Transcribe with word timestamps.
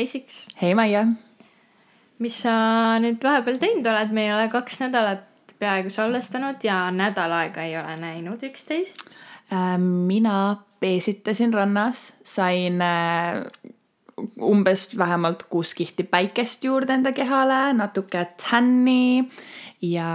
hei 0.00 0.06
Siks, 0.06 0.46
hei 0.62 0.74
Maie. 0.74 1.02
mis 2.24 2.36
sa 2.40 2.52
nüüd 3.04 3.20
vahepeal 3.20 3.58
teinud 3.60 3.84
oled, 3.90 4.14
me 4.16 4.22
ei 4.24 4.32
ole 4.32 4.46
kaks 4.52 4.78
nädalat 4.80 5.52
peaaegu 5.60 5.92
salvestanud 5.92 6.62
ja 6.64 6.86
nädal 6.94 7.32
aega 7.36 7.66
ei 7.68 7.74
ole 7.76 7.98
näinud 8.00 8.40
üksteist. 8.48 9.18
Ähm, 9.52 9.84
mina 10.08 10.62
peesitasin 10.80 11.52
rannas, 11.52 12.14
sain 12.24 12.80
äh, 12.80 13.42
umbes 14.40 14.86
vähemalt 14.96 15.44
kuus 15.52 15.74
kihti 15.76 16.06
päikest 16.08 16.64
juurde 16.64 16.96
enda 16.96 17.12
kehale, 17.12 17.74
natuke 17.76 18.24
tänni 18.40 19.28
ja 19.84 20.08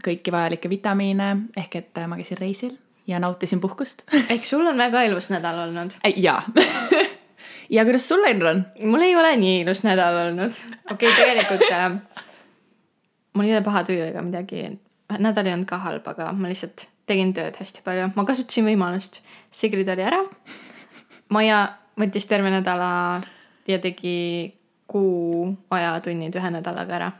kõiki 0.00 0.32
vajalikke 0.32 0.72
vitamiine, 0.72 1.28
ehk 1.60 1.76
et 1.82 2.00
äh, 2.00 2.08
ma 2.08 2.16
käisin 2.20 2.40
reisil 2.40 2.72
ja 3.04 3.20
nautisin 3.20 3.60
puhkust. 3.60 4.06
ehk 4.30 4.48
sul 4.48 4.64
on 4.64 4.80
väga 4.80 5.04
ilus 5.10 5.28
nädal 5.28 5.66
olnud. 5.66 5.98
jaa. 6.16 6.40
ja 7.74 7.84
kuidas 7.86 8.08
sul 8.08 8.22
läinud 8.22 8.48
on? 8.50 8.64
mul 8.90 9.04
ei 9.06 9.16
ole 9.18 9.34
nii 9.40 9.60
ilus 9.64 9.82
nädal 9.86 10.20
olnud. 10.28 10.56
okei 10.90 11.10
okay,, 11.10 11.18
tegelikult 11.18 11.68
äh, 11.72 11.98
mul 13.34 13.48
ei 13.48 13.56
ole 13.56 13.62
paha 13.66 13.84
tuju 13.84 14.02
ega 14.08 14.22
midagi. 14.22 14.66
nädal 15.18 15.46
ei 15.46 15.56
olnud 15.56 15.68
ka 15.68 15.78
halb, 15.84 16.06
aga 16.14 16.30
ma 16.32 16.50
lihtsalt 16.50 16.86
tegin 17.06 17.34
tööd 17.36 17.56
hästi 17.60 17.82
palju, 17.84 18.10
ma 18.16 18.24
kasutasin 18.24 18.64
võimalust. 18.68 19.20
Sigrid 19.52 19.88
oli 19.92 20.04
ära. 20.06 20.22
Maia 21.34 21.58
võttis 22.00 22.26
terve 22.30 22.52
nädala 22.52 23.20
ja 23.68 23.78
tegi 23.82 24.54
kuu 24.90 25.50
ajatunnid 25.72 26.36
ühe 26.36 26.50
nädalaga 26.54 26.96
ära. 26.98 27.10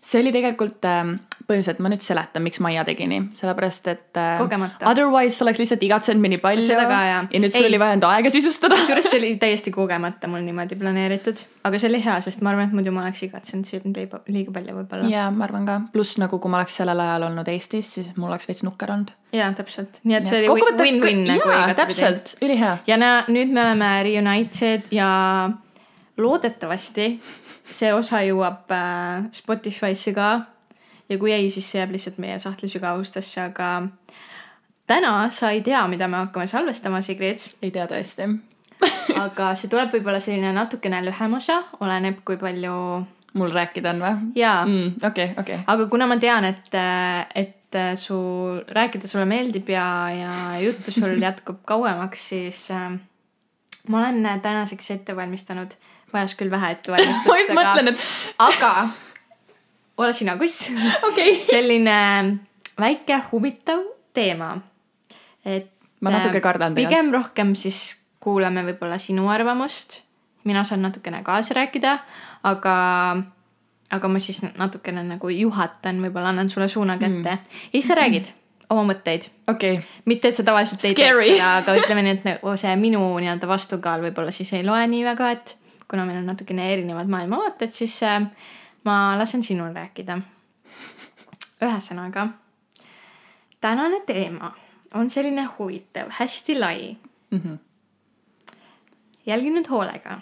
See 0.00 0.20
oli 0.22 0.32
tegelikult 0.32 0.86
äh, 0.88 1.12
põhimõtteliselt, 1.50 1.80
ma 1.82 1.90
nüüd 1.92 2.04
seletan, 2.04 2.44
miks 2.44 2.60
Maia 2.62 2.84
tegi 2.86 3.06
nii, 3.10 3.22
sellepärast 3.38 3.88
et 3.90 4.18
äh, 4.20 4.40
otherwise 4.88 5.42
oleks 5.44 5.60
lihtsalt 5.60 5.84
igatsenud 5.84 6.22
mind 6.22 6.36
nii 6.36 6.42
palju. 6.42 6.64
Seda 6.66 6.86
ka, 6.88 7.00
jah. 7.08 7.28
ja 7.32 7.42
nüüd 7.42 7.54
sul 7.54 7.66
Ei. 7.66 7.70
oli 7.72 7.80
vaja 7.82 7.96
enda 7.98 8.10
aega 8.14 8.32
sisustada. 8.32 8.78
kusjuures 8.80 9.10
see 9.10 9.20
oli 9.20 9.30
täiesti 9.44 9.72
kogemata 9.74 10.30
mul 10.30 10.44
niimoodi 10.46 10.78
planeeritud, 10.80 11.44
aga 11.68 11.80
see 11.82 11.90
oli 11.90 12.02
hea, 12.04 12.18
sest 12.24 12.44
ma 12.44 12.54
arvan, 12.54 12.70
et 12.70 12.76
muidu 12.78 12.94
ma 12.96 13.04
oleks 13.04 13.24
igatsenud 13.26 13.68
sind 13.68 14.00
liiga, 14.00 14.22
liiga 14.32 14.54
palju 14.56 14.76
võib-olla. 14.80 15.10
jaa, 15.12 15.28
ma 15.34 15.46
arvan 15.48 15.66
ka, 15.68 15.78
pluss 15.94 16.20
nagu 16.22 16.40
kui 16.40 16.52
ma 16.52 16.60
oleks 16.62 16.80
sellel 16.80 17.04
ajal 17.06 17.28
olnud 17.30 17.50
Eestis, 17.52 17.94
siis 17.98 18.12
mul 18.16 18.30
oleks 18.30 18.48
veits 18.50 18.64
nukker 18.66 18.94
olnud. 18.96 19.12
jaa, 19.36 19.50
täpselt, 19.56 20.00
nii 20.04 20.20
et 20.20 20.30
see 20.30 20.44
oli 20.44 20.68
win-win 20.80 21.26
nagu 21.28 21.44
jaa, 21.44 21.64
igatepidi. 21.70 21.80
täpselt, 21.82 22.36
ülihea. 22.46 22.76
ja 22.88 23.00
näe, 23.00 23.26
nüüd 23.32 23.52
me 23.52 23.66
oleme 23.66 23.90
reunited 24.06 24.88
ja 24.94 25.10
loodetavasti 26.20 27.14
see 27.70 27.92
osa 27.94 28.22
jõuab 28.26 28.72
äh, 28.74 29.28
Spotify'sse 29.36 30.14
ka. 30.16 30.30
ja 31.08 31.18
kui 31.18 31.32
ei, 31.32 31.50
siis 31.50 31.70
see 31.70 31.80
jääb 31.80 31.94
lihtsalt 31.94 32.18
meie 32.22 32.38
sahtli 32.38 32.68
sügavustesse, 32.70 33.40
aga 33.50 33.70
täna 34.90 35.30
sa 35.34 35.50
ei 35.54 35.62
tea, 35.66 35.82
mida 35.88 36.08
me 36.08 36.24
hakkame 36.24 36.46
salvestama, 36.50 37.02
Sigrid. 37.02 37.42
ei 37.62 37.70
tea 37.70 37.86
tõesti. 37.90 38.28
aga 39.24 39.54
see 39.58 39.70
tuleb 39.70 39.92
võib-olla 39.92 40.20
selline 40.22 40.52
natukene 40.56 41.02
lühem 41.04 41.34
osa, 41.36 41.62
oleneb, 41.80 42.22
kui 42.24 42.38
palju 42.40 42.76
mul 43.38 43.52
rääkida 43.54 43.92
on 43.94 44.02
või? 44.02 44.14
jaa 44.38 44.64
Mm, 44.66 44.94
okei, 45.06 45.34
okei. 45.38 45.60
aga 45.66 45.86
kuna 45.92 46.08
ma 46.10 46.16
tean, 46.18 46.44
et, 46.48 46.72
et 47.34 47.78
su 48.00 48.16
rääkida 48.66 49.06
sulle 49.06 49.26
meeldib 49.28 49.68
ja, 49.70 49.86
ja 50.14 50.32
juttu 50.62 50.90
sul 50.94 51.14
jätkub 51.26 51.60
kauemaks, 51.68 52.28
siis 52.32 52.64
äh, 52.74 52.90
ma 53.88 53.98
olen 54.02 54.40
tänaseks 54.42 54.90
ette 54.96 55.16
valmistanud, 55.16 55.76
vajas 56.12 56.36
küll 56.38 56.52
vähe 56.52 56.66
ma 56.70 56.76
ettevalmistust, 56.76 57.30
just 57.44 57.56
mõtlen, 57.56 57.92
et 57.94 58.04
aga 58.38 58.72
ole 60.00 60.12
sina 60.16 60.36
kuss. 60.40 60.70
okay.. 61.08 61.40
selline 61.44 61.98
väike 62.80 63.20
huvitav 63.32 63.84
teema. 64.16 64.56
et 65.44 65.70
Ma 66.00 66.14
natuke 66.14 66.38
äh, 66.38 66.42
kardan 66.42 66.74
tegelikult. 66.74 66.96
pigem 66.96 67.12
rohkem 67.12 67.52
siis 67.58 68.00
kuulame 68.20 68.64
võib-olla 68.64 68.98
sinu 69.00 69.28
arvamust. 69.32 70.00
mina 70.44 70.64
saan 70.64 70.82
natukene 70.82 71.22
kaasa 71.22 71.54
rääkida, 71.54 71.98
aga, 72.48 72.74
aga 73.92 74.08
ma 74.08 74.20
siis 74.20 74.42
natukene 74.56 75.04
nagu 75.04 75.28
juhatan, 75.28 76.00
võib-olla 76.00 76.32
annan 76.32 76.48
sulle 76.48 76.68
suuna 76.68 76.96
kätte 76.98 77.36
mm. 77.36 77.56
ja 77.72 77.72
siis 77.74 77.88
sa 77.88 77.98
räägid 78.00 78.32
oma 78.70 78.86
mõtteid. 78.92 79.28
okei 79.50 79.76
okay., 79.76 79.86
mitte, 80.08 80.30
et 80.30 80.40
sa 80.40 80.46
tavaliselt 80.46 80.84
ei 80.84 80.94
teeks 80.94 81.10
Scary. 81.10 81.32
seda, 81.34 81.54
aga 81.60 81.76
ütleme 81.76 82.06
nii, 82.06 82.16
et 82.18 82.28
nagu 82.28 82.56
see 82.56 82.76
minu 82.80 83.02
nii-öelda 83.20 83.50
vastukaal 83.50 84.04
võib-olla 84.08 84.32
siis 84.34 84.52
ei 84.56 84.64
loe 84.64 84.86
nii 84.88 85.04
väga, 85.04 85.30
et 85.36 85.56
kuna 85.90 86.04
meil 86.06 86.20
on 86.22 86.28
natukene 86.30 86.72
erinevad 86.72 87.10
maailmavaated, 87.10 87.70
siis 87.74 88.02
äh, 88.06 88.22
ma 88.84 89.18
lasen 89.18 89.42
sinul 89.42 89.74
rääkida. 89.74 90.20
ühesõnaga, 91.60 92.28
tänane 93.60 94.00
teema 94.06 94.54
on 94.94 95.10
selline 95.10 95.44
huvitav, 95.58 96.08
hästi 96.18 96.58
lai. 96.58 96.96
Mhm. 97.30 97.54
jälgi 99.26 99.50
nüüd 99.50 99.68
hoolega, 99.70 100.20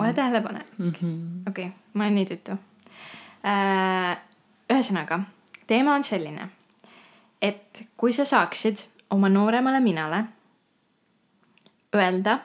ole. 0.00 0.12
tähelepanelik. 0.14 0.78
Mhm. 0.78 1.48
okei 1.48 1.66
okay,, 1.66 1.78
ma 1.94 2.04
olen 2.04 2.14
nii 2.14 2.26
tüütu. 2.26 2.58
ühesõnaga, 4.70 5.20
teema 5.66 5.94
on 5.94 6.04
selline, 6.04 6.48
et 7.42 7.84
kui 7.96 8.12
sa 8.12 8.24
saaksid 8.24 8.76
oma 9.10 9.28
nooremale 9.28 9.80
minale 9.80 10.24
öelda 11.94 12.38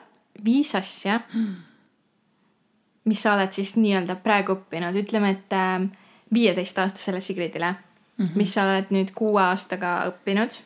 viis 0.44 0.74
asja, 0.74 1.20
mis 3.04 3.22
sa 3.22 3.34
oled 3.34 3.52
siis 3.52 3.74
nii-öelda 3.76 4.16
praegu 4.22 4.56
õppinud, 4.56 4.96
ütleme, 4.98 5.30
et 5.30 5.56
viieteistaastasele 6.34 7.20
Sigridile 7.20 7.72
mm, 7.72 8.24
-hmm. 8.24 8.36
mis 8.36 8.54
sa 8.54 8.64
oled 8.64 8.92
nüüd 8.94 9.10
kuue 9.14 9.42
aastaga 9.42 9.94
õppinud 10.10 10.58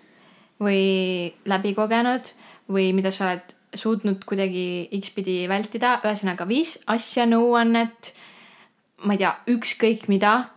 või 0.60 1.32
läbi 1.44 1.74
kogenud 1.74 2.32
või 2.72 2.92
mida 2.92 3.10
sa 3.10 3.24
oled 3.24 3.54
suutnud 3.74 4.24
kuidagi 4.24 4.88
X-pidi 5.00 5.48
vältida, 5.48 6.00
ühesõnaga 6.04 6.46
viis 6.48 6.78
asja, 6.86 7.26
nõuannet, 7.26 8.12
ma 9.04 9.12
ei 9.16 9.18
tea, 9.18 9.32
ükskõik 9.52 10.06
mida, 10.08 10.48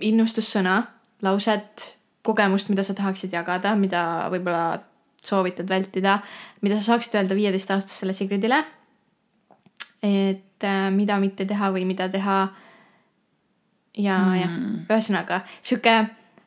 innustussõna, 0.00 0.82
lauset, 1.22 1.98
kogemust, 2.22 2.70
mida 2.72 2.84
sa 2.86 2.94
tahaksid 2.94 3.34
jagada, 3.34 3.74
mida 3.76 4.28
võib-olla 4.32 4.80
soovitad 5.22 5.68
vältida, 5.68 6.20
mida 6.62 6.78
sa 6.78 6.92
saaksid 6.92 7.18
öelda 7.18 7.36
viieteistaastasele 7.38 8.12
Sigridile. 8.16 8.62
Et 10.02 10.66
äh, 10.66 10.90
mida 10.90 11.18
mitte 11.22 11.46
teha 11.48 11.70
või 11.74 11.86
mida 11.88 12.08
teha. 12.12 12.40
ja 13.98 14.16
mm., 14.18 14.40
jah, 14.40 14.52
ühesõnaga 14.88 15.42
sihuke 15.60 15.94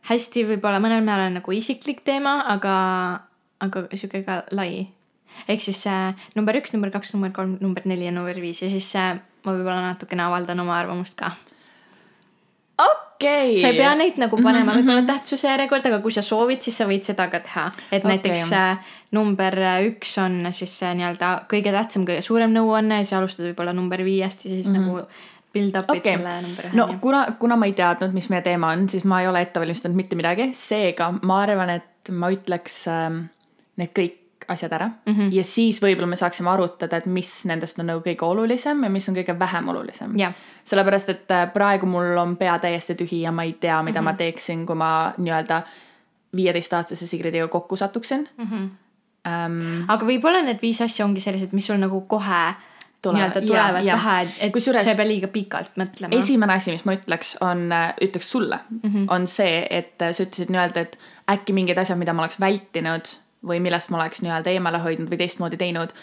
hästi 0.09 0.45
võib-olla 0.49 0.81
mõnel 0.81 1.03
määral 1.05 1.33
nagu 1.33 1.53
isiklik 1.53 2.03
teema, 2.05 2.39
aga, 2.49 2.75
aga 3.61 3.87
sihuke 3.93 4.23
ka 4.25 4.43
lai. 4.51 4.87
ehk 5.47 5.61
siis 5.61 5.85
äh, 5.87 6.13
number 6.35 6.57
üks, 6.57 6.73
number 6.73 6.91
kaks, 6.91 7.13
number 7.13 7.31
kolm, 7.31 7.57
number 7.61 7.85
neli 7.85 8.07
ja 8.07 8.11
number 8.11 8.37
viis 8.41 8.61
ja 8.61 8.69
siis 8.69 8.87
äh, 8.95 9.17
ma 9.45 9.53
võib-olla 9.53 9.91
natukene 9.91 10.25
avaldan 10.25 10.59
oma 10.59 10.77
arvamust 10.79 11.17
ka. 11.19 11.31
okei. 13.15 13.57
sa 13.61 13.71
ei 13.71 13.77
pea 13.77 13.93
neid 13.97 14.19
nagu 14.21 14.39
panema 14.43 14.75
võib-olla 14.77 15.05
tähtsuse 15.07 15.47
järjekorda, 15.49 15.91
aga 15.91 16.01
kui 16.03 16.13
sa 16.15 16.23
soovid, 16.25 16.61
siis 16.65 16.79
sa 16.81 16.87
võid 16.89 17.07
seda 17.07 17.27
ka 17.31 17.41
teha. 17.45 17.67
et 17.91 18.03
Okei. 18.03 18.11
näiteks 18.11 18.51
äh, 18.55 18.97
number 19.15 19.59
üks 19.89 20.17
on 20.23 20.41
siis 20.55 20.73
see 20.81 20.91
nii-öelda 20.99 21.31
kõige 21.51 21.73
tähtsam, 21.75 22.07
kõige 22.07 22.25
suurem 22.25 22.53
nõuanne 22.55 22.99
ja 23.01 23.07
siis 23.07 23.17
alustad 23.19 23.47
võib-olla 23.49 23.75
number 23.75 24.03
viiest 24.05 24.45
ja 24.45 24.51
siis 24.51 24.69
mm 24.69 24.75
-hmm. 24.75 24.85
nagu 24.85 25.07
build 25.55 25.79
up'id 25.79 26.01
Okei. 26.01 26.17
selle 26.17 26.35
number 26.43 26.69
ühe 26.69 26.75
no 26.75 26.89
kuna, 27.01 27.25
kuna 27.39 27.55
ma 27.55 27.69
ei 27.69 27.73
teadnud, 27.77 28.13
mis 28.13 28.29
meie 28.33 28.43
teema 28.45 28.73
on, 28.75 28.89
siis 28.89 29.07
ma 29.07 29.21
ei 29.21 29.31
ole 29.31 29.41
ette 29.45 29.59
valmistanud 29.63 29.95
mitte 29.95 30.19
midagi, 30.19 30.49
seega 30.53 31.11
ma 31.21 31.41
arvan, 31.45 31.69
et 31.79 32.11
ma 32.11 32.29
ütleks 32.33 32.85
ähm, 32.91 33.25
need 33.79 33.95
kõik 33.95 34.21
asjad 34.47 34.71
ära 34.73 34.87
mm 34.87 34.93
Mhm. 35.13 35.21
-hmm. 35.21 35.33
ja 35.33 35.43
siis 35.43 35.81
võib-olla 35.81 36.07
me 36.07 36.15
saaksime 36.15 36.49
arutada, 36.49 36.97
et 36.97 37.05
mis 37.05 37.45
nendest 37.45 37.79
on 37.79 37.85
nagu 37.85 37.99
kõige 38.01 38.23
olulisem 38.25 38.83
ja 38.83 38.89
mis 38.89 39.09
on 39.09 39.15
kõige 39.15 39.39
vähem 39.39 39.67
olulisem. 39.69 40.17
Jah. 40.19 40.33
sellepärast, 40.63 41.09
et 41.09 41.31
äh, 41.31 41.53
praegu 41.53 41.85
mul 41.85 42.17
on 42.17 42.37
pea 42.37 42.59
täiesti 42.59 42.95
tühi 42.95 43.21
ja 43.21 43.31
ma 43.31 43.43
ei 43.43 43.53
tea, 43.53 43.83
mida 43.83 44.01
Mhm. 44.01 44.05
mm 44.05 44.09
-hmm. 44.09 44.13
ma 44.13 44.17
teeksin, 44.17 44.65
kui 44.65 44.75
ma 44.75 45.13
nii-öelda 45.17 45.61
viieteistaastase 46.35 47.07
Sigridiga 47.07 47.47
kokku 47.47 47.75
satuksin 47.75 48.29
mm. 48.37 48.43
Mhm. 48.45 48.55
-hmm. 48.63 48.69
Ähm, 49.27 49.83
aga 49.87 50.05
võib-olla 50.05 50.43
need 50.45 50.59
viis 50.61 50.81
asja 50.81 51.05
ongi 51.05 51.19
sellised, 51.19 51.49
mis 51.51 51.67
sul 51.67 51.77
nagu 51.81 52.01
kohe 52.01 52.53
nii-öelda 53.05 53.41
tulevad 53.41 53.83
jaa. 53.85 53.97
pähe, 53.97 54.27
et, 54.39 54.53
Kusjuures- 54.55 54.83
sa 54.83 54.89
ei 54.89 54.95
pea 54.95 55.07
liiga 55.07 55.27
pikalt 55.27 55.71
mõtlema. 55.77 56.19
esimene 56.19 56.53
asi, 56.53 56.71
mis 56.71 56.85
ma 56.85 56.93
ütleks, 56.93 57.35
on, 57.41 57.69
ütleks 58.01 58.31
sulle 58.31 58.59
mm, 58.69 58.79
-hmm. 58.89 59.05
on 59.09 59.27
see, 59.27 59.67
et 59.69 60.01
äh, 60.01 60.11
sa 60.11 60.23
ütlesid 60.23 60.49
nii-öelda, 60.49 60.79
et 60.81 60.97
äkki 61.31 61.53
mingid 61.53 61.77
asjad, 61.77 61.97
mida 61.97 62.13
ma 62.13 62.21
oleks 62.21 62.39
vältinud 62.39 63.05
või 63.47 63.61
millest 63.63 63.89
ma 63.89 64.01
oleks 64.01 64.21
nii-öelda 64.25 64.53
eemale 64.53 64.81
hoidnud 64.83 65.09
või 65.11 65.19
teistmoodi 65.21 65.57
teinud, 65.57 65.93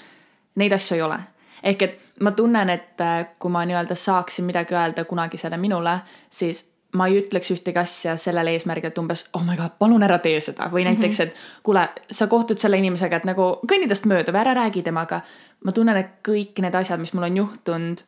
neid 0.54 0.72
asju 0.72 0.96
ei 0.96 1.02
ole. 1.02 1.20
ehk 1.62 1.82
et 1.82 1.98
ma 2.20 2.30
tunnen, 2.30 2.70
et 2.70 3.00
äh, 3.00 3.26
kui 3.38 3.50
ma 3.50 3.64
nii-öelda 3.66 3.94
saaksin 3.94 4.44
midagi 4.44 4.74
öelda 4.74 5.04
kunagisele 5.04 5.56
minule, 5.56 5.98
siis 6.30 6.64
ma 6.92 7.06
ei 7.08 7.20
ütleks 7.22 7.50
ühtegi 7.54 7.80
asja 7.80 8.16
sellel 8.20 8.50
eesmärgil, 8.52 8.90
et 8.92 8.98
umbes 9.00 9.24
oh 9.32 9.44
my 9.46 9.56
god, 9.56 9.78
palun 9.78 10.02
ära 10.04 10.18
tee 10.22 10.40
seda 10.44 10.68
või 10.72 10.84
näiteks, 10.84 11.20
et 11.24 11.38
kuule, 11.64 11.86
sa 12.10 12.28
kohtud 12.28 12.60
selle 12.60 12.78
inimesega, 12.82 13.22
et 13.22 13.28
nagu 13.28 13.48
kõnni 13.68 13.88
tast 13.88 14.08
mööda 14.10 14.34
või 14.34 14.42
ära 14.44 14.54
räägi 14.60 14.84
temaga. 14.84 15.22
ma 15.64 15.72
tunnen, 15.72 15.96
et 15.96 16.18
kõik 16.26 16.58
need 16.60 16.74
asjad, 16.74 17.00
mis 17.00 17.14
mul 17.14 17.28
on 17.30 17.36
juhtunud, 17.36 18.02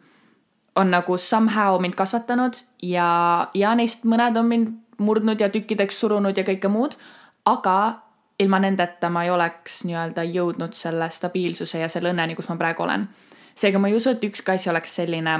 on 0.76 0.90
nagu 0.90 1.18
somehow 1.18 1.78
mind 1.80 1.94
kasvatanud 1.94 2.58
ja, 2.82 3.48
ja 3.54 3.74
neist 3.74 4.04
mõned 4.04 4.36
on 4.36 4.48
mind 4.50 4.72
murdnud 4.98 5.40
ja 5.40 5.48
tükkideks 5.48 6.00
surunud 6.00 6.36
ja 6.36 6.44
kõike 6.44 6.68
muud, 6.68 6.96
aga 7.46 8.03
ilma 8.38 8.58
nendeta 8.58 9.10
ma 9.10 9.24
ei 9.24 9.30
oleks 9.30 9.84
nii-öelda 9.84 10.24
jõudnud 10.26 10.74
selle 10.74 11.10
stabiilsuse 11.10 11.78
ja 11.78 11.88
selle 11.88 12.10
õnneni, 12.10 12.34
kus 12.34 12.48
ma 12.50 12.56
praegu 12.56 12.82
olen. 12.82 13.08
seega 13.54 13.78
ma 13.78 13.88
ei 13.88 13.94
usu, 13.94 14.10
et 14.10 14.24
ükski 14.24 14.56
asi 14.56 14.70
oleks 14.70 14.96
selline, 14.96 15.34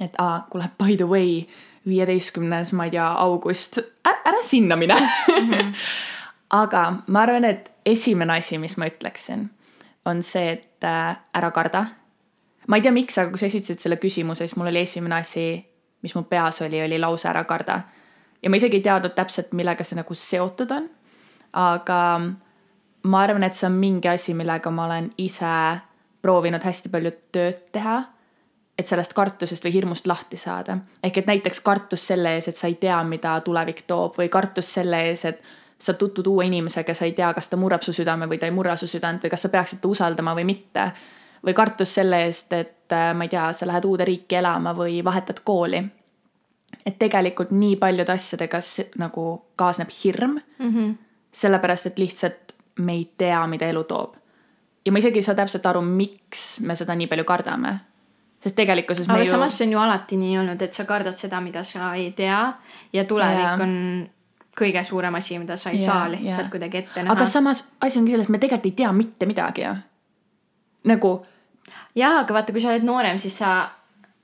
et 0.00 0.16
aa, 0.18 0.46
kuule, 0.50 0.70
by 0.78 0.96
the 0.96 1.06
way, 1.06 1.44
viieteistkümnes, 1.86 2.72
ma 2.72 2.84
ei 2.84 2.90
tea, 2.90 3.06
august, 3.06 3.78
ära 4.04 4.42
sinna 4.42 4.76
mine 4.76 4.94
mm. 4.94 5.50
-hmm. 5.50 5.74
aga 6.62 6.92
ma 7.06 7.20
arvan, 7.22 7.44
et 7.44 7.70
esimene 7.86 8.38
asi, 8.38 8.58
mis 8.58 8.76
ma 8.76 8.86
ütleksin, 8.86 9.48
on 10.04 10.22
see, 10.22 10.52
et 10.52 10.84
äh, 10.84 11.16
ära 11.34 11.50
karda. 11.50 11.86
ma 12.68 12.76
ei 12.76 12.82
tea, 12.82 12.92
miks, 12.92 13.18
aga 13.18 13.30
kui 13.30 13.38
sa 13.38 13.46
esitasid 13.46 13.78
selle 13.78 13.96
küsimuse, 13.96 14.46
siis 14.46 14.56
mul 14.56 14.70
oli 14.70 14.80
esimene 14.80 15.14
asi, 15.14 15.66
mis 16.02 16.14
mu 16.14 16.22
peas 16.22 16.62
oli, 16.62 16.82
oli 16.82 16.98
lause 16.98 17.28
ära 17.28 17.44
karda. 17.44 17.80
ja 18.42 18.50
ma 18.50 18.56
isegi 18.56 18.76
ei 18.76 18.82
teadnud 18.82 19.14
täpselt, 19.14 19.52
millega 19.52 19.84
see 19.84 19.96
nagu 19.96 20.14
seotud 20.14 20.70
on. 20.70 20.90
Aga 21.52 22.20
ma 23.02 23.22
arvan, 23.22 23.42
et 23.42 23.54
see 23.54 23.66
on 23.66 23.78
mingi 23.78 24.08
asi, 24.08 24.34
millega 24.34 24.70
ma 24.70 24.84
olen 24.84 25.10
ise 25.18 25.54
proovinud 26.22 26.62
hästi 26.62 26.92
palju 26.92 27.14
tööd 27.32 27.62
teha. 27.72 28.02
et 28.78 28.88
sellest 28.88 29.12
kartusest 29.12 29.64
või 29.64 29.72
hirmust 29.72 30.06
lahti 30.06 30.36
saada. 30.36 30.78
ehk 31.02 31.18
et 31.18 31.26
näiteks 31.26 31.60
kartus 31.60 32.06
selle 32.06 32.34
ees, 32.34 32.48
et 32.48 32.56
sa 32.56 32.66
ei 32.66 32.74
tea, 32.74 33.02
mida 33.04 33.40
tulevik 33.40 33.82
toob 33.86 34.16
või 34.18 34.28
kartus 34.28 34.72
selle 34.74 35.02
ees, 35.08 35.24
et 35.24 35.42
sa 35.78 35.94
tutvud 35.94 36.26
uue 36.26 36.46
inimesega, 36.46 36.94
sa 36.94 37.04
ei 37.04 37.12
tea, 37.12 37.32
kas 37.34 37.48
ta 37.48 37.56
murrab 37.56 37.82
su 37.82 37.92
südame 37.92 38.28
või 38.30 38.38
ta 38.38 38.46
ei 38.46 38.54
murra 38.54 38.76
su 38.76 38.86
südant 38.86 39.22
või 39.22 39.30
kas 39.30 39.42
sa 39.42 39.48
peaksid 39.48 39.80
ta 39.82 39.88
usaldama 39.88 40.34
või 40.38 40.44
mitte. 40.44 40.92
või 41.46 41.54
kartus 41.54 41.94
selle 41.94 42.20
eest, 42.22 42.52
et 42.52 42.92
äh, 42.92 43.14
ma 43.14 43.24
ei 43.24 43.28
tea, 43.28 43.52
sa 43.52 43.66
lähed 43.66 43.84
uude 43.84 44.04
riiki 44.04 44.36
elama 44.38 44.74
või 44.78 45.04
vahetad 45.04 45.40
kooli. 45.44 45.82
et 46.86 46.98
tegelikult 46.98 47.50
nii 47.50 47.76
paljude 47.76 48.12
asjadega 48.12 48.60
nagu 48.98 49.42
kaasneb 49.56 49.88
hirm 50.04 50.38
mm. 50.58 50.70
-hmm. 50.70 50.94
Sellepärast, 51.32 51.86
et 51.86 51.98
lihtsalt 51.98 52.54
me 52.78 52.92
ei 52.92 53.06
tea, 53.18 53.46
mida 53.46 53.68
elu 53.68 53.84
toob. 53.84 54.16
ja 54.86 54.92
ma 54.92 54.98
isegi 54.98 55.20
ei 55.20 55.26
saa 55.26 55.34
täpselt 55.38 55.66
aru, 55.66 55.82
miks 55.82 56.60
me 56.60 56.76
seda 56.76 56.94
nii 56.98 57.06
palju 57.06 57.24
kardame. 57.24 57.74
sest 58.42 58.56
tegelikkuses 58.56 59.08
aga 59.08 59.24
ju... 59.24 59.30
samas 59.30 59.58
see 59.58 59.66
on 59.66 59.72
ju 59.72 59.78
alati 59.78 60.16
nii 60.16 60.38
olnud, 60.38 60.62
et 60.62 60.72
sa 60.72 60.84
kardad 60.84 61.16
seda, 61.16 61.40
mida 61.40 61.62
sa 61.64 61.94
ei 61.94 62.10
tea 62.16 62.40
ja 62.92 63.04
tulevik 63.04 63.44
ja. 63.44 63.54
on 63.60 63.76
kõige 64.58 64.84
suurem 64.84 65.14
asi, 65.14 65.38
mida 65.38 65.56
sa 65.56 65.70
ei 65.70 65.80
ja, 65.80 65.86
saa 65.86 66.08
lihtsalt 66.12 66.48
ja. 66.48 66.50
kuidagi 66.50 66.82
ette 66.82 67.02
näha. 67.02 67.14
aga 67.16 67.26
samas 67.26 67.66
asi 67.80 67.98
ongi 67.98 68.12
selles, 68.12 68.28
et 68.28 68.34
me 68.34 68.40
tegelikult 68.42 68.72
ei 68.72 68.78
tea 68.82 68.92
mitte 68.92 69.26
midagi 69.26 69.64
ju. 69.64 69.76
nagu. 70.92 71.12
jaa, 71.94 72.18
aga 72.24 72.34
vaata, 72.34 72.52
kui 72.52 72.60
sa 72.60 72.72
oled 72.72 72.84
noorem, 72.84 73.18
siis 73.18 73.38
sa 73.38 73.70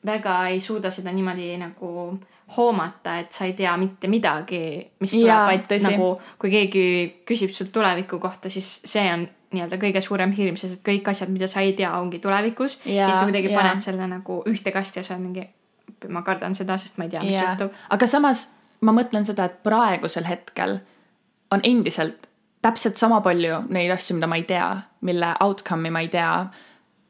väga 0.06 0.40
ei 0.52 0.60
suuda 0.60 0.90
seda 0.90 1.12
niimoodi 1.12 1.56
nagu 1.60 2.18
hoomata, 2.56 3.18
et 3.20 3.32
sa 3.32 3.44
ei 3.44 3.52
tea 3.52 3.74
mitte 3.76 4.08
midagi, 4.08 4.60
mis 5.00 5.16
tuleb, 5.16 5.42
vaid 5.50 5.66
tõsi. 5.68 5.90
nagu 5.90 6.12
kui 6.40 6.52
keegi 6.52 6.84
küsib 7.28 7.52
sult 7.52 7.72
tuleviku 7.72 8.18
kohta, 8.22 8.50
siis 8.52 8.70
see 8.88 9.04
on 9.12 9.26
nii-öelda 9.52 9.78
kõige 9.80 10.00
suurem 10.04 10.32
hirm, 10.36 10.56
sest 10.60 10.78
et 10.78 10.84
kõik 10.84 11.08
asjad, 11.12 11.32
mida 11.32 11.48
sa 11.48 11.64
ei 11.64 11.74
tea, 11.76 11.90
ongi 12.00 12.20
tulevikus. 12.24 12.78
ja 12.84 13.08
siis 13.08 13.20
sa 13.20 13.28
kuidagi 13.28 13.52
ja. 13.52 13.56
paned 13.60 13.84
selle 13.84 14.08
nagu 14.08 14.42
ühte 14.48 14.72
kasti 14.72 15.00
ja 15.00 15.06
sa 15.06 15.16
oled 15.16 15.26
mingi, 15.26 15.48
ma 16.12 16.22
kardan 16.24 16.56
seda, 16.56 16.76
sest 16.80 17.00
ma 17.00 17.08
ei 17.08 17.12
tea, 17.16 17.24
mis 17.24 17.40
juhtub. 17.40 17.76
aga 17.90 18.08
samas 18.10 18.48
ma 18.80 18.94
mõtlen 18.96 19.26
seda, 19.28 19.48
et 19.48 19.60
praegusel 19.66 20.28
hetkel 20.28 20.78
on 21.52 21.64
endiselt 21.64 22.28
täpselt 22.62 22.98
sama 22.98 23.20
palju 23.24 23.62
neid 23.72 23.92
asju, 23.94 24.16
mida 24.18 24.28
ma 24.30 24.38
ei 24.40 24.46
tea, 24.48 24.68
mille 25.06 25.34
outcome'i 25.44 25.92
ma 25.94 26.02
ei 26.04 26.10
tea 26.12 26.32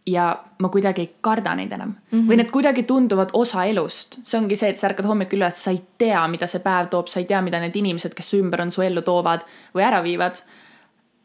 ja 0.08 0.44
ma 0.58 0.68
kuidagi 0.68 1.04
ei 1.04 1.10
karda 1.20 1.54
neid 1.54 1.72
enam 1.72 1.88
mm. 1.88 1.98
-hmm. 2.12 2.28
või 2.28 2.36
need 2.40 2.50
kuidagi 2.50 2.82
tunduvad 2.82 3.30
osa 3.32 3.64
elust. 3.64 4.18
see 4.22 4.40
ongi 4.40 4.56
see, 4.56 4.70
et 4.70 4.78
sa 4.78 4.88
ärkad 4.88 5.06
hommikul 5.06 5.38
üles, 5.38 5.64
sa 5.64 5.70
ei 5.70 5.82
tea, 5.98 6.28
mida 6.28 6.46
see 6.46 6.62
päev 6.64 6.88
toob, 6.90 7.06
sa 7.06 7.20
ei 7.20 7.26
tea, 7.26 7.42
mida 7.42 7.60
need 7.60 7.76
inimesed, 7.76 8.14
kes 8.14 8.30
su 8.30 8.40
ümber 8.42 8.62
on, 8.62 8.72
su 8.72 8.82
ellu 8.82 9.02
toovad 9.02 9.44
või 9.74 9.84
ära 9.84 10.02
viivad. 10.02 10.42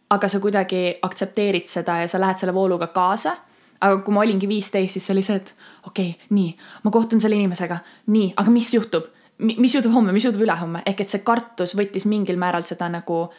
aga 0.10 0.28
sa 0.28 0.40
kuidagi 0.40 1.00
aktsepteerid 1.02 1.66
seda 1.68 1.98
ja 1.98 2.08
sa 2.08 2.20
lähed 2.20 2.38
selle 2.38 2.54
vooluga 2.54 2.88
kaasa. 2.88 3.36
aga 3.82 3.98
kui 3.98 4.14
ma 4.14 4.22
olingi 4.22 4.48
viisteist, 4.48 4.94
siis 4.94 5.10
oli 5.10 5.24
see, 5.24 5.36
et 5.36 5.56
okei 5.88 6.10
okay,, 6.10 6.28
nii, 6.30 6.58
ma 6.84 6.92
kohtun 6.92 7.22
selle 7.22 7.36
inimesega, 7.36 7.78
nii, 8.08 8.34
aga 8.38 8.52
mis 8.52 8.74
juhtub? 8.74 9.04
mis 9.40 9.76
juhtub 9.76 9.94
homme, 9.94 10.12
mis 10.12 10.26
juhtub 10.26 10.42
ülehomme, 10.42 10.84
ehk 10.86 11.02
et 11.02 11.10
see 11.10 11.20
kartus 11.20 11.74
võttis 11.76 12.06
mingil 12.06 12.38
määral 12.38 12.64
seda 12.64 12.90
nagu 12.90 13.34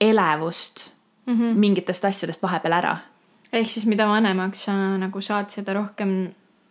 elevust 0.00 0.92
mm 1.26 1.34
-hmm. 1.34 1.54
mingitest 1.54 2.04
asjadest 2.04 2.42
vahepeal 2.42 2.72
ära 2.72 2.96
ehk 3.54 3.70
siis 3.70 3.86
mida 3.86 4.06
vanemaks 4.10 4.66
sa 4.68 4.74
nagu 4.98 5.20
saad, 5.22 5.50
seda 5.54 5.76
rohkem 5.76 6.14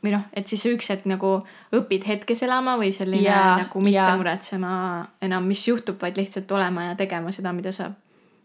või 0.04 0.12
noh, 0.12 0.24
et 0.36 0.50
siis 0.52 0.66
üks 0.68 0.90
hetk 0.92 1.08
nagu 1.08 1.34
õpid 1.76 2.06
hetkes 2.08 2.44
elama 2.44 2.76
või 2.80 2.92
selline 2.96 3.30
ja, 3.30 3.42
nagu 3.64 3.84
mitte 3.84 4.02
ja. 4.02 4.12
muretsema 4.20 4.76
enam, 5.24 5.48
mis 5.48 5.64
juhtub, 5.68 6.00
vaid 6.02 6.20
lihtsalt 6.20 6.52
olema 6.52 6.90
ja 6.90 6.96
tegema 7.00 7.32
seda, 7.32 7.54
mida 7.56 7.72
sa 7.72 7.92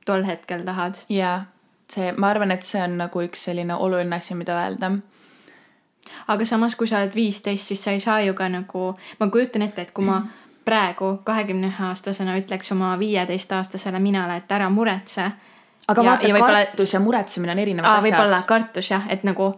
tol 0.07 0.25
hetkel 0.25 0.63
tahad. 0.65 1.03
jaa, 1.13 1.43
see, 1.91 2.13
ma 2.15 2.31
arvan, 2.31 2.55
et 2.55 2.67
see 2.67 2.83
on 2.83 2.99
nagu 3.03 3.23
üks 3.27 3.49
selline 3.49 3.75
oluline 3.75 4.17
asi, 4.17 4.39
mida 4.39 4.57
öelda. 4.63 4.93
aga 6.29 6.47
samas, 6.47 6.77
kui 6.79 6.87
sa 6.87 7.03
oled 7.03 7.15
viisteist, 7.15 7.73
siis 7.73 7.83
sa 7.85 7.97
ei 7.97 8.01
saa 8.01 8.21
ju 8.23 8.39
ka 8.39 8.49
nagu, 8.53 8.93
ma 9.19 9.31
kujutan 9.33 9.67
ette, 9.67 9.83
et 9.83 9.93
kui 9.93 10.07
ma 10.07 10.23
praegu 10.69 11.17
kahekümne 11.25 11.73
ühe 11.73 11.85
aastasena 11.91 12.37
ütleks 12.39 12.73
oma 12.73 12.95
viieteistaastasele 13.01 13.99
minale, 14.05 14.39
et 14.39 14.53
ära 14.53 14.69
muretse 14.71 15.31
aga 15.89 16.05
ja, 16.05 16.15
vaata, 16.37 16.47
kartus 16.47 16.95
ja 16.95 17.01
muretsemine 17.01 17.53
on 17.53 17.59
erinevad 17.59 17.91
asjad. 17.91 18.07
võib-olla 18.07 18.43
kartus 18.47 18.91
jah, 18.91 19.07
et 19.13 19.25
nagu 19.25 19.53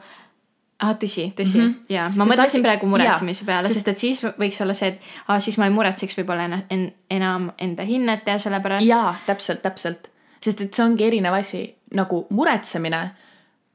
ah 0.80 0.92
tõsi, 0.96 1.26
tõsi 1.36 1.58
mm 1.58 1.64
-hmm. 1.64 1.92
ja 1.92 2.04
ma 2.08 2.24
sest 2.24 2.32
mõtlesin 2.32 2.60
asi... 2.60 2.62
praegu 2.66 2.86
muretsemise 2.90 3.44
peale, 3.44 3.72
sest 3.72 3.88
et 3.88 3.98
siis 3.98 4.22
võiks 4.24 4.60
olla 4.62 4.74
see, 4.74 4.94
et 4.94 5.00
ah, 5.28 5.40
siis 5.40 5.58
ma 5.58 5.68
ei 5.68 5.74
muretseks 5.74 6.18
võib-olla 6.20 6.46
en, 6.48 6.62
en, 6.70 6.86
enam 7.10 7.50
enda 7.58 7.84
hinnet 7.84 8.26
ja 8.26 8.38
sellepärast. 8.38 8.86
jaa, 8.88 9.14
täpselt, 9.26 9.62
täpselt, 9.62 10.10
sest 10.40 10.60
et 10.60 10.74
see 10.74 10.84
ongi 10.84 11.04
erinev 11.04 11.34
asi, 11.34 11.64
nagu 11.94 12.26
muretsemine. 12.30 13.10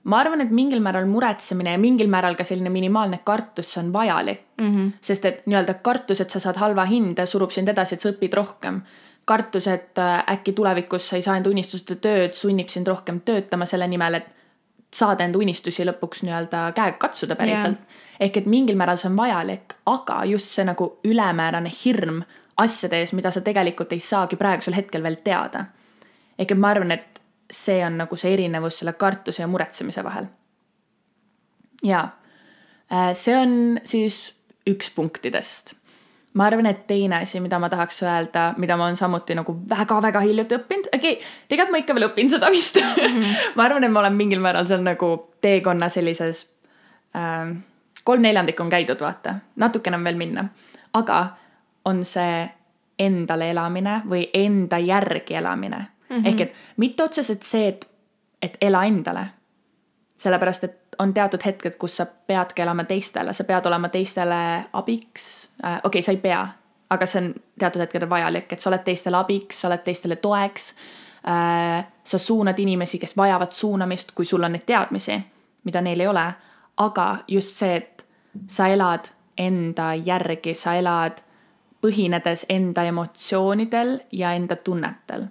ma 0.04 0.20
arvan, 0.20 0.42
et 0.42 0.52
mingil 0.52 0.80
määral 0.80 1.06
muretsemine 1.10 1.72
ja 1.72 1.78
mingil 1.78 2.08
määral 2.08 2.36
ka 2.36 2.44
selline 2.44 2.70
minimaalne 2.70 3.20
kartus, 3.24 3.74
see 3.74 3.84
on 3.84 3.94
vajalik 3.94 4.42
mm. 4.62 4.76
-hmm. 4.76 4.92
sest 5.02 5.26
et 5.26 5.46
nii-öelda 5.46 5.74
kartus, 5.82 6.22
et 6.22 6.30
sa 6.30 6.40
saad 6.40 6.58
halva 6.58 6.86
hinde, 6.86 7.26
surub 7.26 7.52
sind 7.52 7.68
edasi, 7.70 7.96
et 7.96 8.02
sa 8.02 8.10
õpid 8.10 8.34
rohkem 8.34 8.82
kartus, 9.26 9.68
et 9.68 9.98
äh, 9.98 10.24
äkki 10.32 10.54
tulevikus 10.54 11.10
sa 11.10 11.18
ei 11.18 11.26
saa 11.26 11.38
enda 11.38 11.50
unistuste 11.50 11.98
tööd, 12.02 12.34
sunnib 12.38 12.70
sind 12.70 12.88
rohkem 12.88 13.22
töötama 13.26 13.66
selle 13.66 13.88
nimel, 13.90 14.20
et 14.20 14.32
saada 14.96 15.26
enda 15.26 15.40
unistusi 15.42 15.86
lõpuks 15.88 16.24
nii-öelda 16.26 16.70
käega 16.76 16.98
katsuda 17.02 17.36
päriselt 17.36 17.80
yeah.. 17.80 18.04
ehk 18.28 18.38
et 18.42 18.50
mingil 18.50 18.78
määral 18.80 19.00
see 19.02 19.10
on 19.10 19.18
vajalik, 19.18 19.76
aga 19.92 20.22
just 20.30 20.54
see 20.56 20.66
nagu 20.68 20.92
ülemäärane 21.08 21.72
hirm 21.84 22.22
asjade 22.62 23.02
ees, 23.02 23.12
mida 23.18 23.32
sa 23.36 23.44
tegelikult 23.44 23.92
ei 23.92 24.00
saagi 24.00 24.40
praegusel 24.40 24.78
hetkel 24.78 25.04
veel 25.04 25.18
teada. 25.24 25.66
ehk 26.40 26.52
et 26.52 26.62
ma 26.62 26.72
arvan, 26.72 26.92
et 26.96 27.22
see 27.52 27.82
on 27.86 27.98
nagu 28.04 28.18
see 28.18 28.34
erinevus 28.34 28.80
selle 28.80 28.94
kartuse 28.94 29.44
ja 29.44 29.48
muretsemise 29.48 30.04
vahel. 30.04 30.30
ja 31.84 32.08
äh, 32.92 33.12
see 33.14 33.36
on 33.38 33.80
siis 33.84 34.22
üks 34.70 34.94
punktidest 34.96 35.76
ma 36.36 36.46
arvan, 36.50 36.68
et 36.70 36.84
teine 36.88 37.22
asi, 37.22 37.40
mida 37.40 37.60
ma 37.60 37.70
tahaks 37.72 38.02
öelda, 38.04 38.50
mida 38.58 38.78
ma 38.78 38.90
olen 38.90 38.98
samuti 39.00 39.36
nagu 39.38 39.56
väga-väga 39.70 40.20
hiljuti 40.26 40.58
õppinud, 40.60 40.90
okei 40.96 41.14
okay,, 41.14 41.30
tegelikult 41.48 41.72
ma 41.72 41.82
ikka 41.84 41.96
veel 41.96 42.08
õpin 42.10 42.32
seda 42.32 42.52
vist 42.52 42.82
mm. 42.82 43.06
-hmm. 43.06 43.40
ma 43.58 43.70
arvan, 43.70 43.88
et 43.88 43.92
ma 43.92 44.04
olen 44.04 44.20
mingil 44.20 44.44
määral 44.44 44.68
seal 44.68 44.84
nagu 44.84 45.16
teekonna 45.42 45.90
sellises 45.90 46.46
äh,, 47.16 47.56
kolm 48.04 48.22
neljandikku 48.22 48.64
on 48.64 48.70
käidud, 48.70 49.02
vaata, 49.02 49.40
natukene 49.56 49.98
on 49.98 50.04
veel 50.04 50.20
minna. 50.20 50.46
aga 50.94 51.26
on 51.86 52.06
see 52.06 52.50
endale 53.00 53.50
elamine 53.52 54.02
või 54.10 54.30
enda 54.34 54.78
järgi 54.80 55.36
elamine 55.36 55.78
mm. 55.78 56.16
-hmm. 56.16 56.28
ehk 56.28 56.42
et 56.42 56.54
mitte 56.78 57.04
otseselt 57.04 57.44
see, 57.44 57.68
et, 57.68 57.90
et 58.42 58.58
ela 58.62 58.84
endale. 58.86 59.28
Sellepärast, 60.18 60.64
et 60.64 60.96
on 61.00 61.14
teatud 61.14 61.40
hetked, 61.46 61.76
kus 61.80 61.98
sa 61.98 62.06
peadki 62.06 62.62
elama 62.62 62.84
teistele, 62.84 63.34
sa 63.34 63.44
pead 63.44 63.66
olema 63.66 63.90
teistele 63.90 64.66
abiks 64.74 65.50
äh,. 65.66 65.74
okei 65.74 65.80
okay,, 65.84 66.02
sa 66.02 66.12
ei 66.12 66.18
pea, 66.18 66.48
aga 66.90 67.06
see 67.06 67.22
on 67.22 67.34
teatud 67.60 67.82
hetkedel 67.82 68.10
vajalik, 68.10 68.54
et 68.54 68.60
sa 68.60 68.70
oled 68.70 68.86
teistele 68.86 69.18
abiks, 69.18 69.62
sa 69.62 69.68
oled 69.68 69.84
teistele 69.84 70.16
toeks 70.16 70.74
äh,. 71.28 71.86
sa 72.04 72.18
suunad 72.18 72.60
inimesi, 72.60 73.00
kes 73.00 73.18
vajavad 73.18 73.52
suunamist, 73.52 74.12
kui 74.16 74.26
sul 74.26 74.44
on 74.44 74.56
neid 74.56 74.66
teadmisi, 74.66 75.20
mida 75.64 75.82
neil 75.82 76.00
ei 76.00 76.08
ole. 76.08 76.26
aga 76.78 77.18
just 77.28 77.60
see, 77.60 77.76
et 77.76 78.06
sa 78.48 78.68
elad 78.68 79.12
enda 79.38 79.94
järgi, 79.96 80.54
sa 80.54 80.74
elad 80.76 81.22
põhinedes 81.82 82.46
enda 82.50 82.84
emotsioonidel 82.84 84.00
ja 84.12 84.34
enda 84.34 84.56
tunnetel. 84.56 85.28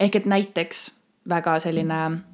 ehk 0.00 0.16
et 0.16 0.26
näiteks 0.26 0.90
väga 1.28 1.60
selline 1.60 2.08
mm 2.08 2.31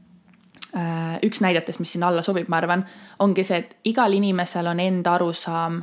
üks 1.24 1.40
näidetest, 1.40 1.80
mis 1.80 1.94
sinna 1.94 2.10
alla 2.10 2.22
sobib, 2.22 2.48
ma 2.52 2.58
arvan, 2.60 2.82
ongi 3.24 3.44
see, 3.46 3.62
et 3.62 3.88
igal 3.88 4.12
inimesel 4.12 4.68
on 4.68 4.82
enda 4.84 5.14
arusaam 5.16 5.80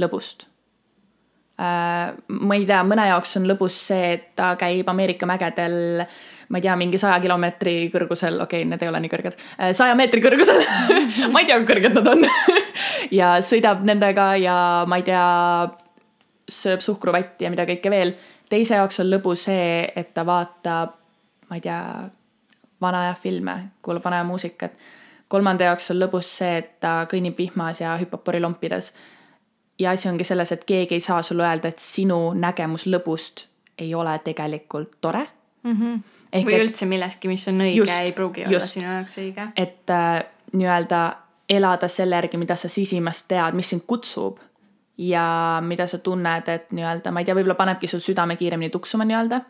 lõbust. 0.00 0.48
Äh, 1.54 2.14
ma 2.26 2.56
ei 2.58 2.64
tea, 2.66 2.80
mõne 2.82 3.04
jaoks 3.06 3.36
on 3.38 3.44
lõbus 3.46 3.76
see, 3.92 4.14
et 4.16 4.24
ta 4.34 4.56
käib 4.58 4.88
Ameerika 4.90 5.26
mägedel, 5.30 6.02
ma 6.50 6.58
ei 6.58 6.64
tea, 6.64 6.74
mingi 6.80 6.98
saja 6.98 7.20
kilomeetri 7.22 7.76
kõrgusel, 7.94 8.40
okei 8.42 8.64
okay,, 8.64 8.70
need 8.72 8.82
ei 8.82 8.90
ole 8.90 9.00
nii 9.04 9.12
kõrged, 9.12 9.38
äh, 9.54 9.70
saja 9.76 9.94
meetri 9.94 10.22
kõrgusel 10.24 10.58
ma 11.32 11.44
ei 11.44 11.46
tea, 11.46 11.60
kui 11.60 11.68
kõrged 11.70 11.94
nad 11.94 12.10
on 12.10 12.26
ja 13.20 13.36
sõidab 13.38 13.86
nendega 13.86 14.32
ja 14.42 14.56
ma 14.90 14.98
ei 14.98 15.06
tea, 15.06 15.22
sööb 16.50 16.82
suhkruvatti 16.82 17.46
ja 17.46 17.54
mida 17.54 17.68
kõike 17.70 17.92
veel. 17.92 18.16
teise 18.50 18.80
jaoks 18.80 18.98
on 19.04 19.12
lõbu 19.12 19.36
see, 19.38 19.86
et 19.94 20.10
ta 20.14 20.26
vaatab, 20.26 20.98
ma 21.46 21.60
ei 21.60 21.62
tea 21.62 21.80
vana 22.80 23.06
aja 23.06 23.14
filme, 23.14 23.56
kuulab 23.82 24.04
vana 24.04 24.22
aja 24.22 24.24
muusikat 24.24 24.78
kolmanda 25.34 25.68
jaoks 25.70 25.90
on 25.92 26.00
lõbus 26.02 26.30
see, 26.38 26.60
et 26.60 26.70
ta 26.82 26.94
kõnnib 27.10 27.38
vihmas 27.38 27.82
ja 27.82 27.96
hüppab 28.00 28.24
porilompides. 28.26 28.92
ja 29.78 29.90
asi 29.90 30.08
ongi 30.08 30.24
selles, 30.24 30.52
et 30.52 30.64
keegi 30.64 30.94
ei 30.94 31.00
saa 31.02 31.22
sulle 31.22 31.42
öelda, 31.42 31.68
et 31.68 31.82
sinu 31.82 32.18
nägemus 32.38 32.86
lõbust 32.86 33.46
ei 33.78 33.94
ole 33.94 34.18
tegelikult 34.24 35.00
tore 35.00 35.26
mm. 35.62 35.72
-hmm. 35.72 36.00
Ehk 36.34 36.46
või 36.46 36.54
et, 36.54 36.62
üldse 36.66 36.86
millestki, 36.86 37.28
mis 37.30 37.48
on 37.48 37.60
õige, 37.62 37.98
ei 38.02 38.12
pruugi 38.12 38.42
just, 38.42 38.54
olla 38.54 38.66
sinu 38.66 38.86
jaoks 38.86 39.18
õige. 39.18 39.48
et 39.56 39.90
äh, 39.90 40.24
nii-öelda 40.52 41.02
elada 41.48 41.88
selle 41.88 42.16
järgi, 42.16 42.36
mida 42.36 42.56
sa 42.56 42.68
sisimas 42.68 43.22
tead, 43.22 43.54
mis 43.54 43.70
sind 43.70 43.82
kutsub 43.86 44.38
ja 44.98 45.58
mida 45.62 45.86
sa 45.86 45.98
tunned, 45.98 46.48
et 46.48 46.72
nii-öelda, 46.72 47.10
ma 47.10 47.20
ei 47.20 47.24
tea, 47.24 47.34
võib-olla 47.34 47.54
panebki 47.54 47.86
su 47.86 48.00
südame 48.00 48.36
kiiremini 48.36 48.70
tuksuma 48.70 49.04
nii-öelda. 49.04 49.40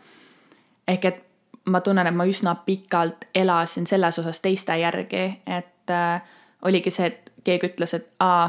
ehk 0.88 1.04
et 1.04 1.23
ma 1.70 1.80
tunnen, 1.80 2.06
et 2.06 2.16
ma 2.16 2.26
üsna 2.28 2.54
pikalt 2.66 3.28
elasin 3.34 3.86
selles 3.86 4.18
osas 4.18 4.40
teiste 4.44 4.76
järgi, 4.76 5.24
et 5.46 5.90
äh, 5.90 6.22
oligi 6.62 6.90
see, 6.92 7.06
et 7.06 7.32
keegi 7.44 7.72
ütles, 7.72 7.94
et 7.96 8.10
aa, 8.24 8.48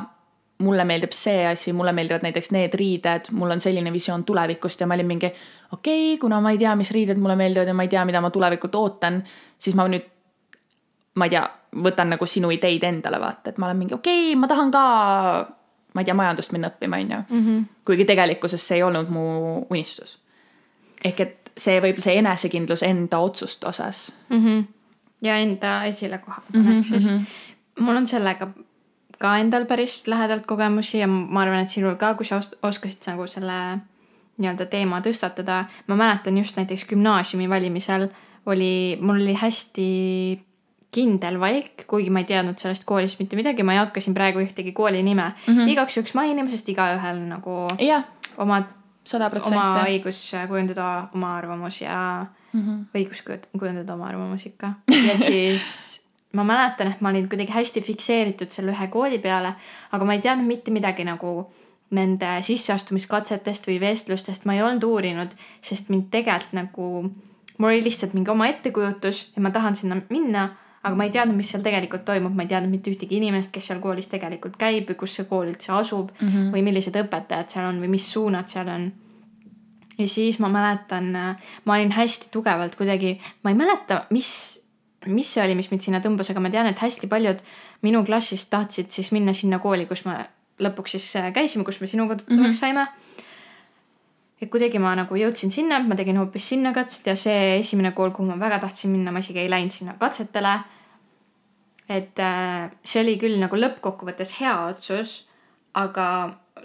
mulle 0.64 0.86
meeldib 0.88 1.12
see 1.16 1.44
asi, 1.48 1.74
mulle 1.76 1.92
meeldivad 1.96 2.24
näiteks 2.24 2.52
need 2.56 2.76
riided, 2.80 3.32
mul 3.36 3.52
on 3.52 3.62
selline 3.62 3.92
visioon 3.94 4.24
tulevikust 4.24 4.82
ja 4.82 4.88
ma 4.88 4.96
olin 4.96 5.08
mingi 5.08 5.28
okei 5.28 6.14
okay,, 6.14 6.20
kuna 6.22 6.40
ma 6.42 6.54
ei 6.56 6.60
tea, 6.62 6.76
mis 6.80 6.92
riided 6.96 7.20
mulle 7.20 7.36
meeldivad 7.36 7.68
ja 7.68 7.74
ma 7.76 7.84
ei 7.84 7.92
tea, 7.92 8.06
mida 8.08 8.22
ma 8.24 8.32
tulevikult 8.32 8.76
ootan, 8.80 9.20
siis 9.60 9.76
ma 9.76 9.88
nüüd, 9.92 10.08
ma 11.20 11.28
ei 11.28 11.36
tea, 11.36 11.44
võtan 11.84 12.14
nagu 12.16 12.28
sinu 12.30 12.52
ideid 12.56 12.84
endale 12.88 13.20
vaata, 13.20 13.52
et 13.52 13.60
ma 13.60 13.68
olen 13.70 13.84
mingi 13.84 13.98
okei 13.98 14.30
okay,, 14.30 14.40
ma 14.40 14.48
tahan 14.52 14.72
ka, 14.72 14.84
ma 15.94 16.04
ei 16.04 16.08
tea, 16.08 16.18
majandust 16.24 16.56
minna 16.56 16.72
õppima, 16.72 17.02
on 17.04 17.16
ju. 17.18 17.24
Mhm. 17.30 17.66
kuigi 17.86 18.08
tegelikkuses 18.08 18.68
see 18.68 18.80
ei 18.80 18.88
olnud 18.88 19.12
mu 19.12 19.26
unistus. 19.70 20.18
Ehk 21.04 21.20
et 21.20 21.52
see 21.58 21.80
võib, 21.82 22.00
see 22.04 22.18
enesekindlus 22.20 22.84
enda 22.84 23.20
otsuste 23.24 23.68
osas 23.68 24.12
mm. 24.30 24.46
-hmm. 24.46 24.64
ja 25.22 25.38
enda 25.38 25.84
esilekoha 25.86 26.42
panek 26.52 26.66
mm 26.66 26.82
-hmm, 26.82 26.84
siis 26.84 27.10
mul 27.80 27.96
on 27.96 28.08
sellega 28.08 28.50
ka 29.20 29.38
endal 29.38 29.66
päris 29.66 30.08
lähedalt 30.08 30.46
kogemusi 30.46 31.00
ja 31.00 31.08
ma 31.08 31.42
arvan, 31.42 31.60
et 31.60 31.70
sinul 31.70 31.96
ka, 31.96 32.14
kui 32.14 32.26
sa 32.26 32.40
oskasid 32.64 33.08
nagu 33.08 33.28
selle 33.28 33.80
nii-öelda 34.38 34.66
teema 34.66 35.00
tõstatada. 35.00 35.66
ma 35.88 35.96
mäletan 35.96 36.38
just 36.38 36.58
näiteks 36.58 36.86
gümnaasiumi 36.86 37.50
valimisel 37.50 38.10
oli, 38.46 38.98
mul 39.02 39.22
oli 39.22 39.34
hästi 39.34 39.88
kindel 40.96 41.40
valik, 41.40 41.84
kuigi 41.88 42.10
ma 42.10 42.22
ei 42.24 42.30
teadnud 42.30 42.60
sellest 42.60 42.86
koolist 42.88 43.20
mitte 43.20 43.36
midagi, 43.36 43.64
ma 43.64 43.74
ei 43.76 43.82
hakka 43.82 44.02
siin 44.02 44.14
praegu 44.16 44.40
ühtegi 44.40 44.72
kooli 44.72 45.04
nime 45.04 45.24
mm 45.24 45.54
-hmm. 45.54 45.72
igaks 45.72 45.98
juhuks 45.98 46.14
mainima, 46.14 46.50
sest 46.50 46.70
igaühel 46.70 47.20
nagu 47.28 47.68
yeah. 47.80 48.04
Oma, 49.14 49.30
oma 49.46 49.84
õigus 49.86 50.22
kujundada 50.48 51.10
oma 51.14 51.36
arvamus 51.38 51.82
ja 51.82 52.26
mm 52.54 52.62
-hmm. 52.62 52.86
õigus 52.96 53.24
kujundada 53.58 53.94
oma 53.94 54.08
arvamus 54.08 54.46
ikka. 54.46 54.74
ja 55.08 55.18
siis 55.28 56.02
ma 56.34 56.44
mäletan, 56.44 56.92
et 56.92 57.02
ma 57.02 57.10
olin 57.10 57.30
kuidagi 57.30 57.52
hästi 57.52 57.82
fikseeritud 57.82 58.52
selle 58.52 58.72
ühe 58.72 58.88
kooli 58.88 59.20
peale, 59.20 59.54
aga 59.92 60.06
ma 60.06 60.14
ei 60.14 60.22
teadnud 60.24 60.48
mitte 60.48 60.72
midagi 60.72 61.06
nagu 61.08 61.54
nende 61.96 62.42
sisseastumiskatsetest 62.42 63.68
või 63.70 63.80
vestlustest 63.80 64.46
ma 64.46 64.58
ei 64.58 64.64
olnud 64.66 64.84
uurinud, 64.84 65.36
sest 65.62 65.90
mind 65.94 66.10
tegelikult 66.12 66.54
nagu, 66.58 66.88
mul 67.58 67.70
oli 67.70 67.84
lihtsalt 67.86 68.14
mingi 68.18 68.32
oma 68.32 68.48
ettekujutus 68.48 69.32
ja 69.36 69.42
ma 69.42 69.52
tahan 69.56 69.76
sinna 69.76 70.00
minna, 70.10 70.50
aga 70.86 70.98
ma 70.98 71.08
ei 71.08 71.14
teadnud, 71.14 71.38
mis 71.38 71.48
seal 71.50 71.64
tegelikult 71.66 72.04
toimub, 72.06 72.36
ma 72.38 72.46
ei 72.46 72.52
teadnud 72.52 72.70
mitte 72.70 72.92
ühtegi 72.94 73.18
inimest, 73.18 73.52
kes 73.54 73.72
seal 73.72 73.80
koolis 73.82 74.10
tegelikult 74.12 74.60
käib 74.62 74.92
või 74.92 75.00
kus 75.00 75.16
see 75.18 75.26
kool 75.30 75.50
üldse 75.50 75.74
asub 75.74 76.12
mm 76.14 76.28
-hmm. 76.28 76.52
või 76.54 76.62
millised 76.68 77.00
õpetajad 77.02 77.56
seal 77.56 77.72
on 77.72 77.82
või 77.82 77.90
mis 77.98 78.06
suunad 78.12 78.52
seal 78.52 78.70
on. 78.70 78.92
ja 79.98 80.08
siis 80.08 80.40
ma 80.40 80.50
mäletan, 80.50 81.12
ma 81.66 81.74
olin 81.74 81.92
hästi 81.92 82.30
tugevalt 82.32 82.76
kuidagi, 82.76 83.18
ma 83.44 83.50
ei 83.50 83.56
mäleta, 83.56 84.06
mis 84.10 84.62
mis 85.06 85.34
see 85.34 85.44
oli, 85.44 85.56
mis 85.56 85.70
mind 85.72 85.84
sinna 85.86 86.02
tõmbas, 86.04 86.30
aga 86.32 86.42
ma 86.42 86.52
tean, 86.54 86.68
et 86.70 86.82
hästi 86.82 87.08
paljud 87.08 87.42
minu 87.86 88.04
klassist 88.06 88.50
tahtsid 88.50 88.92
siis 88.94 89.12
minna 89.16 89.34
sinna 89.34 89.60
kooli, 89.64 89.86
kus 89.90 90.06
ma 90.06 90.20
lõpuks 90.62 90.96
siis 90.98 91.08
äh, 91.20 91.32
käisime, 91.36 91.66
kus 91.68 91.82
me 91.82 91.88
sinuga 91.88 92.16
tuttavaks 92.16 92.42
mm 92.42 92.52
-hmm. 92.52 92.60
saime. 92.60 92.88
et 94.42 94.50
kuidagi 94.52 94.80
ma 94.80 94.96
nagu 94.96 95.16
jõudsin 95.16 95.52
sinna, 95.52 95.80
ma 95.80 95.96
tegin 95.96 96.18
hoopis 96.18 96.50
sinna 96.50 96.74
katsed 96.74 97.08
ja 97.08 97.16
see 97.16 97.60
esimene 97.60 97.92
kool, 97.92 98.12
kuhu 98.12 98.28
ma 98.28 98.40
väga 98.40 98.60
tahtsin 98.60 98.92
minna, 98.92 99.12
ma 99.12 99.20
isegi 99.20 99.40
ei 99.40 99.50
läinud 99.50 99.72
sinna 99.72 99.94
katsetele. 100.00 100.60
Et 101.90 102.20
äh, 102.20 102.72
see 102.84 103.04
oli 103.04 103.20
küll 103.22 103.38
nagu 103.42 103.60
lõppkokkuvõttes 103.60 104.36
hea 104.40 104.56
otsus, 104.70 105.24
aga 105.76 106.08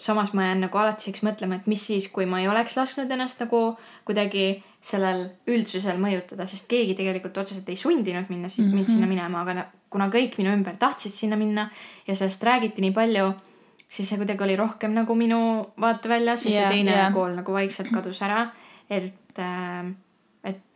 samas 0.01 0.33
ma 0.33 0.47
jään 0.47 0.65
nagu 0.65 0.79
alatiseks 0.79 1.25
mõtlema, 1.27 1.59
et 1.59 1.67
mis 1.69 1.83
siis, 1.91 2.07
kui 2.13 2.25
ma 2.31 2.41
ei 2.41 2.49
oleks 2.49 2.77
lasknud 2.79 3.11
ennast 3.11 3.43
nagu 3.43 3.61
kuidagi 4.09 4.63
sellel 4.81 5.27
üldsusel 5.51 6.01
mõjutada, 6.01 6.47
sest 6.49 6.69
keegi 6.71 6.95
tegelikult 6.97 7.37
otseselt 7.43 7.69
ei 7.69 7.77
sundinud 7.77 8.31
minna 8.33 8.49
mm, 8.49 8.65
-hmm. 8.65 8.75
mind 8.75 8.89
sinna 8.89 9.11
minema, 9.11 9.43
aga 9.43 9.67
kuna 9.91 10.09
kõik 10.09 10.39
minu 10.39 10.55
ümber 10.55 10.77
tahtsid 10.79 11.13
sinna 11.13 11.37
minna 11.37 11.69
ja 12.07 12.15
sellest 12.15 12.43
räägiti 12.43 12.81
nii 12.81 12.95
palju 12.97 13.33
siis 13.91 14.09
see 14.09 14.21
kuidagi 14.21 14.45
oli 14.47 14.57
rohkem 14.57 14.95
nagu 14.95 15.15
minu 15.19 15.41
vaateväljas 15.81 16.47
ja 16.47 16.53
yeah, 16.53 16.71
see 16.71 16.77
teine 16.77 16.95
yeah. 16.95 17.13
kool 17.15 17.35
nagu 17.35 17.53
vaikselt 17.53 17.91
kadus 17.91 18.23
ära. 18.23 18.47
et 18.91 19.39
äh,, 19.39 19.91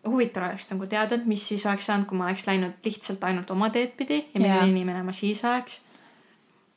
huvitav 0.07 0.49
oleks 0.49 0.69
nagu 0.71 0.87
teada, 0.87 1.19
et 1.19 1.27
mis 1.27 1.49
siis 1.49 1.67
oleks 1.67 1.87
saanud, 1.89 2.07
kui 2.09 2.19
ma 2.19 2.29
oleks 2.29 2.47
läinud 2.49 2.85
lihtsalt 2.85 3.25
ainult 3.25 3.51
oma 3.55 3.71
teed 3.75 3.95
pidi 3.99 4.21
ja 4.23 4.41
milline 4.41 4.69
inimene 4.71 5.03
ma 5.03 5.13
siis 5.13 5.43
oleks. 5.45 5.81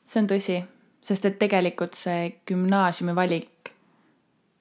see 0.06 0.22
on 0.22 0.28
tõsi, 0.30 0.62
sest 1.04 1.24
et 1.28 1.38
tegelikult 1.38 1.98
see 1.98 2.30
gümnaasiumi 2.48 3.14
valik, 3.16 3.72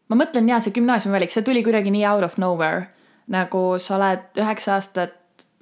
ma 0.10 0.20
mõtlen 0.20 0.50
jaa, 0.50 0.60
see 0.64 0.76
gümnaasiumi 0.76 1.16
valik, 1.16 1.32
see 1.32 1.46
tuli 1.48 1.64
kuidagi 1.64 1.94
nii 1.94 2.06
out 2.10 2.24
of 2.24 2.38
nowhere. 2.38 2.88
nagu 3.28 3.64
sa 3.84 3.96
oled 3.96 4.40
üheksa 4.40 4.78
aastat 4.78 5.16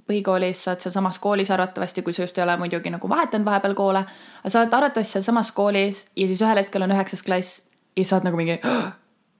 põhikoolis, 0.05 0.59
sa 0.61 0.73
oled 0.73 0.83
sealsamas 0.83 1.17
koolis 1.19 1.49
arvatavasti, 1.51 2.03
kui 2.05 2.13
sa 2.13 2.25
just 2.25 2.37
ei 2.37 2.43
ole 2.43 2.57
muidugi 2.61 2.91
nagu 2.93 3.09
vahetanud 3.09 3.45
vahepeal 3.45 3.73
koole. 3.73 4.05
aga 4.41 4.49
sa 4.49 4.61
oled 4.61 4.73
arvatavasti 4.73 5.17
sealsamas 5.17 5.51
koolis 5.51 6.05
ja 6.15 6.27
siis 6.27 6.41
ühel 6.41 6.61
hetkel 6.61 6.85
on 6.85 6.93
üheksas 6.93 7.23
klass 7.25 7.61
ja 7.97 8.05
sa 8.05 8.17
oled 8.17 8.29
nagu 8.29 8.37
mingi 8.37 8.59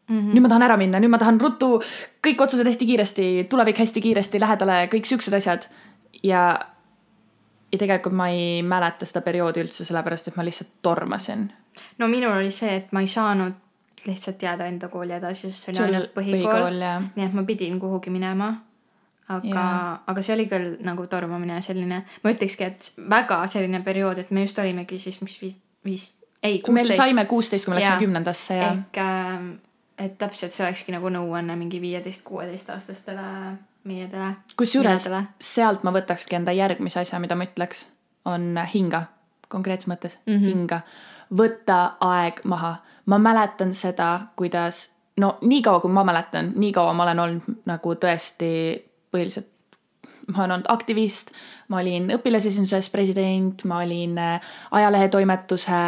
Mm 0.08 0.20
-hmm. 0.20 0.34
nüüd 0.36 0.42
ma 0.46 0.50
tahan 0.50 0.68
ära 0.68 0.78
minna, 0.78 1.00
nüüd 1.00 1.10
ma 1.10 1.18
tahan 1.18 1.40
ruttu, 1.42 1.82
kõik 2.28 2.42
otsused 2.42 2.68
hästi 2.68 2.86
kiiresti, 2.86 3.26
tulevik 3.50 3.78
hästi 3.82 4.02
kiiresti 4.02 4.40
lähedale, 4.40 4.88
kõik 4.94 5.06
siuksed 5.06 5.34
asjad. 5.34 5.68
ja, 6.24 6.60
ja 7.72 7.78
tegelikult 7.78 8.14
ma 8.16 8.30
ei 8.30 8.64
mäleta 8.64 9.06
seda 9.06 9.22
perioodi 9.22 9.64
üldse, 9.66 9.86
sellepärast 9.86 10.28
et 10.28 10.36
ma 10.36 10.46
lihtsalt 10.46 10.70
tormasin. 10.82 11.52
no 11.98 12.08
minul 12.08 12.38
oli 12.38 12.52
see, 12.52 12.76
et 12.76 12.92
ma 12.92 13.02
ei 13.02 13.08
saanud 13.08 13.54
lihtsalt 14.08 14.42
jääda 14.42 14.66
enda 14.66 14.88
kooli 14.88 15.14
edasi, 15.14 15.52
sest 15.52 15.64
see 15.64 15.74
oli 15.74 15.96
ainult 15.96 16.14
põhikool, 16.14 16.54
põhikool. 16.54 17.12
nii 17.16 17.26
et 17.26 17.34
ma 17.34 17.44
pidin 17.44 17.80
kuhugi 17.80 18.10
minema 18.10 18.54
aga, 19.32 19.66
aga 20.06 20.24
see 20.24 20.36
oli 20.36 20.46
küll 20.50 20.76
nagu 20.86 21.08
tormamine 21.10 21.62
selline, 21.66 22.02
ma 22.24 22.34
ütlekski, 22.34 22.70
et 22.70 22.92
väga 23.10 23.42
selline 23.52 23.82
periood, 23.86 24.22
et 24.22 24.34
me 24.36 24.46
just 24.46 24.60
olimegi 24.62 25.00
siis, 25.02 25.20
mis 25.24 25.38
viis, 25.42 25.58
viis, 25.86 26.10
ei, 26.44 26.60
kuusteist. 26.60 26.92
me 26.94 27.00
saime 27.00 27.26
kuusteist, 27.30 27.66
kui 27.66 27.74
me 27.74 27.80
läksime 27.80 28.06
kümnendasse 28.06 28.60
ja. 28.60 28.74
ehk 28.74 29.02
äh, 29.02 29.48
et 29.98 30.18
täpselt 30.18 30.52
see 30.52 30.66
olekski 30.66 30.96
nagu 30.96 31.10
nõuanne 31.10 31.56
mingi 31.60 31.82
viieteist, 31.82 32.24
kuueteistaastastele 32.28 33.26
meiedele. 33.84 34.32
kusjuures 34.58 35.10
sealt 35.40 35.84
ma 35.84 35.94
võtakski 35.96 36.36
enda 36.40 36.52
järgmise 36.56 37.00
asja, 37.04 37.20
mida 37.20 37.36
ma 37.36 37.48
ütleks, 37.48 37.86
on 38.26 38.56
hinga, 38.74 39.06
konkreetses 39.48 39.88
mõttes 39.88 40.18
mm 40.26 40.34
-hmm. 40.34 40.48
hinga. 40.48 40.82
võtta 41.38 41.96
aeg 42.00 42.42
maha, 42.44 42.76
ma 43.06 43.18
mäletan 43.20 43.74
seda, 43.74 44.20
kuidas 44.36 44.90
no 45.18 45.38
niikaua, 45.42 45.80
kui 45.80 45.92
ma 45.92 46.04
mäletan, 46.04 46.52
nii 46.56 46.72
kaua 46.72 46.94
ma 46.94 47.04
olen 47.04 47.20
olnud 47.20 47.62
nagu 47.66 47.94
tõesti 47.94 48.50
põhiliselt 49.12 49.55
ma 50.34 50.44
olen 50.44 50.52
olnud 50.52 50.70
aktivist, 50.74 51.32
ma 51.70 51.80
olin 51.82 52.10
õpilasesinduses 52.16 52.90
president, 52.94 53.64
ma 53.70 53.82
olin 53.84 54.18
äh, 54.18 54.54
ajalehetoimetuse 54.72 55.82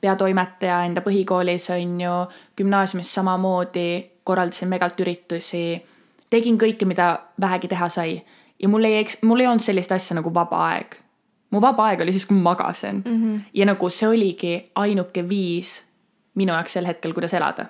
peatoimetaja 0.00 0.82
enda 0.86 1.02
põhikoolis, 1.04 1.70
on 1.74 1.96
ju, 2.00 2.14
gümnaasiumis 2.58 3.14
samamoodi, 3.14 3.88
korraldasin 4.26 4.70
megalt 4.70 5.00
üritusi, 5.02 5.64
tegin 6.30 6.58
kõike, 6.58 6.86
mida 6.86 7.10
vähegi 7.40 7.70
teha 7.72 7.88
sai. 7.88 8.22
ja 8.62 8.68
mul 8.68 8.84
ei, 8.84 9.04
mul 9.22 9.40
ei 9.40 9.46
olnud 9.46 9.64
sellist 9.64 9.92
asja 9.92 10.16
nagu 10.16 10.34
vaba 10.34 10.62
aeg. 10.70 10.96
mu 11.50 11.60
vaba 11.60 11.90
aeg 11.90 12.00
oli 12.00 12.12
siis, 12.12 12.26
kui 12.26 12.36
ma 12.36 12.50
magasin 12.50 13.02
mm. 13.04 13.22
-hmm. 13.22 13.40
ja 13.54 13.66
nagu 13.66 13.90
see 13.90 14.08
oligi 14.08 14.70
ainuke 14.74 15.28
viis 15.28 15.84
minu 16.34 16.52
jaoks 16.52 16.72
sel 16.72 16.86
hetkel, 16.86 17.12
kuidas 17.12 17.34
elada. 17.34 17.66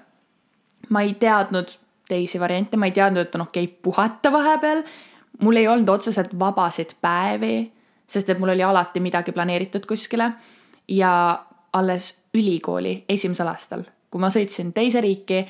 ma 0.88 1.02
ei 1.02 1.14
teadnud 1.14 1.68
teisi 2.08 2.40
variante, 2.40 2.76
ma 2.76 2.86
ei 2.86 2.92
teadnud, 2.92 3.26
et 3.26 3.34
on 3.34 3.40
okei 3.40 3.64
okay 3.64 3.76
puhata 3.82 4.32
vahepeal. 4.32 4.82
Mul 5.42 5.56
ei 5.56 5.68
olnud 5.68 5.88
otseselt 5.88 6.38
vabasid 6.38 6.96
päevi, 7.00 7.72
sest 8.06 8.30
et 8.30 8.38
mul 8.38 8.54
oli 8.54 8.62
alati 8.62 9.00
midagi 9.00 9.32
planeeritud 9.32 9.86
kuskile. 9.86 10.32
ja 10.88 11.44
alles 11.72 12.22
ülikooli 12.34 13.04
esimesel 13.08 13.48
aastal, 13.50 13.82
kui 14.10 14.20
ma 14.20 14.28
sõitsin 14.30 14.72
teise 14.72 15.00
riiki 15.00 15.40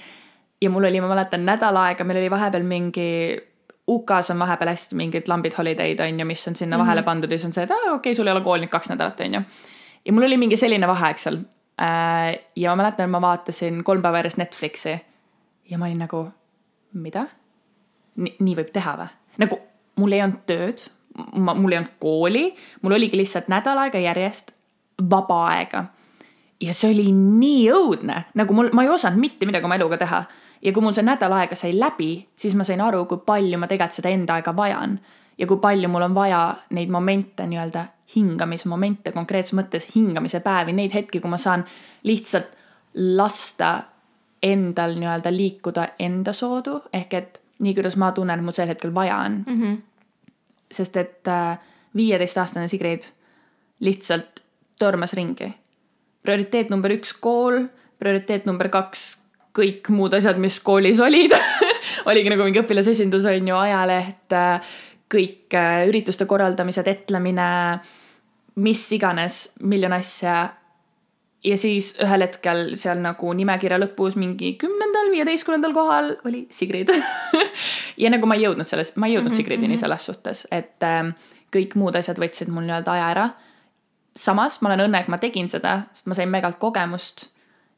ja 0.63 0.71
mul 0.71 0.89
oli, 0.89 1.01
ma 1.01 1.11
mäletan, 1.13 1.45
nädal 1.45 1.77
aega, 1.77 2.05
meil 2.05 2.23
oli 2.23 2.31
vahepeal 2.31 2.65
mingi 2.65 3.11
UK-s 3.87 4.31
on 4.31 4.39
vahepeal 4.39 4.73
hästi 4.73 4.97
mingid 4.99 5.29
lambid 5.29 5.55
holiday'd 5.59 6.01
on 6.03 6.21
ju, 6.21 6.27
mis 6.27 6.49
on 6.49 6.57
sinna 6.57 6.77
mm 6.77 6.81
-hmm. 6.81 6.87
vahele 6.87 7.03
pandud 7.03 7.31
ja 7.31 7.39
siis 7.39 7.47
on 7.47 7.53
see, 7.53 7.65
et 7.65 7.71
aa 7.71 7.77
okei 7.77 7.95
okay,, 7.95 8.15
sul 8.15 8.27
ei 8.27 8.33
ole 8.33 8.41
kool 8.41 8.59
nüüd 8.59 8.73
kaks 8.73 8.89
nädalat, 8.91 9.21
on 9.21 9.35
ju. 9.35 9.41
ja 10.05 10.13
mul 10.13 10.23
oli 10.23 10.37
mingi 10.37 10.57
selline 10.57 10.87
vaheaeg 10.87 11.19
seal. 11.19 11.39
Äh, 11.83 12.39
ja 12.57 12.71
ma 12.71 12.83
mäletan, 12.83 13.11
ma 13.11 13.21
vaatasin 13.21 13.85
kolm 13.85 14.03
päeva 14.03 14.19
järjest 14.19 14.39
Netflixi 14.39 15.01
ja 15.71 15.79
ma 15.79 15.85
olin 15.85 15.99
nagu 15.99 16.29
mida? 16.93 17.27
nii 18.17 18.57
võib 18.57 18.71
teha 18.73 18.97
või? 18.97 19.09
nagu 19.39 19.59
mul 19.97 20.13
ei 20.13 20.23
olnud 20.23 20.45
tööd, 20.49 20.83
ma, 21.35 21.55
mul 21.55 21.75
ei 21.75 21.81
olnud 21.81 21.95
kooli, 22.03 22.47
mul 22.83 22.97
oligi 22.99 23.21
lihtsalt 23.21 23.51
nädal 23.53 23.79
aega 23.87 24.01
järjest 24.03 24.53
vaba 25.11 25.43
aega. 25.53 25.85
ja 26.61 26.73
see 26.73 26.95
oli 26.95 27.11
nii 27.13 27.67
õudne, 27.73 28.23
nagu 28.35 28.55
mul, 28.57 28.71
ma 28.73 28.87
ei 28.87 28.89
osanud 28.89 29.21
mitte 29.21 29.47
midagi 29.47 29.69
oma 29.69 29.77
eluga 29.77 29.99
teha. 30.01 30.25
ja 30.63 30.73
kui 30.73 30.83
mul 30.83 30.97
see 30.97 31.05
nädal 31.05 31.33
aega 31.37 31.57
sai 31.57 31.75
läbi, 31.79 32.27
siis 32.37 32.55
ma 32.55 32.65
sain 32.65 32.81
aru, 32.81 33.05
kui 33.05 33.21
palju 33.27 33.59
ma 33.59 33.69
tegelikult 33.69 34.01
seda 34.01 34.13
enda 34.13 34.39
aega 34.39 34.57
vajan. 34.57 34.99
ja 35.39 35.47
kui 35.47 35.61
palju 35.61 35.89
mul 35.89 36.09
on 36.09 36.15
vaja 36.15 36.43
neid 36.71 36.91
momente 36.91 37.47
nii-öelda 37.47 37.87
hingamismomente 38.15 39.13
konkreetses 39.13 39.57
mõttes, 39.59 39.89
hingamise 39.95 40.41
päevi, 40.41 40.73
neid 40.73 40.95
hetki, 40.95 41.21
kui 41.21 41.31
ma 41.31 41.39
saan 41.39 41.65
lihtsalt 42.05 42.55
lasta 42.95 43.73
endal 44.43 44.95
nii-öelda 44.97 45.33
liikuda 45.33 45.89
enda 45.99 46.33
soodu, 46.33 46.81
ehk 46.93 47.15
et 47.15 47.41
nii, 47.59 47.75
kuidas 47.75 47.97
ma 47.97 48.13
tunnen, 48.13 48.45
mul 48.45 48.53
sel 48.57 48.69
hetkel 48.69 48.95
vaja 48.95 49.17
on 49.25 49.45
mm. 49.47 49.61
-hmm. 49.63 49.77
sest 50.73 50.97
et 50.97 51.29
viieteistaastane 51.97 52.69
Sigrid 52.69 53.03
lihtsalt 53.81 54.43
tormas 54.79 55.13
ringi. 55.13 55.55
prioriteet 56.23 56.71
number 56.71 56.91
üks 56.91 57.13
kool, 57.21 57.67
prioriteet 57.99 58.47
number 58.47 58.69
kaks 58.69 59.19
kõik 59.57 59.89
muud 59.89 60.15
asjad, 60.15 60.39
mis 60.39 60.61
koolis 60.61 61.01
olid 61.01 61.33
oligi 62.11 62.31
nagu 62.33 62.45
mingi 62.45 62.61
õpilasesindus 62.61 63.25
on 63.31 63.49
ju, 63.49 63.57
ajaleht, 63.57 64.37
kõik 65.13 65.57
ürituste 65.89 66.27
korraldamised, 66.27 66.89
etlemine, 66.91 67.49
mis 68.57 68.83
iganes, 68.93 69.53
miljon 69.63 69.95
asja 69.97 70.37
ja 71.47 71.57
siis 71.59 71.93
ühel 72.03 72.25
hetkel 72.25 72.75
seal 72.79 72.99
nagu 73.03 73.31
nimekirja 73.37 73.79
lõpus 73.79 74.17
mingi 74.19 74.55
kümnendal, 74.61 75.11
viieteistkümnendal 75.15 75.75
kohal 75.77 76.13
oli 76.27 76.47
Sigrid 76.51 76.91
ja 78.03 78.11
nagu 78.11 78.27
ma 78.27 78.39
ei 78.39 78.47
jõudnud 78.47 78.69
selles, 78.69 78.95
ma 78.97 79.07
ei 79.07 79.17
jõudnud 79.17 79.31
mm 79.31 79.35
-hmm, 79.35 79.43
Sigridini 79.43 79.75
-hmm. 79.75 79.81
selles 79.81 80.07
suhtes, 80.07 80.47
et 80.51 80.83
äh, 80.83 81.13
kõik 81.55 81.77
muud 81.79 81.97
asjad 81.97 82.19
võtsid 82.19 82.51
mul 82.51 82.67
nii-öelda 82.67 82.93
aja 82.93 83.09
ära. 83.11 83.29
samas 84.17 84.61
ma 84.63 84.69
olen 84.69 84.89
õnne, 84.89 85.01
et 85.01 85.09
ma 85.09 85.19
tegin 85.19 85.49
seda, 85.49 85.83
sest 85.95 86.07
ma 86.07 86.15
sain 86.15 86.29
megalt 86.29 86.59
kogemust 86.59 87.29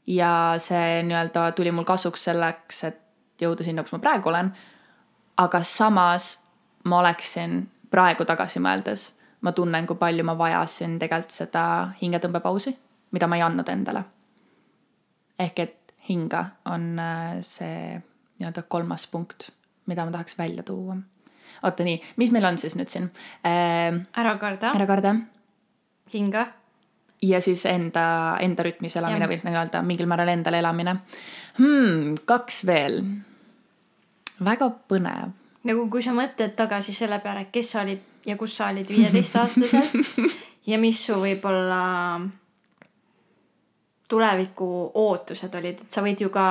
ja 0.07 0.55
see 0.59 1.03
nii-öelda 1.03 1.53
tuli 1.53 1.71
mul 1.71 1.85
kasuks 1.85 2.25
selleks, 2.25 2.85
et 2.85 3.01
jõuda 3.41 3.65
sinna, 3.65 3.83
kus 3.83 3.93
ma 3.93 3.99
praegu 3.99 4.29
olen. 4.29 4.53
aga 5.37 5.63
samas 5.63 6.39
ma 6.85 6.99
oleksin 6.99 7.69
praegu 7.91 8.25
tagasi 8.25 8.59
mõeldes, 8.59 9.13
ma 9.41 9.53
tunnen, 9.53 9.87
kui 9.87 9.97
palju 9.97 10.25
ma 10.25 10.39
vajasin 10.39 10.99
tegelikult 10.99 11.31
seda 11.31 11.89
hingetõmbepausi 12.03 12.79
mida 13.11 13.27
ma 13.27 13.37
ei 13.37 13.43
andnud 13.43 13.69
endale. 13.69 14.05
ehk 15.39 15.59
et 15.59 15.95
hinga 16.09 16.45
on 16.65 16.99
äh, 16.99 17.39
see 17.45 18.01
nii-öelda 18.39 18.65
kolmas 18.69 19.07
punkt, 19.07 19.51
mida 19.87 20.05
ma 20.05 20.13
tahaks 20.15 20.39
välja 20.39 20.63
tuua. 20.63 20.97
oota 21.63 21.85
nii, 21.85 22.01
mis 22.17 22.31
meil 22.31 22.45
on 22.45 22.59
siis 22.59 22.77
nüüd 22.77 22.91
siin 22.93 23.11
äh,? 23.47 23.99
ära 24.17 24.37
karda. 24.39 24.73
ära 24.75 24.87
karda. 24.87 25.15
hinga. 26.15 26.47
ja 27.23 27.41
siis 27.41 27.67
enda, 27.67 28.39
enda 28.41 28.63
rütmis 28.63 28.97
elamine 28.97 29.29
või 29.29 29.41
nii-öelda 29.45 29.83
mingil 29.83 30.07
määral 30.07 30.35
endale 30.35 30.59
elamine 30.59 30.97
hmm,. 31.59 32.19
kaks 32.25 32.65
veel. 32.67 33.03
väga 34.45 34.71
põnev. 34.89 35.33
nagu 35.65 35.89
kui 35.91 36.03
sa 36.03 36.17
mõtled 36.17 36.57
tagasi 36.57 36.93
selle 36.93 37.21
peale, 37.25 37.49
kes 37.53 37.75
sa 37.75 37.83
olid 37.87 38.05
ja 38.27 38.37
kus 38.37 38.57
sa 38.57 38.73
olid 38.73 38.91
viieteistaastaselt 38.93 39.97
ja 40.71 40.79
mis 40.79 41.01
su 41.07 41.17
võib-olla 41.21 41.83
tuleviku 44.09 44.67
ootused 44.95 45.53
olid, 45.59 45.83
et 45.85 45.93
sa 45.93 46.01
võid 46.05 46.23
ju 46.23 46.31
ka 46.33 46.45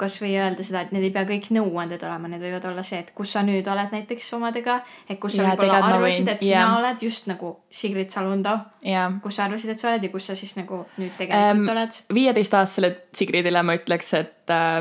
kasvõi 0.00 0.32
öelda 0.40 0.64
seda, 0.64 0.86
et 0.86 0.94
need 0.94 1.04
ei 1.04 1.12
pea 1.12 1.26
kõik 1.28 1.50
nõuanded 1.52 2.00
olema, 2.06 2.30
need 2.32 2.40
võivad 2.40 2.64
olla 2.70 2.84
see, 2.86 3.02
et 3.04 3.10
kus 3.16 3.34
sa 3.36 3.42
nüüd 3.44 3.68
oled 3.68 3.92
näiteks 3.92 4.30
omadega. 4.38 4.78
et 5.08 5.20
kus 5.20 5.36
sa 5.36 5.44
võib-olla 5.50 5.82
arvasid, 5.90 6.30
et 6.32 6.46
sina 6.46 6.62
yeah. 6.62 6.78
oled 6.78 7.04
just 7.04 7.28
nagu 7.28 7.52
Sigrid 7.68 8.08
Salundov 8.14 8.64
yeah.. 8.80 9.12
kus 9.22 9.36
sa 9.36 9.44
arvasid, 9.44 9.74
et 9.74 9.84
sa 9.84 9.90
oled 9.92 10.08
ja 10.08 10.12
kus 10.14 10.30
sa 10.30 10.38
siis 10.38 10.56
nagu 10.56 10.80
nüüd 10.96 11.12
tegelikult 11.20 11.60
um, 11.60 11.76
oled. 11.76 12.00
viieteistaastasele 12.20 12.94
Sigridile 13.14 13.62
ma 13.68 13.76
ütleks, 13.76 14.16
et 14.16 14.56
äh, 14.56 14.80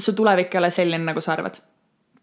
su 0.00 0.16
tulevik 0.16 0.54
ei 0.54 0.64
ole 0.64 0.72
selline, 0.72 1.04
nagu 1.12 1.20
sa 1.20 1.36
arvad 1.36 1.60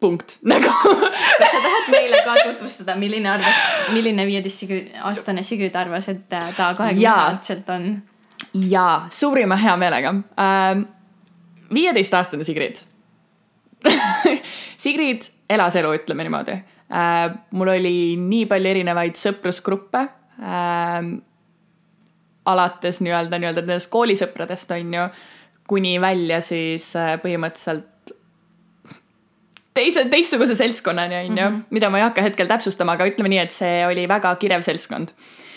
punkt, 0.01 0.39
nagu 0.49 0.71
kas 0.97 1.45
sa 1.45 1.59
tahad 1.61 1.91
meile 1.93 2.25
ka 2.25 2.39
tutvustada, 2.47 2.97
milline 2.97 3.29
arvas, 3.37 3.65
milline 3.93 4.25
viieteistaastane 4.25 5.45
Sigrid 5.45 5.77
arvas, 5.77 6.09
et 6.09 6.33
äh, 6.33 6.55
ta 6.57 6.73
kahekümne 6.79 7.19
aastaselt 7.29 7.69
on? 7.69 7.91
Jaa, 8.53 9.07
suurima 9.09 9.55
heameelega 9.55 10.09
ähm,. 10.09 10.81
viieteistaastane 11.73 12.43
Sigrid 12.43 12.75
Sigrid 14.77 15.21
elas 15.49 15.75
elu, 15.75 15.93
ütleme 15.95 16.23
niimoodi 16.23 16.51
äh,. 16.51 17.35
mul 17.51 17.67
oli 17.67 18.15
nii 18.19 18.45
palju 18.45 18.73
erinevaid 18.73 19.19
sõprusgruppe 19.19 20.05
äh,. 20.39 21.11
alates 22.45 23.01
nii-öelda, 23.01 23.39
nii-öelda 23.39 23.65
nendest 23.65 23.91
koolisõpradest 23.93 24.73
on 24.75 24.93
ju, 24.97 25.07
kuni 25.69 25.95
välja 26.01 26.41
siis 26.41 26.91
äh, 26.99 27.15
põhimõtteliselt 27.23 28.15
teise, 29.73 30.07
teistsuguse 30.11 30.55
seltskonnani 30.59 31.21
on 31.21 31.37
ju, 31.37 31.45
mhm. 31.45 31.61
mida 31.69 31.89
ma 31.89 32.01
ei 32.01 32.09
hakka 32.09 32.25
hetkel 32.25 32.49
täpsustama, 32.49 32.97
aga 32.97 33.07
ütleme 33.13 33.31
nii, 33.31 33.45
et 33.45 33.55
see 33.55 33.85
oli 33.87 34.07
väga 34.11 34.35
kirev 34.41 34.65
seltskond 34.65 35.15
Ähm, 35.15 35.50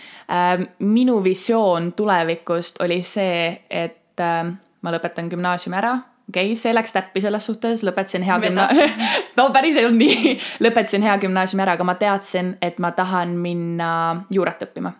minu 0.78 1.18
visioon 1.24 1.92
tulevikust 1.92 2.80
oli 2.80 3.02
see, 3.02 3.52
et 3.70 4.20
ähm, 4.20 4.56
ma 4.82 4.92
lõpetan 4.94 5.28
gümnaasiumi 5.30 5.76
ära 5.76 5.94
okei 6.28 6.46
okay,, 6.46 6.56
see 6.56 6.74
läks 6.74 6.92
täppi 6.92 7.20
selles 7.20 7.46
suhtes, 7.46 7.84
lõpetasin 7.84 8.24
hea 8.24 8.38
gümnaasiumi 8.40 9.08
no 9.38 9.48
päris 9.52 9.76
ei 9.76 9.87
olnud 9.87 10.00
nii 10.00 10.34
lõpetasin 10.64 11.04
hea 11.04 11.16
gümnaasiumi 11.20 11.64
ära, 11.66 11.76
aga 11.76 11.87
ma 11.87 11.96
teadsin, 12.00 12.54
et 12.62 12.78
ma 12.80 12.94
tahan 12.96 13.37
minna 13.38 13.90
juurat 14.32 14.62
õppima. 14.66 14.92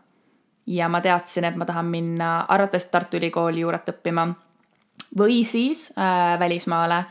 ja 0.67 0.89
ma 0.89 1.01
teadsin, 1.01 1.45
et 1.45 1.57
ma 1.57 1.65
tahan 1.65 1.87
minna 1.87 2.31
arvatavasti 2.49 2.93
Tartu 2.93 3.17
Ülikooli 3.17 3.61
juurat 3.65 3.89
õppima 3.89 4.29
või 5.19 5.45
siis 5.45 5.91
äh, 5.99 6.39
välismaale. 6.39 7.05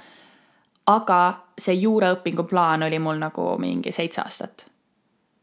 aga 0.86 1.20
see 1.58 1.74
juuraõpingu 1.74 2.44
plaan 2.44 2.84
oli 2.84 3.00
mul 3.00 3.18
nagu 3.18 3.58
mingi 3.58 3.92
seitse 3.92 4.22
aastat. 4.22 4.66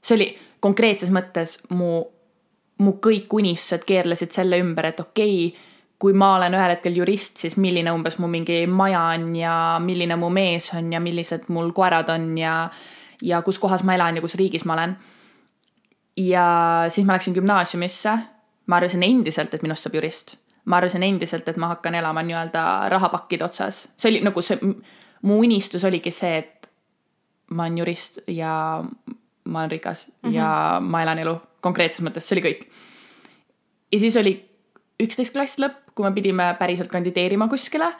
see 0.02 0.14
oli 0.14 0.38
konkreetses 0.60 1.10
mõttes 1.10 1.58
mu 1.70 2.04
mu 2.80 2.96
kõik 3.02 3.32
unistused 3.36 3.84
keerlesid 3.86 4.32
selle 4.32 4.58
ümber, 4.62 4.90
et 4.90 5.00
okei 5.00 5.46
okay,, 5.48 5.66
kui 6.00 6.14
ma 6.16 6.34
olen 6.38 6.56
ühel 6.56 6.72
hetkel 6.72 6.96
jurist, 6.96 7.36
siis 7.42 7.58
milline 7.60 7.92
umbes 7.92 8.16
mu 8.22 8.28
mingi 8.32 8.62
maja 8.66 9.02
on 9.12 9.34
ja 9.36 9.54
milline 9.84 10.16
mu 10.16 10.30
mees 10.32 10.70
on 10.76 10.88
ja 10.94 11.00
millised 11.00 11.50
mul 11.52 11.74
koerad 11.76 12.08
on 12.14 12.30
ja, 12.40 12.54
ja 13.22 13.42
kus 13.44 13.60
kohas 13.60 13.84
ma 13.84 13.98
elan 13.98 14.16
ja 14.16 14.24
kus 14.24 14.38
riigis 14.40 14.64
ma 14.64 14.78
olen. 14.78 14.96
ja 16.16 16.46
siis 16.88 17.06
ma 17.06 17.18
läksin 17.18 17.36
gümnaasiumisse. 17.36 18.18
ma 18.66 18.76
arvasin 18.76 19.02
endiselt, 19.02 19.54
et 19.54 19.62
minust 19.62 19.84
saab 19.84 19.94
jurist. 19.94 20.36
ma 20.64 20.80
arvasin 20.80 21.02
endiselt, 21.02 21.48
et 21.48 21.56
ma 21.56 21.68
hakkan 21.74 21.94
elama 21.94 22.22
nii-öelda 22.22 22.64
rahapakkide 22.88 23.44
otsas. 23.44 23.88
see 23.96 24.08
oli 24.08 24.24
nagu 24.24 24.42
see, 24.42 24.58
mu 25.22 25.38
unistus 25.44 25.84
oligi 25.84 26.10
see, 26.10 26.38
et 26.38 26.70
ma 27.50 27.68
olen 27.68 27.78
jurist 27.78 28.24
ja 28.26 28.82
ma 29.44 29.58
olen 29.58 29.70
rikas 29.70 30.06
mm 30.06 30.30
-hmm. 30.30 30.34
ja 30.34 30.80
ma 30.80 31.02
elan 31.02 31.18
elu 31.18 31.40
konkreetses 31.64 32.04
mõttes, 32.04 32.26
see 32.26 32.38
oli 32.38 32.46
kõik. 32.48 32.64
ja 33.92 34.00
siis 34.02 34.16
oli 34.20 34.34
üksteist 35.00 35.34
klass 35.34 35.60
lõpp, 35.62 35.94
kui 35.94 36.06
me 36.06 36.12
pidime 36.16 36.50
päriselt 36.58 36.90
kandideerima 36.92 37.48
kuskile. 37.48 37.92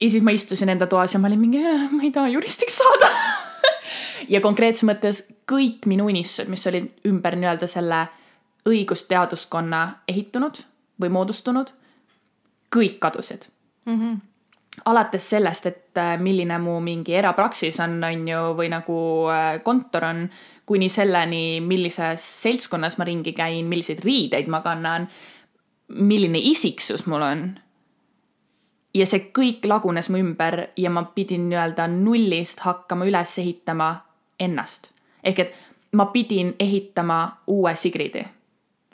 ja 0.00 0.10
siis 0.10 0.22
ma 0.22 0.34
istusin 0.36 0.68
enda 0.68 0.86
toas 0.86 1.14
ja 1.14 1.20
ma 1.20 1.28
olin 1.28 1.40
mingi, 1.40 1.62
ma 1.90 2.02
ei 2.02 2.12
taha 2.14 2.28
juristiks 2.28 2.80
saada 2.80 3.10
ja 4.34 4.40
konkreetses 4.40 4.86
mõttes 4.88 5.24
kõik 5.50 5.86
minu 5.86 6.08
unistused, 6.10 6.48
mis 6.48 6.66
olid 6.66 6.90
ümber 7.06 7.36
nii-öelda 7.36 7.66
selle 7.70 8.06
õigusteaduskonna 8.68 9.84
ehitunud 10.08 10.60
või 11.00 11.08
moodustunud, 11.12 11.70
kõik 12.74 12.98
kadusid 13.00 13.48
mm. 13.86 13.96
-hmm 13.96 14.18
alates 14.84 15.30
sellest, 15.30 15.66
et 15.66 15.98
äh, 15.98 16.14
milline 16.20 16.58
mu 16.62 16.78
mingi 16.80 17.14
erapraksis 17.18 17.80
on, 17.82 17.98
on 18.04 18.28
ju, 18.28 18.42
või 18.56 18.70
nagu 18.72 18.96
äh, 19.32 19.58
kontor 19.66 20.06
on, 20.08 20.22
kuni 20.70 20.86
selleni, 20.88 21.58
millises 21.66 22.22
seltskonnas 22.42 22.94
ma 23.00 23.04
ringi 23.08 23.32
käin, 23.34 23.66
milliseid 23.66 24.04
riideid 24.06 24.46
ma 24.46 24.60
kannan, 24.62 25.08
milline 25.98 26.38
isiksus 26.38 27.08
mul 27.10 27.26
on. 27.26 27.42
ja 28.94 29.06
see 29.06 29.28
kõik 29.34 29.66
lagunes 29.70 30.08
mu 30.10 30.18
ümber 30.18 30.68
ja 30.78 30.90
ma 30.90 31.04
pidin 31.14 31.48
nii-öelda 31.50 31.88
nullist 31.90 32.62
hakkama 32.62 33.06
üles 33.06 33.34
ehitama 33.42 33.90
ennast. 34.38 34.92
ehk 35.24 35.38
et 35.38 35.58
ma 35.92 36.06
pidin 36.14 36.54
ehitama 36.58 37.18
uue 37.46 37.74
Sigridi 37.74 38.24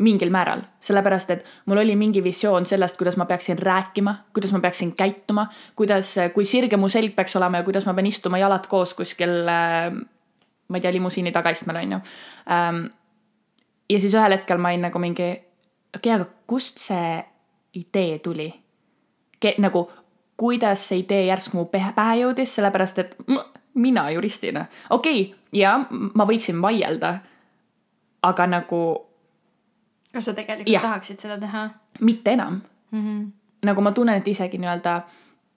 mingil 0.01 0.33
määral, 0.33 0.65
sellepärast 0.81 1.31
et 1.33 1.47
mul 1.67 1.81
oli 1.81 1.97
mingi 1.97 2.25
visioon 2.25 2.67
sellest, 2.67 2.97
kuidas 2.97 3.17
ma 3.17 3.25
peaksin 3.25 3.59
rääkima, 3.59 4.15
kuidas 4.33 4.53
ma 4.53 4.61
peaksin 4.65 4.97
käituma, 4.97 5.47
kuidas, 5.77 6.15
kui 6.35 6.45
sirge 6.45 6.77
mu 6.77 6.89
selg 6.89 7.15
peaks 7.17 7.37
olema 7.37 7.61
ja 7.61 7.65
kuidas 7.65 7.87
ma 7.87 7.95
pean 7.97 8.09
istuma 8.09 8.41
jalad 8.41 8.69
koos 8.69 8.93
kuskil 8.97 9.49
äh, 9.49 9.97
ma 10.69 10.79
ei 10.79 10.85
tea, 10.85 10.93
limusiini 10.93 11.33
tagaistmel, 11.33 11.77
on 11.77 11.93
ju 11.93 12.01
ähm,. 12.51 12.85
ja 13.91 14.01
siis 14.01 14.15
ühel 14.15 14.39
hetkel 14.39 14.59
ma 14.59 14.73
olin 14.75 14.89
nagu 14.89 14.99
mingi, 14.99 15.31
okei 15.97 16.13
okay,, 16.15 16.15
aga 16.21 16.27
kust 16.47 16.83
see 16.83 17.25
idee 17.75 18.19
tuli? 18.19 18.53
nagu, 19.59 19.91
kuidas 20.37 20.89
see 20.89 21.05
idee 21.05 21.27
järsku 21.27 21.57
mu 21.57 21.65
pähe 21.71 22.19
jõudis, 22.21 22.57
sellepärast 22.57 22.99
et 22.99 23.17
mina 23.75 24.11
juristina, 24.11 24.67
okei 24.91 25.23
okay,, 25.23 25.39
ja 25.53 25.79
ma 25.91 26.27
võiksin 26.27 26.63
vaielda 26.63 27.19
aga 28.27 28.47
nagu 28.47 28.83
kas 30.13 30.31
sa 30.31 30.35
tegelikult 30.37 30.73
Jah. 30.73 30.83
tahaksid 30.83 31.21
seda 31.21 31.39
teha 31.41 31.69
mitte 32.01 32.33
enam 32.33 32.61
mm? 32.91 33.03
-hmm. 33.03 33.21
nagu 33.63 33.81
ma 33.81 33.93
tunnen, 33.93 34.17
et 34.17 34.29
isegi 34.29 34.59
nii-öelda 34.59 35.01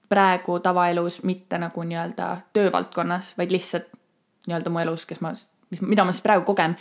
praegu 0.10 0.60
tavaelus, 0.60 1.24
mitte 1.24 1.58
nagu 1.58 1.84
nii-öelda 1.84 2.38
töövaldkonnas, 2.54 3.38
vaid 3.38 3.52
lihtsalt 3.52 3.88
nii-öelda 4.50 4.74
mu 4.74 4.82
elus, 4.84 5.06
kes 5.10 5.22
ma, 5.26 5.34
mis, 5.70 5.82
mida 5.86 6.06
ma 6.06 6.16
siis 6.16 6.26
praegu 6.26 6.46
kogen. 6.48 6.76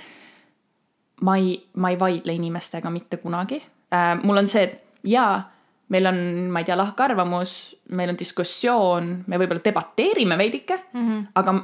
ma 1.23 1.37
ei, 1.37 1.55
ma 1.77 1.91
ei 1.91 1.99
vaidle 2.01 2.33
inimestega 2.33 2.91
mitte 2.91 3.17
kunagi 3.23 3.63
äh,. 3.95 4.19
mul 4.23 4.37
on 4.43 4.49
see, 4.49 4.63
et 4.63 4.85
jaa, 5.05 5.51
meil 5.89 6.07
on, 6.07 6.21
ma 6.53 6.63
ei 6.63 6.69
tea, 6.69 6.77
lahkarvamus, 6.79 7.57
meil 7.97 8.13
on 8.13 8.19
diskussioon, 8.19 9.11
me 9.27 9.41
võib-olla 9.41 9.65
debateerime 9.65 10.39
veidike 10.39 10.77
mm. 10.93 11.09
-hmm. 11.09 11.27
aga 11.35 11.55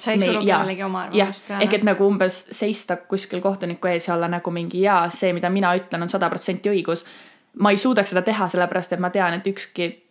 sa 0.00 0.12
ei 0.12 0.20
suru 0.20 0.42
kellelegi 0.42 0.82
oma 0.82 1.04
arvamust 1.06 1.46
peale 1.48 1.64
ehk 1.64 1.78
et 1.78 1.84
nagu 1.86 2.06
umbes 2.06 2.40
seista 2.50 2.96
kuskil 2.96 3.40
kohtuniku 3.40 3.88
ees 3.88 4.08
ja 4.08 4.14
olla 4.14 4.28
nagu 4.28 4.50
mingi 4.50 4.82
jaa, 4.82 5.08
see, 5.10 5.32
mida 5.32 5.50
mina 5.50 5.74
ütlen, 5.78 6.02
on 6.02 6.08
sada 6.08 6.28
protsenti 6.30 6.70
õigus. 6.70 7.04
ma 7.58 7.70
ei 7.70 7.76
suudaks 7.78 8.10
seda 8.10 8.22
teha, 8.22 8.48
sellepärast 8.48 8.92
et 8.92 9.00
ma 9.00 9.10
tean, 9.10 9.34
et 9.34 9.46
ükski 9.46 10.03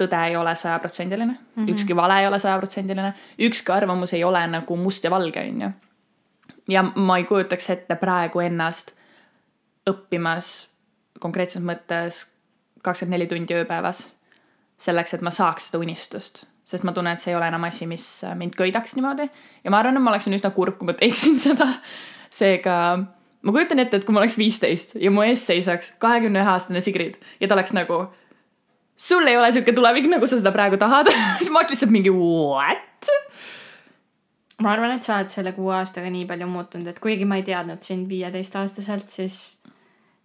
tõde 0.00 0.20
ei 0.28 0.36
ole 0.36 0.54
sajaprotsendiline 0.56 1.32
mm, 1.32 1.38
-hmm. 1.56 1.70
ükski 1.74 1.96
vale 1.96 2.20
ei 2.20 2.26
ole 2.26 2.38
sajaprotsendiline, 2.38 3.12
ükski 3.48 3.72
arvamus 3.72 4.14
ei 4.14 4.24
ole 4.24 4.46
nagu 4.46 4.76
must 4.76 5.04
ja 5.04 5.10
valge, 5.10 5.40
on 5.40 5.62
ju. 5.62 5.70
ja 6.68 6.82
ma 6.82 7.18
ei 7.18 7.24
kujutaks 7.24 7.70
ette 7.70 7.96
praegu 7.96 8.40
ennast 8.40 8.94
õppimas 9.90 10.68
konkreetses 11.20 11.62
mõttes 11.62 12.26
kakskümmend 12.82 13.18
neli 13.18 13.26
tundi 13.26 13.54
ööpäevas 13.54 14.12
selleks, 14.78 15.14
et 15.14 15.20
ma 15.20 15.30
saaks 15.30 15.68
seda 15.68 15.78
unistust 15.78 16.46
sest 16.70 16.84
ma 16.86 16.92
tunnen, 16.94 17.16
et 17.16 17.22
see 17.22 17.32
ei 17.32 17.36
ole 17.38 17.48
enam 17.50 17.64
asi, 17.66 17.86
mis 17.90 18.04
mind 18.38 18.54
köidaks 18.58 18.94
niimoodi 18.96 19.26
ja 19.64 19.70
ma 19.72 19.80
arvan, 19.80 19.98
et 19.98 20.04
ma 20.04 20.12
oleksin 20.12 20.36
üsna 20.36 20.52
kurb, 20.54 20.78
kui 20.78 20.86
ma 20.86 20.94
teeksin 20.98 21.38
seda. 21.46 21.66
seega 22.30 22.76
ma 23.42 23.54
kujutan 23.54 23.82
ette, 23.82 23.98
et 23.98 24.06
kui 24.06 24.14
ma 24.14 24.22
oleks 24.22 24.38
viisteist 24.38 24.96
ja 25.00 25.10
mu 25.10 25.24
ees 25.26 25.42
seisaks 25.48 25.94
kahekümne 26.02 26.42
ühe 26.42 26.52
aastane 26.52 26.82
Sigrid 26.84 27.18
ja 27.40 27.48
ta 27.48 27.58
oleks 27.58 27.74
nagu. 27.76 28.06
Sul 29.00 29.26
ei 29.26 29.38
ole 29.40 29.52
sihuke 29.54 29.72
tulevik, 29.76 30.08
nagu 30.12 30.28
sa 30.28 30.38
seda 30.40 30.52
praegu 30.54 30.78
tahad 30.80 31.08
siis 31.40 31.50
ma 31.50 31.62
oleks 31.62 31.74
lihtsalt 31.74 31.94
mingi 31.94 32.12
what? 32.12 33.08
ma 34.60 34.74
arvan, 34.74 34.92
et 34.96 35.06
sa 35.06 35.16
oled 35.16 35.32
selle 35.32 35.54
kuue 35.56 35.72
aastaga 35.78 36.10
nii 36.12 36.26
palju 36.28 36.48
muutunud, 36.50 36.90
et 36.90 37.00
kuigi 37.00 37.24
ma 37.28 37.40
ei 37.40 37.46
teadnud 37.46 37.80
sind 37.84 38.10
viieteistaastaselt, 38.10 39.08
siis 39.08 39.36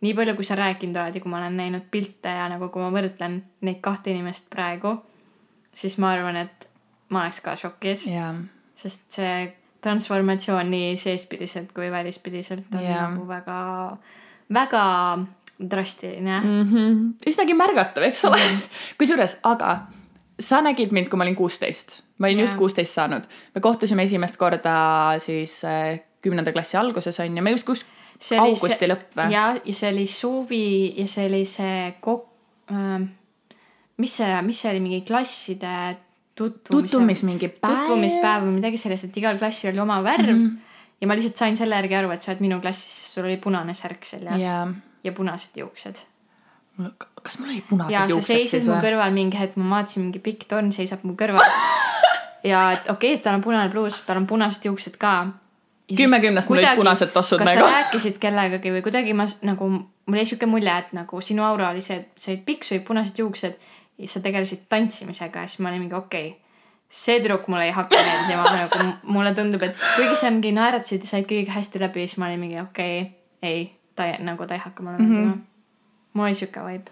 nii 0.04 0.14
palju, 0.18 0.36
kui 0.36 0.48
sa 0.48 0.58
rääkinud 0.60 1.00
oled 1.00 1.16
ja 1.16 1.24
kui 1.24 1.32
ma 1.32 1.40
olen 1.40 1.56
näinud 1.60 1.86
pilte 1.92 2.34
ja 2.36 2.50
nagu 2.52 2.68
kui 2.74 2.84
ma 2.84 2.92
võrdlen 2.94 3.40
neid 3.66 3.80
kahte 3.86 4.12
inimest 4.12 4.50
praegu, 4.52 4.98
siis 5.76 5.96
ma 6.04 6.12
arvan, 6.18 6.42
et 6.44 6.68
ma 7.16 7.24
oleks 7.24 7.40
ka 7.46 7.56
šokis 7.60 8.10
yeah. 8.12 8.36
sest 8.76 9.08
see 9.18 9.38
transformatsioon 9.86 10.68
nii 10.74 10.96
seespidiselt 11.00 11.72
kui 11.76 11.88
välispidiselt 11.94 12.74
on 12.74 12.84
yeah. 12.84 13.06
nagu 13.06 13.28
väga, 13.30 13.58
väga 14.54 14.84
drastiline 15.60 16.40
mm. 16.40 16.48
mm 16.48 16.72
-hmm. 16.72 17.30
üsnagi 17.32 17.54
märgatav, 17.54 18.04
eks 18.04 18.26
ole 18.26 18.40
kusjuures, 19.00 19.40
aga 19.44 19.76
sa 20.40 20.62
nägid 20.62 20.92
mind, 20.92 21.10
kui 21.10 21.18
ma 21.18 21.24
olin 21.24 21.36
kuusteist, 21.36 22.02
ma 22.18 22.28
olin 22.28 22.40
Jaa. 22.40 22.48
just 22.48 22.58
kuusteist 22.60 22.94
saanud. 22.94 23.24
me 23.56 23.62
kohtusime 23.62 24.04
esimest 24.04 24.38
korda 24.38 25.16
siis 25.20 25.62
äh, 25.66 26.00
kümnenda 26.22 26.52
klassi 26.52 26.78
alguses 26.78 27.20
on 27.20 27.38
ju, 27.38 27.44
me 27.44 27.52
just 27.52 27.66
kus 27.66 27.86
augusti 28.40 28.80
see- 28.80 28.90
lõpp 28.92 29.16
või? 29.16 29.32
ja, 29.32 29.46
ja 29.66 29.74
see 29.74 29.92
oli 29.92 30.08
suvi 30.08 30.66
ja 30.98 31.08
see 31.08 31.28
oli 31.30 31.46
see 31.46 31.94
kok- 32.02 32.28
äh,, 32.72 33.08
mis 33.98 34.18
see, 34.18 34.42
mis 34.42 34.62
see 34.62 34.72
oli, 34.72 34.80
mingi 34.84 35.02
klasside 35.08 35.76
tutvumise. 36.36 36.92
tutvumis 36.92 37.24
mingi 37.24 37.48
päev. 37.48 37.86
tutvumispäev 37.86 38.48
või 38.48 38.58
midagi 38.60 38.80
sellist, 38.82 39.08
et 39.08 39.18
igal 39.22 39.40
klassil 39.40 39.72
oli 39.72 39.80
oma 39.80 40.02
värv 40.04 40.32
mm. 40.32 40.42
-hmm. 40.42 40.82
ja 41.02 41.08
ma 41.08 41.16
lihtsalt 41.16 41.38
sain 41.38 41.58
selle 41.58 41.80
järgi 41.80 41.96
aru, 42.02 42.12
et 42.12 42.22
sa 42.22 42.34
oled 42.34 42.44
minu 42.44 42.60
klassis, 42.62 42.92
sest 43.00 43.16
sul 43.16 43.30
oli 43.30 43.38
punane 43.38 43.74
särk 43.74 44.06
seljas 44.06 44.44
jaa, 44.44 44.68
ja 45.06 45.14
punased 45.16 45.58
juuksed. 45.58 46.02
kas 47.24 47.40
mul 47.40 47.54
olid 47.54 47.68
punased 47.70 47.94
ja 47.94 48.06
juuksed 48.10 48.48
siis 48.52 48.68
mu 48.68 48.76
või? 48.76 48.84
kõrval 48.90 49.16
mingi 49.16 49.40
hetk, 49.40 49.58
ma 49.62 49.78
vaatasin, 49.78 50.04
mingi 50.08 50.20
pikk 50.24 50.48
torn 50.52 50.74
seisab 50.76 51.06
mu 51.08 51.16
kõrval. 51.20 51.46
ja 52.52 52.68
et 52.76 52.90
okei 52.92 53.16
okay,, 53.16 53.24
tal 53.24 53.40
on 53.40 53.46
punane 53.46 53.72
pluus, 53.74 54.02
tal 54.08 54.20
on 54.22 54.28
punased 54.30 54.66
juuksed 54.68 55.00
ka. 55.02 55.16
Kümme 55.86 56.18
kümnest 56.20 56.50
mul 56.50 56.60
olid 56.60 56.80
punased 56.82 57.12
tossud 57.14 57.40
kas 57.40 57.52
nagu. 57.52 57.62
sa 57.62 57.74
rääkisid 57.80 58.18
kellegagi 58.22 58.74
või 58.74 58.82
kuidagi 58.86 59.14
ma 59.14 59.28
nagu, 59.46 59.70
mul 60.10 60.18
jäi 60.18 60.32
siuke 60.32 60.50
mulje, 60.50 60.74
et 60.82 60.96
nagu 60.98 61.22
sinu 61.22 61.46
aura 61.46 61.70
oli 61.70 61.84
see, 61.86 62.00
et 62.02 62.22
sa 62.22 62.32
olid 62.34 62.42
piksuid 62.48 62.82
punased 62.88 63.22
juuksed 63.22 63.70
ja 64.02 64.10
sa 64.10 64.22
tegelesid 64.26 64.66
tantsimisega 64.70 65.46
ja 65.46 65.52
siis 65.52 65.62
ma 65.62 65.70
olin 65.70 65.86
mingi 65.86 65.96
okei 65.96 66.32
okay, 66.32 66.46
see 66.90 67.20
tüdruk 67.20 67.48
mulle 67.52 67.68
ei 67.70 67.76
hakka 67.76 68.02
meeldima, 68.02 68.50
nagu 68.60 68.90
mulle 69.14 69.34
tundub, 69.38 69.64
et 69.68 69.78
kuigi 69.96 70.18
sa 70.20 70.32
mingi 70.34 70.54
naeratasid 70.56 71.06
ja 71.06 71.14
said 71.14 71.30
kõigega 71.30 71.56
hästi 71.56 71.82
läbi, 71.82 72.06
siis 72.08 72.20
ma 72.22 72.30
olin 72.30 72.42
mingi 72.42 72.60
okei 72.62 73.02
okay,, 73.02 73.14
ei, 73.46 73.66
ta 73.96 74.10
ei, 74.10 74.20
nagu 74.24 74.48
ta 74.48 74.58
ei 74.58 74.62
hakka 74.64 74.84
mulle 74.84 74.98
meeldima 74.98 75.26
mm. 75.26 75.32
-hmm. 75.32 76.14
mul 76.14 76.26
oli 76.26 76.34
siuke 76.34 76.66
vibe. 76.66 76.92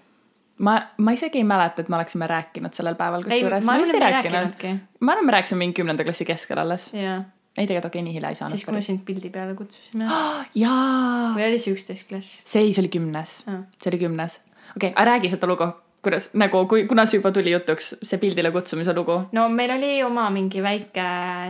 ma, 0.59 0.81
ma 0.97 1.11
isegi 1.11 1.37
ei 1.37 1.43
mäleta, 1.43 1.81
et 1.81 1.89
me 1.89 1.95
oleksime 1.95 2.27
rääkinud 2.27 2.73
sellel 2.73 2.95
päeval 2.95 3.23
ei, 3.27 3.41
kusjuures. 3.41 3.65
ma 3.65 3.71
arvan, 3.73 3.89
et 3.89 3.99
me 3.99 4.05
ei 4.05 4.11
rääkinudki. 4.13 4.75
ma 4.99 5.11
arvan, 5.11 5.25
me 5.25 5.31
rääkisime 5.37 5.57
mingi 5.57 5.73
kümnenda 5.81 6.03
klassi 6.03 6.25
keskel 6.25 6.57
alles. 6.57 6.89
jaa, 6.93 7.23
ei, 7.57 7.67
tegelikult 7.67 7.91
okei, 7.91 8.01
nii 8.01 8.13
hilja 8.13 8.29
ei 8.33 8.35
saanud 8.35 8.55
siis 8.55 8.65
kui 8.65 8.73
me 8.73 8.81
sind 8.81 9.05
pildi 9.05 9.29
peale 9.29 9.55
kutsusime. 9.55 10.09
jaa, 10.65 11.33
või 11.37 11.47
oli 11.47 11.59
see 11.59 11.75
üksteist 11.75 12.09
klass? 12.09 12.41
see 12.45 12.61
ei, 12.65 12.73
see 12.73 12.85
oli 12.85 12.93
kümnes 12.97 13.39
Aa. 13.47 13.63
see 13.79 13.93
oli 13.93 14.03
kümnes. 14.05 14.39
okei 14.75 14.93
okay,, 14.93 15.05
räägi 15.05 15.33
seda 15.33 15.47
lugu, 15.47 15.71
kuidas 16.03 16.29
nagu, 16.37 16.65
kui, 16.67 16.83
kuna 16.87 17.05
see 17.07 17.19
juba 17.21 17.31
tuli 17.35 17.53
jutuks, 17.53 17.93
see 18.03 18.19
pildile 18.19 18.51
kutsumise 18.51 18.93
lugu. 18.95 19.21
no 19.35 19.47
meil 19.49 19.71
oli 19.77 19.91
oma 20.03 20.27
mingi 20.35 20.63
väike 20.63 21.05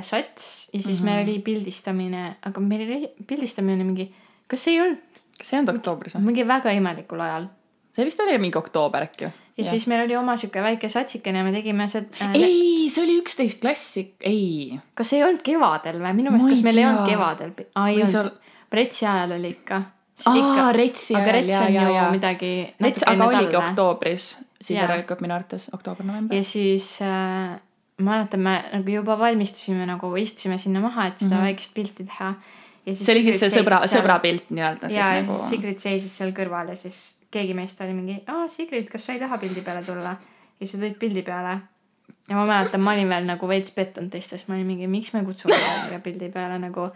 sats 0.05 0.69
ja 0.73 0.81
siis 0.81 1.01
mm 1.01 1.07
-hmm. 1.07 1.11
meil 1.11 1.23
oli 1.23 1.39
pildistamine, 1.39 2.35
aga 2.45 2.61
meil 2.61 2.85
oli 2.87 3.09
pildistamine 3.27 3.83
mingi, 3.83 4.11
kas 4.53 4.65
see 4.67 4.77
ei 4.77 4.81
olnud 4.85 5.23
see 5.43 5.59
on 5.59 5.69
oktoobris 5.73 6.17
või? 6.17 6.27
mingi 6.31 6.45
väga 6.47 6.73
imelikul 6.77 7.21
ajal. 7.23 7.47
see 7.95 8.05
vist 8.07 8.21
oli 8.23 8.37
mingi 8.41 8.59
oktoober 8.59 9.07
äkki. 9.07 9.25
ja 9.27 9.33
ja. 9.57 9.65
siis 9.69 9.87
meil 9.91 10.05
oli 10.05 10.15
oma 10.17 10.35
sihuke 10.39 10.61
väike 10.63 10.89
satsikene 10.89 11.41
ja 11.41 11.47
me 11.47 11.55
tegime 11.55 11.87
seda 11.91 12.13
äh,. 12.21 12.37
ei, 12.37 12.87
see 12.93 13.03
oli 13.05 13.17
üksteist 13.21 13.63
klassi, 13.63 14.05
ei. 14.21 14.79
kas 14.97 15.13
see 15.13 15.21
ei 15.21 15.27
olnud 15.27 15.43
kevadel 15.45 15.99
või? 16.01 16.13
minu 16.21 16.33
meelest, 16.33 16.49
ei 16.49 16.55
kas 16.57 16.63
meil 16.67 16.79
ei 16.79 16.85
tea. 16.85 16.93
olnud 16.93 17.11
kevadel? 17.11 17.53
aa, 17.73 17.89
ei 17.89 17.99
Või 17.99 18.13
see 18.13 18.23
olnud. 18.23 18.39
Retsi 18.73 19.05
ajal 19.05 19.35
oli 19.35 19.51
ikka. 19.53 19.77
aa, 20.31 20.71
Retsi 20.73 21.13
aga 21.17 21.35
ajal, 21.35 21.51
jaa, 21.51 21.67
ju 21.69 21.93
jaa. 21.93 22.07
midagi 22.13 22.55
Rets, 22.81 23.05
aga 23.05 23.27
oligi 23.27 23.51
talve. 23.51 23.59
oktoobris, 23.67 24.25
siis 24.57 24.79
järelikult 24.79 25.21
minu 25.21 25.37
arvates 25.37 25.69
oktoober-november. 25.77 26.37
ja 26.37 26.47
siis 26.47 26.87
äh, 27.05 27.53
mäletan, 28.01 28.41
me 28.41 28.57
nagu 28.73 28.97
juba 28.97 29.19
valmistusime 29.19 29.85
nagu 29.89 30.09
istusime 30.17 30.57
sinna 30.57 30.81
maha, 30.81 31.11
et 31.11 31.21
seda 31.21 31.35
mm 31.35 31.39
-hmm. 31.39 31.45
väikest 31.51 31.73
pilti 31.73 32.09
teha. 32.09 32.33
See 32.91 33.13
oli 33.15 33.25
siis 33.27 33.39
see 33.39 33.51
sõbra, 33.53 33.81
sõbrapilt 33.89 34.49
nii-öelda 34.51 34.89
siis 34.89 34.99
ja, 34.99 35.09
ja 35.15 35.21
nagu 35.23 35.35
siis. 35.35 35.49
Sigrid 35.53 35.83
seisis 35.83 36.15
seal 36.19 36.33
kõrval 36.35 36.73
ja 36.73 36.77
siis 36.79 36.97
keegi 37.33 37.55
meist 37.57 37.81
oli 37.81 37.95
mingi, 37.95 38.17
aa 38.29 38.47
Sigrid, 38.51 38.89
kas 38.91 39.07
sa 39.07 39.15
ei 39.15 39.21
taha 39.21 39.39
pildi 39.41 39.63
peale 39.65 39.83
tulla? 39.85 40.17
ja 40.17 40.65
siis 40.65 40.75
sa 40.75 40.81
tulid 40.81 40.97
pildi 40.99 41.23
peale. 41.25 41.57
ja 42.29 42.35
ma 42.35 42.45
mäletan, 42.49 42.83
ma 42.83 42.93
olin 42.95 43.09
veel 43.09 43.29
nagu 43.29 43.47
veits 43.47 43.71
pettunud 43.75 44.11
teistes, 44.11 44.47
ma 44.47 44.57
olin 44.57 44.67
mingi, 44.67 44.89
miks 44.91 45.13
me 45.15 45.23
kutsume 45.27 45.55
kedagi 45.55 46.01
pildi 46.03 46.29
peale 46.33 46.59
nagu. 46.59 46.89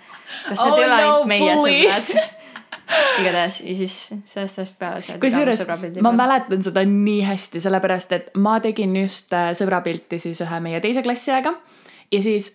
kas 0.50 0.60
need 0.60 0.74
Oh 0.74 0.78
ei 0.78 0.86
ole 0.86 0.92
no, 0.92 1.00
ainult 1.00 1.32
meie 1.32 1.56
bully. 1.56 1.80
sõbrad? 1.88 2.46
igatahes 3.22 3.62
ja 3.64 3.76
siis 3.76 3.96
sellest 4.28 4.60
ajast 4.62 4.78
peale 4.80 5.02
sa 5.02 5.14
oled 5.14 5.18
iga 5.18 5.24
mu 5.24 5.26
kusjuures 5.28 5.62
sõbra 5.62 5.78
pildi 5.82 6.04
ma 6.04 6.14
mäletan 6.16 6.64
seda 6.64 6.84
nii 6.88 7.22
hästi, 7.28 7.64
sellepärast 7.64 8.16
et 8.16 8.30
ma 8.44 8.58
tegin 8.64 8.96
just 9.00 9.34
äh, 9.36 9.52
sõbrapilti 9.58 10.20
siis 10.24 10.42
ühe 10.44 10.60
meie 10.64 10.80
teise 10.84 11.04
klassiaega 11.06 11.54
ja 12.12 12.22
siis 12.24 12.52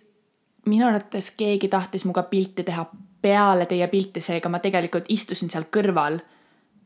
minu 0.68 0.86
arvates 0.88 1.32
keegi 1.36 1.68
tahtis 1.72 2.06
minuga 2.06 2.24
pilti 2.30 2.64
teha 2.64 2.86
peale 3.22 3.66
teie 3.70 3.86
pilti, 3.88 4.20
seega 4.20 4.50
ma 4.50 4.58
tegelikult 4.62 5.08
istusin 5.14 5.50
seal 5.50 5.68
kõrval 5.72 6.18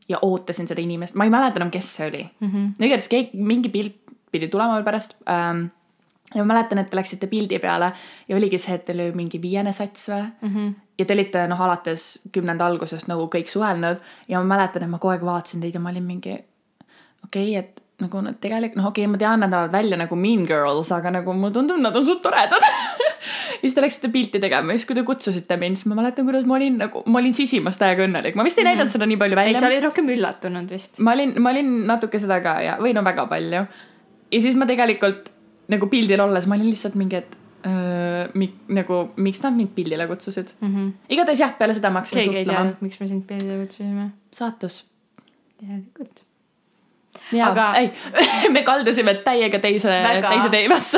ja 0.09 0.19
ootasin 0.21 0.67
seda 0.69 0.81
inimest, 0.81 1.15
ma 1.15 1.27
ei 1.27 1.33
mäleta 1.33 1.59
enam, 1.59 1.71
kes 1.71 1.95
see 1.95 2.07
oli 2.07 2.23
mm. 2.23 2.51
-hmm. 2.51 2.67
no 2.79 2.85
igatahes 2.85 3.09
keegi, 3.11 3.37
mingi 3.37 3.69
pilt 3.69 3.97
pidi 4.31 4.47
tulema 4.47 4.75
veel 4.75 4.83
pärast 4.83 5.17
ähm,. 5.29 5.65
ja 6.35 6.43
ma 6.43 6.53
mäletan, 6.53 6.77
et 6.77 6.89
te 6.89 6.97
läksite 6.97 7.27
pildi 7.27 7.59
peale 7.59 7.91
ja 8.27 8.35
oligi 8.37 8.57
see, 8.57 8.75
et 8.75 8.85
teil 8.85 8.99
oli 8.99 9.15
mingi 9.15 9.41
viiene 9.41 9.73
sats 9.73 10.09
või 10.09 10.21
mm. 10.21 10.53
-hmm. 10.53 10.75
ja 10.99 11.05
te 11.05 11.13
olite 11.13 11.47
noh, 11.47 11.61
alates 11.61 12.19
kümnenda 12.31 12.65
algusest 12.65 13.07
nagu 13.07 13.29
kõik 13.35 13.51
suhelnud 13.51 13.97
ja 14.27 14.39
ma 14.39 14.55
mäletan, 14.55 14.83
et 14.83 14.89
ma 14.89 14.99
kogu 14.99 15.15
aeg 15.15 15.25
vaatasin 15.25 15.61
teid 15.61 15.73
ja 15.73 15.79
ma 15.79 15.89
olin 15.89 16.03
mingi 16.03 16.37
okei 17.23 17.51
okay,, 17.51 17.55
et 17.55 17.83
nagu 17.99 18.21
nad 18.21 18.37
tegelikult, 18.41 18.77
noh, 18.77 18.87
okei 18.91 19.05
okay,, 19.05 19.11
ma 19.11 19.17
tean, 19.17 19.39
nad 19.39 19.49
näevad 19.49 19.71
välja 19.71 19.97
nagu 19.97 20.15
mean 20.15 20.45
girls, 20.45 20.91
aga 20.91 21.11
nagu 21.11 21.33
mulle 21.33 21.53
tundub, 21.53 21.79
nad 21.81 21.95
on 21.95 22.05
suht 22.05 22.21
toredad 22.21 22.61
siis 23.61 23.73
te 23.75 23.81
läksite 23.81 24.09
pilti 24.13 24.39
tegema 24.43 24.71
ja 24.71 24.77
siis, 24.79 24.85
kui 24.89 24.95
te 24.95 25.03
kutsusite 25.07 25.57
mind, 25.57 25.75
siis 25.79 25.85
ma 25.91 25.95
mäletan, 26.01 26.25
kuidas 26.29 26.45
ma 26.49 26.55
olin 26.59 26.77
nagu, 26.81 27.03
ma 27.05 27.19
olin 27.19 27.33
sisimas 27.33 27.77
täiega 27.77 28.05
õnnelik, 28.07 28.35
ma 28.35 28.43
vist 28.47 28.57
ei 28.61 28.65
näidanud 28.67 28.91
seda 28.93 29.05
nii 29.09 29.17
palju 29.17 29.35
Mhm. 29.35 29.39
ei, 29.47 29.53
välja 29.53 29.59
sa. 29.59 29.67
olid 29.71 29.83
rohkem 29.83 30.09
üllatunud 30.15 30.69
vist. 30.75 30.99
ma 30.99 31.11
olin, 31.17 31.33
ma 31.41 31.49
olin 31.55 31.73
natuke 31.87 32.19
seda 32.19 32.41
ka 32.41 32.59
ja, 32.61 32.77
või 32.81 32.93
no 32.93 33.03
väga 33.03 33.25
palju. 33.27 33.65
ja 34.31 34.41
siis 34.41 34.55
ma 34.55 34.65
tegelikult 34.69 35.29
nagu 35.69 35.87
pildil 35.91 36.19
olles, 36.21 36.45
ma 36.47 36.55
olin 36.55 36.69
lihtsalt 36.69 36.95
mingi, 36.95 37.15
et 37.15 37.37
öö, 37.67 38.27
mi, 38.39 38.51
nagu 38.69 39.09
miks 39.17 39.41
nad 39.43 39.53
mind 39.57 39.73
pildile 39.75 40.05
kutsusid 40.07 40.47
mm. 40.61 40.67
-hmm. 40.75 40.91
igatahes 41.09 41.39
jah, 41.39 41.51
peale 41.57 41.73
seda 41.73 41.89
me 41.89 41.99
hakkasime 41.99 42.21
Mhm. 42.21 42.31
keegi 42.31 42.37
ei 42.37 42.45
suhtlema. 42.45 42.59
teadnud, 42.63 42.81
miks 42.81 42.99
me 42.99 43.07
sind 43.07 43.23
pildile 43.27 43.57
kutsusime. 43.65 44.09
saatus. 44.31 44.85
järelikult. 45.61 46.23
jaa 47.31 47.49
Aga- 47.51 47.69
aga..., 47.69 47.77
ei, 47.79 47.91
me 48.55 48.61
kaldusime 48.63 49.13
täiega 49.25 49.59
teise, 49.59 49.89
Väga. 49.89 50.29
teise 50.29 50.49
teemasse. 50.49 50.97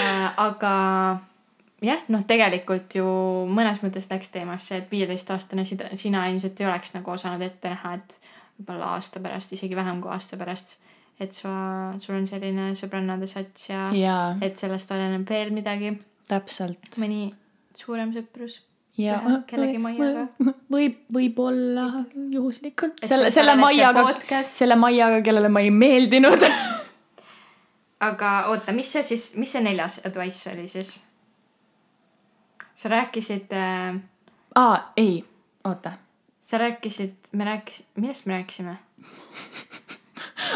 äh, 0.00 0.32
aga 0.36 0.74
jah, 1.82 2.02
noh, 2.12 2.24
tegelikult 2.28 2.94
ju 2.98 3.04
mõnes 3.50 3.80
mõttes 3.82 4.06
läks 4.10 4.32
teemasse, 4.34 4.78
et 4.82 4.90
viieteistaastane 4.92 5.64
sina 5.66 6.26
ilmselt 6.30 6.60
ei 6.60 6.68
oleks 6.68 6.94
nagu 6.96 7.14
osanud 7.14 7.42
ette 7.44 7.72
näha, 7.72 7.94
et 7.98 8.18
võib-olla 8.58 8.94
aasta 8.94 9.22
pärast, 9.22 9.54
isegi 9.56 9.76
vähem 9.76 10.02
kui 10.02 10.12
aasta 10.14 10.38
pärast, 10.40 10.76
et 11.20 11.34
sa, 11.34 11.54
sul 12.02 12.18
on 12.18 12.28
selline 12.30 12.72
sõbrannade 12.78 13.26
sats 13.30 13.70
ja, 13.70 13.88
Jaa. 13.94 14.36
et 14.42 14.60
sellest 14.60 14.90
oleneb 14.94 15.26
veel 15.30 15.50
midagi, 15.54 15.96
täpselt. 16.30 16.94
mõni 17.02 17.28
suurem 17.74 18.14
sõprus 18.14 18.60
ja 18.98 19.18
Ühe 19.22 19.40
kellegi 19.50 19.80
maiaga. 19.82 20.28
võib, 20.70 21.00
võib-olla 21.12 21.88
juhuslikult. 22.30 23.02
Selle, 23.02 23.30
selle 23.34 23.56
maiaga, 23.58 24.06
selle 24.46 24.78
maiaga, 24.78 25.20
kellele 25.26 25.50
ma 25.50 25.64
ei 25.64 25.72
meeldinud. 25.74 26.46
aga 28.08 28.36
oota, 28.52 28.74
mis 28.76 28.92
see 28.94 29.02
siis, 29.06 29.32
mis 29.40 29.50
see 29.54 29.64
neljas 29.64 30.00
advice 30.06 30.52
oli 30.54 30.68
siis? 30.70 30.96
Sa 32.74 32.88
rääkisid 32.88 33.52
äh,, 33.52 33.94
aa, 34.54 34.92
ei, 34.96 35.24
oota. 35.64 35.92
sa 36.40 36.58
rääkisid, 36.58 37.14
me 37.32 37.44
rääkisime, 37.44 37.88
millest 37.96 38.26
me 38.26 38.32
rääkisime? 38.32 38.76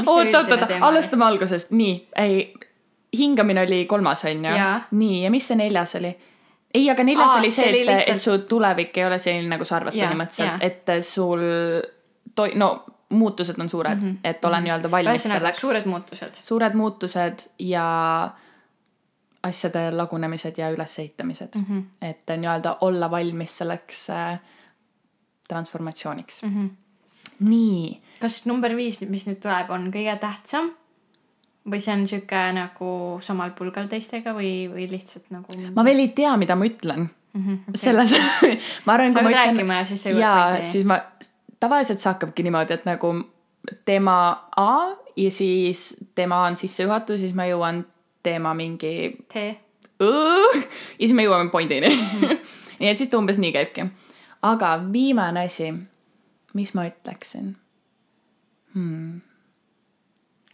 oota, 0.06 0.38
oota, 0.38 0.54
oota, 0.54 0.78
alustame 0.80 1.24
algusest, 1.24 1.70
nii, 1.70 2.08
ei, 2.16 2.54
hingamine 3.18 3.62
oli 3.62 3.84
kolmas, 3.86 4.24
on 4.24 4.44
ju 4.44 4.56
nii, 4.90 5.22
ja 5.24 5.30
mis 5.30 5.48
see 5.48 5.56
neljas 5.56 5.94
oli? 5.96 6.16
ei, 6.74 6.90
aga 6.90 7.04
neljas 7.04 7.30
Aa, 7.30 7.38
oli 7.38 7.50
see 7.50 7.70
et 7.70 7.86
lihtsalt- 7.86 8.14
et 8.14 8.22
su 8.22 8.38
tulevik 8.48 8.96
ei 8.98 9.06
ole 9.06 9.18
selline, 9.18 9.48
nagu 9.48 9.64
sa 9.64 9.76
arvad 9.76 9.94
Jaa, 9.96 10.10
põhimõtteliselt, 10.10 10.60
et 10.60 11.04
sul 11.04 11.40
toi-, 12.34 12.54
no 12.54 12.84
muutused 13.08 13.56
on 13.60 13.68
suured 13.68 14.02
mm, 14.02 14.10
-hmm. 14.10 14.16
et 14.24 14.44
ole 14.44 14.60
nii-öelda 14.60 14.90
valmis 14.90 15.24
ühesõnaga 15.24 15.38
selleks. 15.38 15.60
suured 15.60 15.86
muutused. 15.86 16.34
suured 16.34 16.74
muutused 16.74 17.46
ja 17.58 18.30
asjade 19.48 19.88
lagunemised 19.96 20.58
ja 20.58 20.70
ülesehitamised 20.74 21.56
mm. 21.58 21.64
-hmm. 21.68 21.84
et 22.02 22.34
nii-öelda 22.36 22.76
olla 22.86 23.10
valmis 23.10 23.58
selleks 23.58 24.10
äh, 24.10 24.40
transformatsiooniks 25.48 26.42
mm. 26.42 26.54
-hmm. 26.54 27.48
nii, 27.48 28.02
kas 28.20 28.46
number 28.46 28.76
viis, 28.76 29.00
mis 29.00 29.26
nüüd 29.26 29.40
tuleb, 29.42 29.70
on 29.70 29.90
kõige 29.94 30.18
tähtsam? 30.20 30.74
või 31.68 31.80
see 31.84 31.94
on 31.94 32.06
sihuke 32.08 32.42
nagu 32.56 32.90
samal 33.24 33.50
pulgal 33.56 33.88
teistega 33.90 34.32
või, 34.36 34.68
või 34.72 34.86
lihtsalt 34.90 35.30
nagu. 35.34 35.56
ma 35.74 35.84
veel 35.84 36.04
ei 36.04 36.12
tea, 36.16 36.36
mida 36.40 36.56
ma 36.56 36.68
ütlen 36.68 37.08
mm. 37.32 37.42
-hmm. 37.44 37.74
selles, 37.74 38.14
ma 38.86 38.94
arvan, 38.94 39.12
sa 39.12 39.20
hakkad 39.20 39.32
ütlen 39.32 39.56
rääkima 39.56 39.80
ja 39.80 39.84
siis 39.84 40.02
sa 40.02 40.14
jõuad 40.14 40.22
jaa, 40.22 40.64
siis 40.64 40.88
ma, 40.88 41.00
tavaliselt 41.60 42.00
see 42.00 42.10
hakkabki 42.10 42.46
niimoodi, 42.46 42.78
et 42.78 42.88
nagu 42.88 43.12
teema 43.84 44.16
A 44.56 44.96
ja 45.16 45.30
siis 45.30 45.96
teema 46.14 46.42
A 46.44 46.50
on 46.52 46.56
sissejuhatus, 46.56 47.20
siis 47.20 47.34
ma 47.36 47.48
jõuan 47.48 47.84
teema 48.28 48.54
mingi 48.54 48.94
tee. 49.32 49.48
Ja 49.98 50.06
siis 50.98 51.14
me 51.16 51.24
jõuame 51.26 51.50
pointini 51.50 51.88
mm. 51.90 52.20
-hmm. 52.20 52.42
nii 52.78 52.90
et 52.90 52.98
siis 52.98 53.10
ta 53.10 53.18
umbes 53.18 53.38
nii 53.38 53.52
käibki. 53.52 53.86
aga 54.42 54.76
viimane 54.92 55.46
asi, 55.46 55.72
mis 56.54 56.74
ma 56.74 56.86
ütleksin 56.86 57.56
hmm.? 58.74 59.20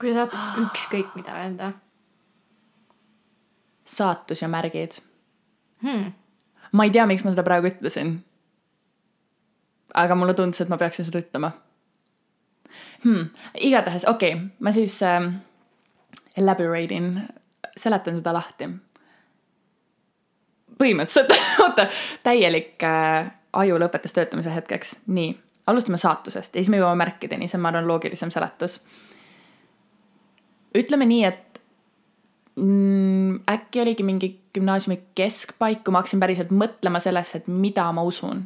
kui 0.01 0.13
sa 0.15 0.25
saad 0.25 0.63
ükskõik 0.65 1.13
mida 1.15 1.37
öelda 1.43 1.73
saatus 3.85 4.43
ja 4.43 4.49
märgid. 4.49 4.99
hmm.. 5.83 6.13
ma 6.73 6.85
ei 6.85 6.91
tea, 6.91 7.07
miks 7.07 7.25
ma 7.25 7.35
seda 7.35 7.45
praegu 7.47 7.69
ütlesin. 7.69 8.17
aga 9.95 10.15
mulle 10.15 10.35
tundus, 10.35 10.61
et 10.61 10.69
ma 10.73 10.81
peaksin 10.81 11.05
seda 11.05 11.21
ütlema 11.23 11.53
hmm.. 13.05 13.31
igatahes, 13.61 14.09
okei 14.09 14.35
okay,, 14.35 14.49
ma 14.61 14.73
siis 14.73 15.03
äh, 15.03 15.33
elaborate 16.37 16.95
in, 16.95 17.29
seletan 17.77 18.19
seda 18.19 18.33
lahti. 18.35 18.69
põhimõtteliselt, 20.79 21.33
oota, 21.65 21.87
täielik 22.23 22.83
äh, 22.83 23.31
aju 23.53 23.79
lõpetas 23.79 24.15
töötamise 24.17 24.55
hetkeks, 24.55 24.99
nii, 25.07 25.33
alustame 25.71 25.99
saatusest 26.01 26.55
ja 26.55 26.63
siis 26.63 26.71
me 26.73 26.81
jõuame 26.81 27.05
märkideni, 27.05 27.49
see 27.49 27.59
on, 27.59 27.63
ma 27.65 27.73
arvan, 27.73 27.87
loogilisem 27.89 28.31
seletus. 28.35 28.81
ütleme 30.75 31.07
nii, 31.07 31.25
et 31.25 31.61
mm, 32.57 33.41
äkki 33.51 33.81
oligi 33.81 34.03
mingi 34.03 34.31
gümnaasiumi 34.55 35.01
keskpaik, 35.15 35.85
kui 35.85 35.93
ma 35.93 36.03
hakkasin 36.03 36.21
päriselt 36.21 36.53
mõtlema 36.55 37.01
sellesse, 37.01 37.39
et 37.39 37.49
mida 37.49 37.87
ma 37.93 38.03
usun. 38.03 38.45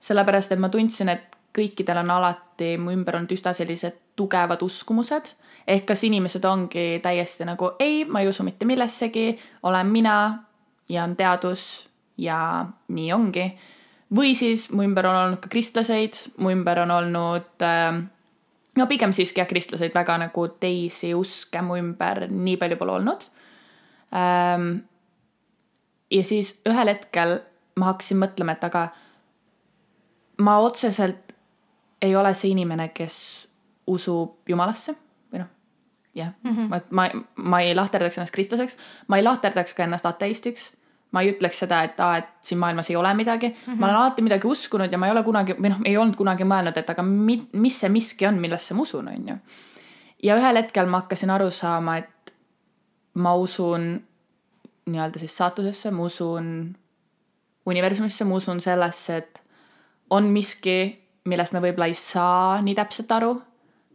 sellepärast, 0.00 0.52
et 0.52 0.58
ma 0.58 0.68
tundsin, 0.68 1.08
et 1.08 1.36
kõikidel 1.54 2.00
on 2.02 2.10
alati 2.10 2.76
mu 2.80 2.94
ümber 2.94 3.18
olnud 3.18 3.32
üsna 3.32 3.52
sellised 3.54 3.98
tugevad 4.16 4.62
uskumused. 4.62 5.34
Ehk 5.66 5.86
kas 5.86 6.04
inimesed 6.04 6.44
ongi 6.44 7.00
täiesti 7.02 7.46
nagu 7.46 7.72
ei, 7.80 8.04
ma 8.04 8.20
ei 8.20 8.28
usu 8.28 8.44
mitte 8.46 8.66
millessegi, 8.68 9.38
olen 9.62 9.86
mina 9.86 10.16
ja 10.88 11.04
on 11.04 11.16
teadus 11.16 11.88
ja 12.18 12.66
nii 12.88 13.12
ongi. 13.12 13.46
või 14.14 14.34
siis 14.36 14.70
mu 14.70 14.82
ümber 14.84 15.06
on 15.08 15.16
olnud 15.16 15.40
ka 15.40 15.48
kristlaseid, 15.48 16.18
mu 16.36 16.50
ümber 16.52 16.82
on 16.82 16.90
olnud 16.90 17.64
äh, 17.64 18.02
no 18.76 18.86
pigem 18.86 19.12
siiski 19.12 19.40
jah, 19.40 19.48
kristlaseid 19.48 19.94
väga 19.94 20.18
nagu 20.26 20.48
teisi 20.60 21.14
uske 21.14 21.62
mu 21.62 21.78
ümber 21.80 22.26
nii 22.30 22.56
palju 22.56 22.76
pole 22.80 22.98
olnud 22.98 23.28
ähm,. 24.14 24.84
ja 26.10 26.24
siis 26.24 26.58
ühel 26.68 26.92
hetkel 26.92 27.38
ma 27.76 27.88
hakkasin 27.92 28.20
mõtlema, 28.20 28.52
et 28.52 28.64
aga 28.68 28.88
ma 30.44 30.58
otseselt 30.60 31.32
ei 32.02 32.16
ole 32.16 32.34
see 32.34 32.50
inimene, 32.52 32.90
kes 32.92 33.16
usub 33.86 34.48
jumalasse 34.48 34.94
jah 36.14 36.32
mm, 36.42 36.50
-hmm. 36.50 36.68
ma, 36.68 36.80
ma, 36.90 37.10
ma 37.36 37.60
ei 37.60 37.74
lahterdaks 37.74 38.18
ennast 38.18 38.34
kristlaseks, 38.34 38.76
ma 39.08 39.16
ei 39.16 39.22
lahterdaks 39.22 39.74
ka 39.74 39.84
ennast 39.84 40.06
ateistiks 40.06 40.72
ma 41.12 41.20
ei 41.20 41.32
ütleks 41.32 41.58
seda, 41.64 41.82
et 41.84 42.00
aa, 42.00 42.16
et 42.22 42.30
siin 42.40 42.60
maailmas 42.60 42.90
ei 42.90 42.96
ole 42.96 43.14
midagi 43.14 43.48
mm. 43.48 43.54
-hmm. 43.66 43.80
ma 43.80 43.86
olen 43.86 43.96
alati 43.96 44.22
midagi 44.22 44.46
uskunud 44.48 44.92
ja 44.92 44.98
ma 44.98 45.06
ei 45.06 45.12
ole 45.12 45.22
kunagi 45.22 45.56
või 45.58 45.68
noh, 45.68 45.82
ei 45.84 45.96
olnud 45.96 46.16
kunagi 46.16 46.44
mõelnud, 46.44 46.78
et 46.78 46.90
aga 46.90 47.02
mi, 47.02 47.42
mis 47.52 47.80
see 47.80 47.88
miski 47.88 48.26
on, 48.26 48.40
millesse 48.40 48.74
ma 48.74 48.82
usun, 48.82 49.08
on 49.08 49.28
ju. 49.28 49.36
ja 50.22 50.36
ühel 50.36 50.56
hetkel 50.56 50.86
ma 50.86 51.00
hakkasin 51.00 51.30
aru 51.30 51.50
saama, 51.50 51.96
et 51.96 52.34
ma 53.14 53.34
usun 53.34 54.02
nii-öelda 54.86 55.18
siis 55.18 55.36
saatusesse, 55.36 55.90
ma 55.90 56.02
usun 56.02 56.76
universumisse, 57.66 58.24
ma 58.24 58.34
usun 58.34 58.60
sellesse, 58.60 59.16
et 59.16 59.42
on 60.10 60.24
miski, 60.24 60.98
millest 61.24 61.52
me 61.52 61.60
võib-olla 61.60 61.86
ei 61.86 61.94
saa 61.94 62.60
nii 62.62 62.74
täpselt 62.74 63.12
aru, 63.12 63.36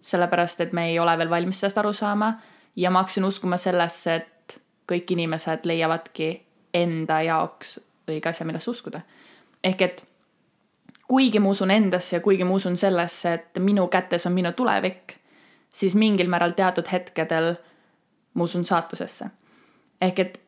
sellepärast 0.02 0.62
et 0.62 0.74
me 0.74 0.90
ei 0.90 1.00
ole 1.00 1.18
veel 1.18 1.30
valmis 1.30 1.60
sellest 1.60 1.78
aru 1.78 1.94
saama 1.94 2.34
ja 2.76 2.92
ma 2.92 3.04
hakkasin 3.04 3.26
uskuma 3.26 3.58
sellesse, 3.58 4.16
et 4.16 4.60
kõik 4.92 5.12
inimesed 5.12 5.66
leiavadki 5.66 6.30
enda 6.74 7.22
jaoks 7.22 7.80
õige 8.08 8.30
asja, 8.30 8.46
millesse 8.46 8.72
uskuda. 8.72 9.02
ehk 9.64 9.82
et 9.82 10.06
kuigi 11.08 11.40
ma 11.40 11.50
usun 11.50 11.72
endasse 11.72 12.16
ja 12.16 12.22
kuigi 12.22 12.44
ma 12.44 12.54
usun 12.54 12.78
sellesse, 12.78 13.34
et 13.34 13.60
minu 13.60 13.88
kätes 13.88 14.26
on 14.26 14.34
minu 14.34 14.52
tulevik, 14.52 15.18
siis 15.74 15.96
mingil 15.96 16.28
määral 16.28 16.52
teatud 16.52 16.88
hetkedel 16.92 17.56
ma 18.34 18.44
usun 18.44 18.66
saatusesse. 18.66 19.26
ehk 20.02 20.20
et 20.20 20.42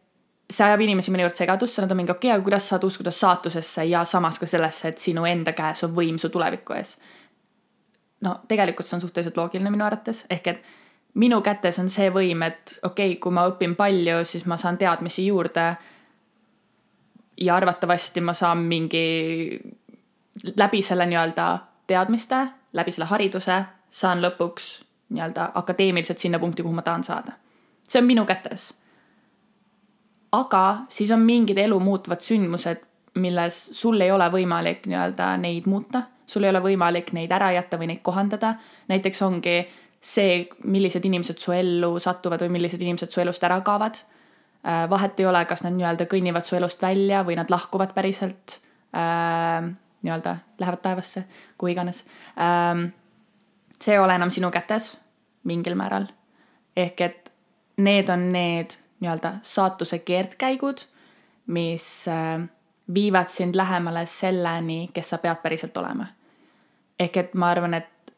see 0.50 0.66
ajab 0.66 0.82
inimesi 0.82 1.14
mõnikord 1.14 1.38
segadusse, 1.38 1.82
nad 1.82 1.92
on 1.92 1.98
mingi 2.02 2.12
okei 2.12 2.30
okay,, 2.30 2.38
aga 2.38 2.44
kuidas 2.44 2.68
saad 2.70 2.84
uskuda 2.84 3.12
saatusesse 3.14 3.86
ja 3.86 4.04
samas 4.06 4.40
ka 4.40 4.46
sellesse, 4.50 4.88
et 4.88 4.98
sinu 4.98 5.26
enda 5.30 5.54
käes 5.54 5.84
on 5.86 5.94
võim 5.96 6.18
su 6.18 6.30
tuleviku 6.34 6.74
ees. 6.74 6.98
No 8.22 8.40
tegelikult 8.48 8.88
see 8.88 8.98
on 8.98 9.02
suhteliselt 9.02 9.38
loogiline 9.38 9.72
minu 9.72 9.86
arvates, 9.86 10.26
ehk 10.30 10.48
et 10.48 10.64
minu 11.20 11.42
kätes 11.42 11.80
on 11.80 11.90
see 11.90 12.10
võim, 12.14 12.44
et 12.46 12.80
okei 12.84 13.14
okay,, 13.14 13.20
kui 13.22 13.34
ma 13.34 13.48
õpin 13.50 13.76
palju, 13.80 14.22
siis 14.26 14.46
ma 14.46 14.58
saan 14.58 14.78
teadmisi 14.78 15.26
juurde 15.28 15.66
ja 17.40 17.56
arvatavasti 17.56 18.22
ma 18.22 18.34
saan 18.34 18.66
mingi 18.68 19.60
läbi 20.58 20.82
selle 20.82 21.06
nii-öelda 21.06 21.48
teadmiste, 21.88 22.48
läbi 22.74 22.92
selle 22.92 23.08
hariduse 23.10 23.64
saan 23.90 24.22
lõpuks 24.24 24.70
nii-öelda 25.10 25.52
akadeemiliselt 25.56 26.20
sinna 26.22 26.40
punkti, 26.40 26.64
kuhu 26.64 26.76
ma 26.76 26.82
tahan 26.82 27.04
saada. 27.04 27.32
see 27.88 28.02
on 28.02 28.06
minu 28.06 28.26
kätes. 28.26 28.74
aga 30.32 30.78
siis 30.90 31.12
on 31.12 31.20
mingid 31.20 31.58
elu 31.58 31.80
muutvad 31.80 32.22
sündmused, 32.22 32.86
milles 33.16 33.70
sul 33.74 34.02
ei 34.02 34.12
ole 34.12 34.30
võimalik 34.30 34.86
nii-öelda 34.86 35.38
neid 35.38 35.66
muuta, 35.66 36.04
sul 36.30 36.46
ei 36.46 36.54
ole 36.54 36.62
võimalik 36.62 37.12
neid 37.18 37.32
ära 37.34 37.52
jätta 37.56 37.78
või 37.82 37.90
neid 37.92 38.04
kohandada. 38.06 38.56
näiteks 38.88 39.22
ongi 39.26 39.58
see, 40.02 40.48
millised 40.64 41.06
inimesed 41.06 41.42
su 41.42 41.52
ellu 41.52 41.98
satuvad 42.00 42.46
või 42.46 42.56
millised 42.60 42.82
inimesed 42.82 43.12
su 43.12 43.22
elust 43.22 43.44
ära 43.44 43.60
kaovad 43.66 43.98
Äh, 44.68 44.90
vahet 44.90 45.20
ei 45.20 45.26
ole, 45.26 45.40
kas 45.48 45.62
nad 45.64 45.72
nii-öelda 45.72 46.04
kõnnivad 46.12 46.44
su 46.44 46.58
elust 46.58 46.82
välja 46.84 47.22
või 47.24 47.38
nad 47.40 47.48
lahkuvad 47.52 47.94
päriselt 47.96 48.58
äh, 48.92 49.70
nii-öelda 50.04 50.34
lähevad 50.60 50.82
taevasse, 50.84 51.24
kuhu 51.58 51.72
iganes 51.72 52.04
ähm,. 52.36 52.90
see 53.80 53.96
ei 53.96 54.02
ole 54.04 54.18
enam 54.20 54.32
sinu 54.36 54.52
kätes 54.52 54.98
mingil 55.48 55.78
määral. 55.80 56.10
ehk 56.76 57.02
et 57.02 57.32
need 57.78 58.10
on 58.10 58.28
need 58.34 58.76
nii-öelda 59.00 59.34
saatuse 59.44 60.00
keerdkäigud, 60.04 60.84
mis 61.48 62.08
äh, 62.12 62.44
viivad 62.94 63.32
sind 63.32 63.56
lähemale 63.56 64.06
selleni, 64.06 64.90
kes 64.94 65.10
sa 65.10 65.18
pead 65.24 65.40
päriselt 65.40 65.78
olema. 65.78 66.12
Ehk 67.00 67.18
et 67.18 67.34
ma 67.34 67.50
arvan, 67.54 67.74
et 67.74 68.14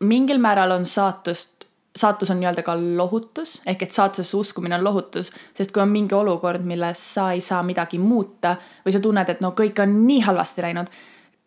mingil 0.00 0.38
määral 0.38 0.70
on 0.70 0.86
saatust 0.86 1.54
saatus 1.96 2.30
on 2.30 2.40
nii-öelda 2.40 2.62
ka 2.66 2.74
lohutus, 2.96 3.60
ehk 3.66 3.82
et 3.86 3.92
saatusesse 3.94 4.36
uskumine 4.36 4.74
on 4.74 4.84
lohutus, 4.84 5.30
sest 5.54 5.70
kui 5.72 5.82
on 5.82 5.92
mingi 5.92 6.14
olukord, 6.14 6.64
milles 6.66 7.02
sa 7.14 7.28
ei 7.32 7.40
saa 7.40 7.62
midagi 7.62 8.00
muuta 8.02 8.56
või 8.86 8.94
sa 8.96 9.00
tunned, 9.00 9.30
et 9.30 9.42
no 9.44 9.52
kõik 9.54 9.78
on 9.82 9.94
nii 10.06 10.24
halvasti 10.26 10.64
läinud, 10.64 10.90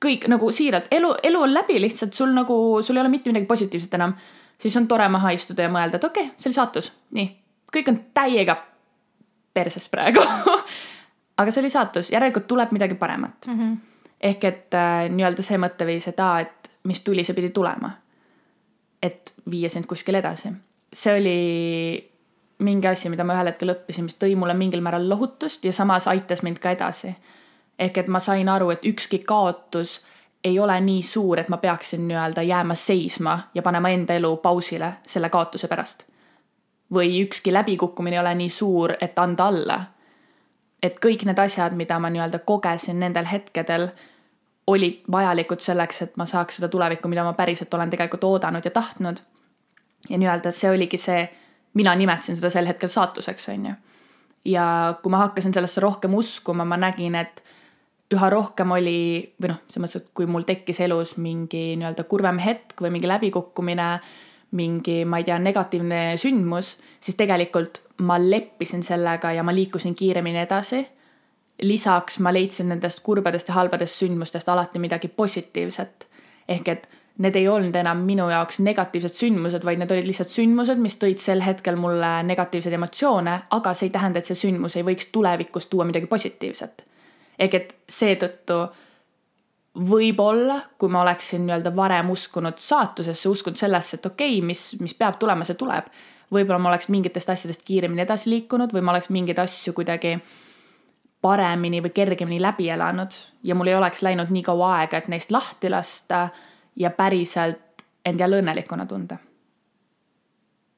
kõik 0.06 0.30
nagu 0.32 0.52
siiralt, 0.52 0.88
elu, 0.92 1.12
elu 1.24 1.42
on 1.44 1.54
läbi 1.54 1.82
lihtsalt, 1.84 2.16
sul 2.16 2.32
nagu, 2.32 2.58
sul 2.82 2.96
ei 2.96 3.04
ole 3.04 3.12
mitte 3.12 3.32
midagi 3.32 3.50
positiivset 3.50 4.00
enam, 4.00 4.16
siis 4.62 4.78
on 4.80 4.88
tore 4.88 5.10
maha 5.12 5.36
istuda 5.36 5.68
ja 5.68 5.74
mõelda, 5.74 6.00
et 6.00 6.08
okei 6.08 6.30
okay,, 6.30 6.40
see 6.40 6.50
oli 6.50 6.60
saatus, 6.62 6.92
nii, 7.20 7.28
kõik 7.76 7.92
on 7.92 8.00
täiega 8.16 8.56
perses 9.58 9.90
praegu 9.92 10.24
aga 11.42 11.52
see 11.52 11.64
oli 11.64 11.74
saatus, 11.74 12.12
järelikult 12.14 12.48
tuleb 12.48 12.72
midagi 12.76 12.96
paremat 12.96 13.48
mm. 13.48 13.60
-hmm. 13.60 13.78
Ehk 14.22 14.44
et 14.44 14.74
äh, 14.74 15.08
nii-öelda 15.14 15.46
see 15.46 15.58
mõtteviis, 15.62 16.08
et 16.10 16.20
aa, 16.20 16.42
et 16.42 16.70
mis 16.88 17.02
tuli, 17.04 17.24
see 17.24 17.36
pidi 17.38 17.50
tulema. 17.50 17.92
et 19.02 19.34
viia 19.52 19.70
sind 19.70 19.86
kuskile 19.86 20.18
edasi. 20.18 20.50
see 20.94 21.20
oli 21.20 21.38
mingi 22.60 22.88
asi, 22.88 23.10
mida 23.10 23.24
ma 23.24 23.36
ühel 23.38 23.52
hetkel 23.52 23.70
õppisin, 23.76 24.08
mis 24.08 24.18
tõi 24.18 24.36
mulle 24.36 24.54
mingil 24.58 24.82
määral 24.82 25.10
lohutust 25.10 25.66
ja 25.66 25.74
samas 25.74 26.08
aitas 26.08 26.44
mind 26.44 26.60
ka 26.60 26.72
edasi. 26.72 27.16
ehk 27.80 27.98
et 27.98 28.08
ma 28.08 28.20
sain 28.20 28.50
aru, 28.50 28.70
et 28.70 28.86
ükski 28.86 29.20
kaotus 29.20 30.02
ei 30.44 30.60
ole 30.60 30.80
nii 30.82 31.02
suur, 31.04 31.40
et 31.40 31.50
ma 31.50 31.58
peaksin 31.58 32.08
nii-öelda 32.08 32.42
jääma 32.42 32.76
seisma 32.76 33.40
ja 33.54 33.62
panema 33.62 33.90
enda 33.90 34.14
elu 34.14 34.38
pausile 34.38 34.94
selle 35.08 35.30
kaotuse 35.30 35.68
pärast. 35.68 36.04
või 36.94 37.22
ükski 37.22 37.54
läbikukkumine 37.54 38.16
ei 38.16 38.20
ole 38.20 38.36
nii 38.36 38.50
suur, 38.50 38.94
et 39.02 39.20
anda 39.20 39.46
alla 39.46 39.82
et 40.84 41.00
kõik 41.02 41.26
need 41.26 41.40
asjad, 41.42 41.74
mida 41.78 41.98
ma 42.00 42.12
nii-öelda 42.14 42.40
kogesin 42.46 43.00
nendel 43.02 43.26
hetkedel, 43.30 43.90
olid 44.68 45.04
vajalikud 45.12 45.64
selleks, 45.64 46.02
et 46.04 46.18
ma 46.20 46.28
saaks 46.28 46.60
seda 46.60 46.70
tulevikku, 46.70 47.10
mida 47.10 47.24
ma 47.24 47.34
päriselt 47.34 47.74
olen 47.74 47.90
tegelikult 47.90 48.24
oodanud 48.28 48.66
ja 48.66 48.72
tahtnud. 48.72 49.18
ja 50.10 50.18
nii-öelda 50.18 50.52
see 50.52 50.70
oligi 50.70 50.98
see, 50.98 51.24
mina 51.74 51.96
nimetasin 51.96 52.38
seda 52.38 52.50
sel 52.50 52.68
hetkel 52.68 52.90
saatuseks, 52.90 53.50
on 53.50 53.66
ju. 53.66 53.74
ja 54.46 54.96
kui 55.04 55.12
ma 55.12 55.24
hakkasin 55.26 55.54
sellesse 55.54 55.82
rohkem 55.82 56.14
uskuma, 56.14 56.66
ma 56.66 56.78
nägin, 56.78 57.16
et 57.16 57.44
üha 58.14 58.30
rohkem 58.30 58.72
oli 58.72 59.00
või 59.42 59.52
noh, 59.52 59.60
selles 59.68 59.84
mõttes, 59.84 60.04
et 60.04 60.14
kui 60.16 60.28
mul 60.30 60.46
tekkis 60.48 60.80
elus 60.86 61.18
mingi 61.18 61.76
nii-öelda 61.80 62.06
kurvem 62.08 62.40
hetk 62.40 62.80
või 62.82 62.94
mingi 62.96 63.10
läbikukkumine 63.10 63.90
mingi, 64.52 65.06
ma 65.06 65.18
ei 65.18 65.26
tea, 65.28 65.40
negatiivne 65.40 66.02
sündmus, 66.18 66.78
siis 67.04 67.18
tegelikult 67.20 67.82
ma 68.08 68.18
leppisin 68.22 68.84
sellega 68.84 69.32
ja 69.36 69.44
ma 69.44 69.56
liikusin 69.56 69.96
kiiremini 69.96 70.40
edasi. 70.40 70.88
lisaks 71.62 72.20
ma 72.20 72.30
leidsin 72.34 72.70
nendest 72.70 73.00
kurbadest 73.04 73.48
ja 73.48 73.54
halbadest 73.54 73.96
sündmustest 74.04 74.50
alati 74.50 74.80
midagi 74.80 75.08
positiivset. 75.08 76.08
ehk 76.48 76.68
et 76.68 76.88
need 77.18 77.36
ei 77.36 77.48
olnud 77.48 77.76
enam 77.76 77.98
minu 78.06 78.30
jaoks 78.30 78.60
negatiivsed 78.60 79.16
sündmused, 79.18 79.66
vaid 79.66 79.80
need 79.82 79.92
olid 79.92 80.06
lihtsalt 80.06 80.30
sündmused, 80.30 80.78
mis 80.78 80.98
tõid 81.02 81.18
sel 81.18 81.42
hetkel 81.42 81.76
mulle 81.76 82.24
negatiivseid 82.24 82.74
emotsioone, 82.78 83.40
aga 83.50 83.74
see 83.74 83.88
ei 83.88 83.96
tähenda, 83.96 84.20
et 84.20 84.30
see 84.30 84.38
sündmus 84.38 84.78
ei 84.78 84.86
võiks 84.86 85.10
tulevikus 85.12 85.66
tuua 85.66 85.86
midagi 85.86 86.06
positiivset. 86.06 86.86
ehk 87.40 87.54
et 87.54 87.74
seetõttu 87.90 88.68
võib-olla, 89.78 90.62
kui 90.78 90.90
ma 90.90 91.02
oleksin 91.02 91.46
nii-öelda 91.46 91.72
varem 91.76 92.10
uskunud 92.10 92.58
saatusesse, 92.62 93.30
uskunud 93.30 93.60
sellesse, 93.60 93.98
et 93.98 94.06
okei 94.06 94.38
okay,, 94.38 94.46
mis, 94.46 94.64
mis 94.82 94.96
peab 94.98 95.20
tulema, 95.20 95.46
see 95.46 95.58
tuleb. 95.60 95.92
võib-olla 96.34 96.60
ma 96.60 96.70
oleks 96.74 96.90
mingitest 96.92 97.30
asjadest 97.30 97.64
kiiremini 97.64 98.04
edasi 98.04 98.30
liikunud 98.30 98.74
või 98.74 98.82
ma 98.84 98.92
oleks 98.92 99.10
mingeid 99.16 99.40
asju 99.40 99.74
kuidagi 99.74 100.18
paremini 101.22 101.80
või 101.82 101.94
kergemini 101.96 102.42
läbi 102.42 102.70
elanud 102.70 103.16
ja 103.44 103.56
mul 103.56 103.72
ei 103.72 103.76
oleks 103.76 104.02
läinud 104.04 104.34
nii 104.34 104.44
kaua 104.44 104.74
aega, 104.82 104.98
et 104.98 105.08
neist 105.08 105.32
lahti 105.32 105.70
lasta 105.70 106.28
ja 106.76 106.92
päriselt 106.92 107.86
end 108.06 108.20
jälle 108.20 108.42
õnnelikuna 108.42 108.86
tunda. 108.86 109.18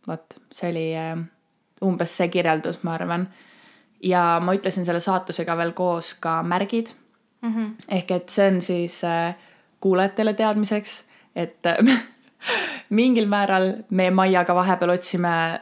vot, 0.07 0.38
see 0.51 0.69
oli 0.69 0.85
äh, 0.97 1.17
umbes 1.85 2.17
see 2.17 2.29
kirjeldus, 2.29 2.83
ma 2.83 2.93
arvan. 2.93 3.29
ja 4.03 4.39
ma 4.43 4.53
ütlesin 4.53 4.85
selle 4.85 4.99
saatusega 4.99 5.57
veel 5.57 5.73
koos 5.73 6.13
ka 6.13 6.43
märgid 6.43 6.93
mm. 7.41 7.54
-hmm. 7.56 7.71
ehk 7.89 8.12
et 8.12 8.30
see 8.30 8.47
on 8.47 8.62
siis 8.62 9.04
äh, 9.04 9.36
kuulajatele 9.80 10.34
teadmiseks, 10.34 11.06
et 11.36 11.65
äh, 11.65 12.02
mingil 12.89 13.28
määral 13.28 13.73
me 13.89 14.12
Maiaga 14.12 14.56
vahepeal 14.56 14.89
otsime 14.89 15.62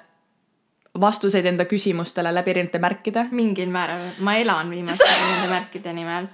vastuseid 1.01 1.45
enda 1.45 1.65
küsimustele 1.65 2.33
läbi 2.33 2.49
erinevate 2.49 2.79
märkide. 2.79 3.27
mingil 3.31 3.69
määral, 3.69 4.09
ma 4.19 4.35
elan 4.35 4.69
viimastel 4.69 5.07
nende 5.31 5.49
märkide 5.49 5.93
nimel 5.93 6.27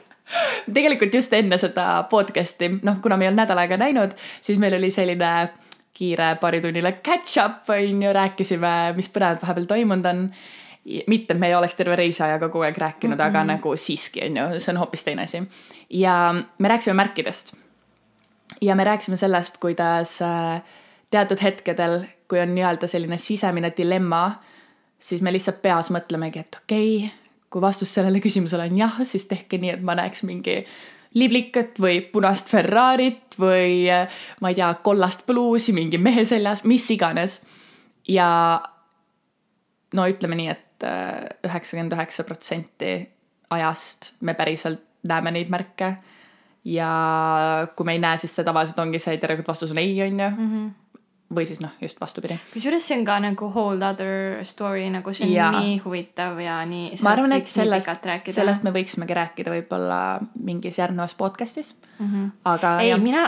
tegelikult 0.74 1.14
just 1.14 1.34
enne 1.34 1.58
seda 1.58 2.06
podcast'i, 2.10 2.70
noh, 2.84 3.02
kuna 3.04 3.18
me 3.18 3.26
ei 3.26 3.32
olnud 3.32 3.44
nädal 3.44 3.60
aega 3.64 3.78
näinud, 3.78 4.16
siis 4.42 4.60
meil 4.60 4.78
oli 4.78 4.92
selline 4.92 5.34
kiire 5.94 6.36
paaritunnine 6.42 6.92
catch-up 7.06 7.70
on 7.70 8.04
ju, 8.04 8.14
rääkisime, 8.14 8.94
mis 8.98 9.12
põnevat 9.14 9.44
vahepeal 9.44 9.68
toimunud 9.70 10.10
on 10.10 10.24
mitte, 11.08 11.34
et 11.34 11.40
me 11.40 11.48
ei 11.48 11.56
oleks 11.56 11.76
terve 11.80 11.96
reisiajaga 11.96 12.50
kogu 12.50 12.66
aeg 12.68 12.78
rääkinud 12.78 13.16
mm, 13.16 13.22
-hmm. 13.22 13.28
aga 13.28 13.44
nagu 13.44 13.76
siiski 13.78 14.26
on 14.26 14.38
ju, 14.38 14.60
see 14.60 14.74
on 14.74 14.78
hoopis 14.78 15.04
teine 15.04 15.24
asi. 15.24 15.44
ja 15.90 16.36
me 16.58 16.68
rääkisime 16.68 16.94
märkidest. 16.94 17.54
ja 18.62 18.76
me 18.76 18.84
rääkisime 18.84 19.18
sellest, 19.18 19.58
kuidas 19.58 20.22
äh, 20.22 20.62
teatud 21.10 21.44
hetkedel, 21.44 22.06
kui 22.28 22.40
on 22.40 22.56
nii-öelda 22.56 22.88
selline 22.88 23.18
sisemine 23.18 23.74
dilemma, 23.78 24.40
siis 25.00 25.22
me 25.22 25.34
lihtsalt 25.34 25.62
peas 25.62 25.92
mõtlemegi, 25.92 26.40
et 26.40 26.58
okei 26.64 26.98
okay,, 26.98 27.10
kui 27.50 27.62
vastus 27.62 27.94
sellele 27.94 28.20
küsimusele 28.20 28.64
on 28.64 28.78
jah, 28.78 29.00
siis 29.04 29.26
tehke 29.26 29.58
nii, 29.58 29.70
et 29.70 29.82
ma 29.82 29.96
näeks 29.96 30.24
mingi 30.24 30.66
liblikat 31.14 31.80
või 31.80 32.02
punast 32.02 32.50
Ferrarit 32.50 33.38
või 33.40 33.90
äh, 33.94 34.10
ma 34.42 34.50
ei 34.50 34.56
tea, 34.56 34.74
kollast 34.84 35.26
bluusi 35.26 35.74
mingi 35.74 35.98
mehe 35.98 36.26
seljas, 36.26 36.64
mis 36.64 36.92
iganes. 36.92 37.42
ja 38.08 38.62
no 39.94 40.08
ütleme 40.10 40.36
nii, 40.36 40.50
et 40.50 40.66
et 40.84 41.48
üheksakümmend 41.48 41.96
üheksa 41.96 42.26
protsenti 42.28 42.94
ajast 43.54 44.14
me 44.22 44.34
päriselt 44.34 44.84
näeme 45.04 45.32
neid 45.32 45.50
märke. 45.50 45.96
ja 46.64 47.68
kui 47.76 47.86
me 47.86 47.98
ei 47.98 48.00
näe, 48.00 48.18
siis 48.18 48.36
see 48.36 48.46
tavaliselt 48.48 48.80
ongi 48.80 49.00
see, 49.00 49.18
järelikult 49.18 49.50
vastus 49.52 49.72
on 49.72 49.82
ei, 49.82 49.98
on 50.02 50.20
ju 50.20 50.30
mm. 50.30 50.50
-hmm 50.52 50.83
või 51.36 51.46
siis 51.50 51.62
noh, 51.64 51.72
just 51.82 52.00
vastupidi. 52.02 52.38
kusjuures 52.54 52.88
see 52.88 52.98
on 53.00 53.06
ka 53.08 53.18
nagu 53.24 53.50
whole 53.54 53.86
other 53.86 54.44
story, 54.48 54.86
nagu 54.94 55.14
see 55.14 55.28
on 55.28 55.34
ja. 55.34 55.50
nii 55.56 55.80
huvitav 55.86 56.40
ja 56.42 56.60
nii. 56.70 56.92
ma 57.04 57.14
arvan, 57.16 57.36
et 57.38 57.50
sellest, 57.52 58.10
sellest 58.34 58.66
me 58.66 58.74
võiksimegi 58.76 59.18
rääkida 59.18 59.54
võib-olla 59.54 60.00
mingis 60.40 60.80
järgnevas 60.82 61.16
podcast'is 61.20 61.74
mm. 62.00 62.12
-hmm. 62.12 62.30
aga. 62.54 62.76
ei, 62.82 62.94
mina, 63.02 63.26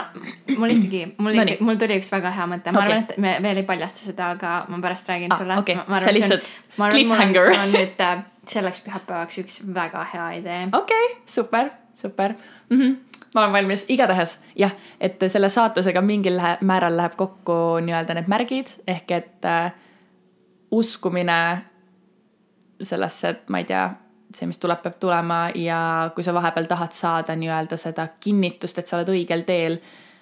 mul 0.56 0.76
ikkagi, 0.76 1.02
mul 1.18 1.40
no, 1.40 1.46
mul 1.68 1.80
tuli 1.80 1.98
üks 2.00 2.12
väga 2.12 2.34
hea 2.36 2.46
mõte, 2.50 2.72
ma 2.72 2.82
okay. 2.82 2.92
arvan, 2.92 3.08
et 3.08 3.18
me 3.18 3.36
veel 3.48 3.62
ei 3.62 3.68
paljasta 3.68 4.06
seda, 4.10 4.30
aga 4.36 4.54
ma 4.68 4.80
pärast 4.82 5.08
räägin 5.12 5.32
ah, 5.32 5.42
sulle. 5.42 5.58
okay., 5.62 6.00
see 6.04 6.18
lihtsalt 6.20 6.52
cliffhanger. 6.76 7.50
mul 7.54 7.64
on 7.64 7.74
nüüd 7.76 8.04
äh, 8.04 8.22
selleks 8.46 8.84
pühapäevaks 8.86 9.42
üks 9.42 9.60
väga 9.74 10.06
hea 10.12 10.30
idee. 10.42 10.62
okei 10.72 11.10
okay,, 11.10 11.20
super, 11.26 11.70
super 11.94 12.34
mm. 12.70 12.80
-hmm 12.80 13.05
ma 13.36 13.44
olen 13.44 13.52
valmis, 13.52 13.84
igatahes 13.92 14.38
jah, 14.56 14.72
et 15.00 15.20
selle 15.28 15.50
saatusega 15.52 16.00
mingil 16.02 16.38
lähe, 16.40 16.56
määral 16.64 16.96
läheb 16.96 17.18
kokku 17.20 17.76
nii-öelda 17.84 18.16
need 18.16 18.30
märgid 18.32 18.72
ehk 18.88 19.12
et 19.12 19.48
äh, 19.48 19.74
uskumine 20.72 21.38
sellesse, 22.82 23.28
et 23.28 23.52
ma 23.52 23.60
ei 23.60 23.68
tea, 23.68 23.84
see, 24.34 24.48
mis 24.48 24.58
tuleb, 24.60 24.80
peab 24.84 24.96
tulema 25.00 25.46
ja 25.54 25.78
kui 26.14 26.24
sa 26.24 26.34
vahepeal 26.36 26.68
tahad 26.70 26.96
saada 26.96 27.36
nii-öelda 27.36 27.78
seda 27.80 28.08
kinnitust, 28.20 28.80
et 28.80 28.88
sa 28.88 28.98
oled 28.98 29.12
õigel 29.12 29.44
teel, 29.48 29.78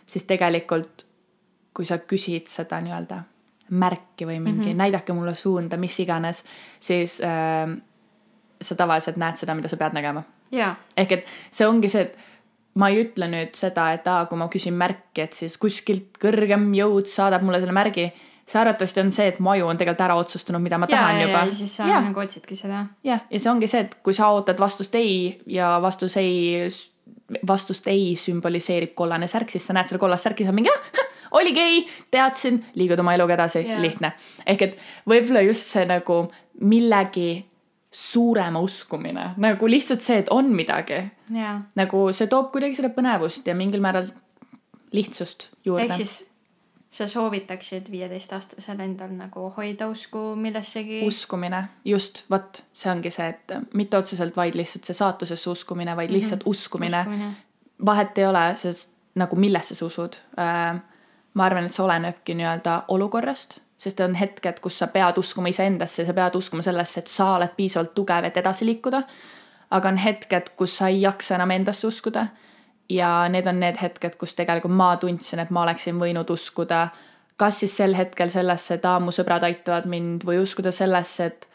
siis 0.06 0.26
tegelikult 0.28 1.06
kui 1.74 1.86
sa 1.86 1.98
küsid 2.02 2.50
seda 2.50 2.78
nii-öelda 2.82 3.22
märki 3.74 4.26
või 4.28 4.38
mingi 4.40 4.60
mm 4.60 4.70
-hmm. 4.72 4.82
näidake 4.82 5.12
mulle 5.12 5.34
suunda, 5.34 5.76
mis 5.76 6.00
iganes, 6.00 6.44
siis 6.80 7.20
äh, 7.24 7.70
sa 8.60 8.74
tavaliselt 8.74 9.16
näed 9.16 9.36
seda, 9.36 9.54
mida 9.54 9.68
sa 9.68 9.76
pead 9.76 9.94
nägema. 9.94 10.22
Yeah.. 10.52 10.76
ehk 10.96 11.12
et 11.12 11.26
see 11.50 11.66
ongi 11.66 11.88
see, 11.88 12.02
et 12.02 12.18
ma 12.80 12.90
ei 12.90 13.02
ütle 13.04 13.28
nüüd 13.30 13.54
seda, 13.58 13.88
et 13.94 14.06
aa, 14.10 14.26
kui 14.30 14.38
ma 14.38 14.48
küsin 14.52 14.74
märki, 14.78 15.24
et 15.24 15.36
siis 15.36 15.56
kuskilt 15.60 16.18
kõrgem 16.22 16.70
jõud 16.74 17.10
saadab 17.10 17.44
mulle 17.46 17.60
selle 17.62 17.74
märgi. 17.76 18.10
see 18.44 18.58
arvatavasti 18.60 19.00
on 19.00 19.12
see, 19.14 19.28
et 19.30 19.38
mu 19.40 19.54
aju 19.54 19.70
on 19.70 19.78
tegelikult 19.80 20.02
ära 20.04 20.16
otsustanud, 20.20 20.60
mida 20.60 20.76
ma 20.78 20.86
ja, 20.90 20.96
tahan 20.96 21.20
ja, 21.20 21.28
juba. 21.28 21.44
ja 21.46 21.54
siis 21.60 21.76
sa 21.76 21.86
ja. 21.88 22.00
nagu 22.04 22.20
otsidki 22.20 22.56
seda. 22.58 22.86
jah, 23.04 23.22
ja 23.30 23.40
see 23.40 23.50
ongi 23.50 23.70
see, 23.70 23.86
et 23.86 23.94
kui 24.02 24.16
sa 24.16 24.28
ootad 24.34 24.60
vastust 24.60 24.94
ei 25.00 25.38
ja 25.46 25.78
vastus 25.82 26.18
ei, 26.20 26.68
vastust 27.46 27.88
ei 27.88 28.12
sümboliseerib 28.20 28.94
kollane 28.94 29.30
särk, 29.30 29.54
siis 29.54 29.66
sa 29.66 29.76
näed 29.76 29.88
seda 29.88 30.02
kollast 30.02 30.28
särki, 30.28 30.44
sa 30.44 30.52
mingi 30.52 30.72
ah, 30.74 31.08
oligi 31.38 31.60
ei, 31.62 31.80
teadsin, 32.10 32.60
liigud 32.74 33.00
oma 33.00 33.14
eluga 33.14 33.38
edasi, 33.38 33.64
lihtne. 33.80 34.12
ehk 34.46 34.68
et 34.68 34.78
võib-olla 35.08 35.46
just 35.46 35.70
see 35.70 35.86
nagu 35.88 36.24
millegi 36.60 37.44
suurema 37.94 38.58
uskumine, 38.60 39.30
nagu 39.38 39.68
lihtsalt 39.70 40.02
see, 40.02 40.18
et 40.24 40.30
on 40.34 40.50
midagi. 40.54 40.98
nagu 41.78 42.04
see 42.12 42.26
toob 42.30 42.50
kuidagi 42.54 42.80
seda 42.80 42.90
põnevust 42.94 43.46
ja 43.46 43.54
mingil 43.54 43.82
määral 43.84 44.08
lihtsust 44.94 45.50
juurde. 45.64 45.84
ehk 45.86 46.00
siis 46.02 46.14
sa 46.94 47.06
soovitaksid 47.10 47.90
viieteistaastasel 47.90 48.80
endal 48.82 49.14
nagu 49.14 49.46
hoida 49.56 49.88
usku 49.90 50.34
millessegi? 50.38 51.04
uskumine, 51.06 51.64
just, 51.84 52.24
vot, 52.30 52.62
see 52.74 52.90
ongi 52.90 53.14
see, 53.14 53.28
et 53.30 53.54
mitte 53.74 53.98
otseselt 53.98 54.36
vaid 54.36 54.58
lihtsalt 54.58 54.90
see 54.90 54.98
saatusesse 54.98 55.50
uskumine, 55.50 55.96
vaid 55.96 56.10
lihtsalt 56.10 56.42
mm 56.42 56.50
-hmm. 56.50 56.58
uskumine, 56.58 57.00
uskumine.. 57.00 57.30
vahet 57.86 58.18
ei 58.18 58.26
ole, 58.26 58.44
sest 58.56 58.90
nagu 59.14 59.36
millesse 59.36 59.74
sa 59.74 59.86
usud 59.86 60.18
äh,. 60.38 60.80
ma 61.34 61.44
arvan, 61.44 61.66
et 61.66 61.72
see 61.74 61.84
olenebki 61.84 62.34
nii-öelda 62.34 62.82
olukorrast 62.88 63.60
sest 63.78 64.00
on 64.00 64.14
hetked, 64.14 64.60
kus 64.60 64.78
sa 64.78 64.86
pead 64.86 65.18
uskuma 65.18 65.48
iseendasse, 65.48 66.06
sa 66.06 66.14
pead 66.14 66.36
uskuma 66.38 66.62
sellesse, 66.62 67.00
et 67.00 67.10
sa 67.10 67.34
oled 67.36 67.56
piisavalt 67.56 67.94
tugev, 67.94 68.24
et 68.24 68.36
edasi 68.36 68.66
liikuda. 68.66 69.02
aga 69.70 69.88
on 69.88 69.96
hetked, 69.96 70.52
kus 70.56 70.76
sa 70.78 70.88
ei 70.88 71.00
jaksa 71.00 71.34
enam 71.34 71.50
endasse 71.50 71.86
uskuda. 71.86 72.26
ja 72.88 73.28
need 73.28 73.46
on 73.46 73.60
need 73.60 73.76
hetked, 73.82 74.16
kus 74.16 74.34
tegelikult 74.34 74.74
ma 74.74 74.96
tundsin, 74.96 75.38
et 75.38 75.50
ma 75.50 75.62
oleksin 75.62 75.98
võinud 75.98 76.30
uskuda 76.30 76.88
kas 77.36 77.60
siis 77.60 77.76
sel 77.76 77.94
hetkel 77.94 78.30
sellesse, 78.30 78.78
et 78.78 78.84
aa, 78.86 79.00
mu 79.02 79.12
sõbrad 79.14 79.44
aitavad 79.46 79.88
mind 79.90 80.24
või 80.26 80.38
uskuda 80.42 80.72
sellesse, 80.74 81.26
et 81.30 81.48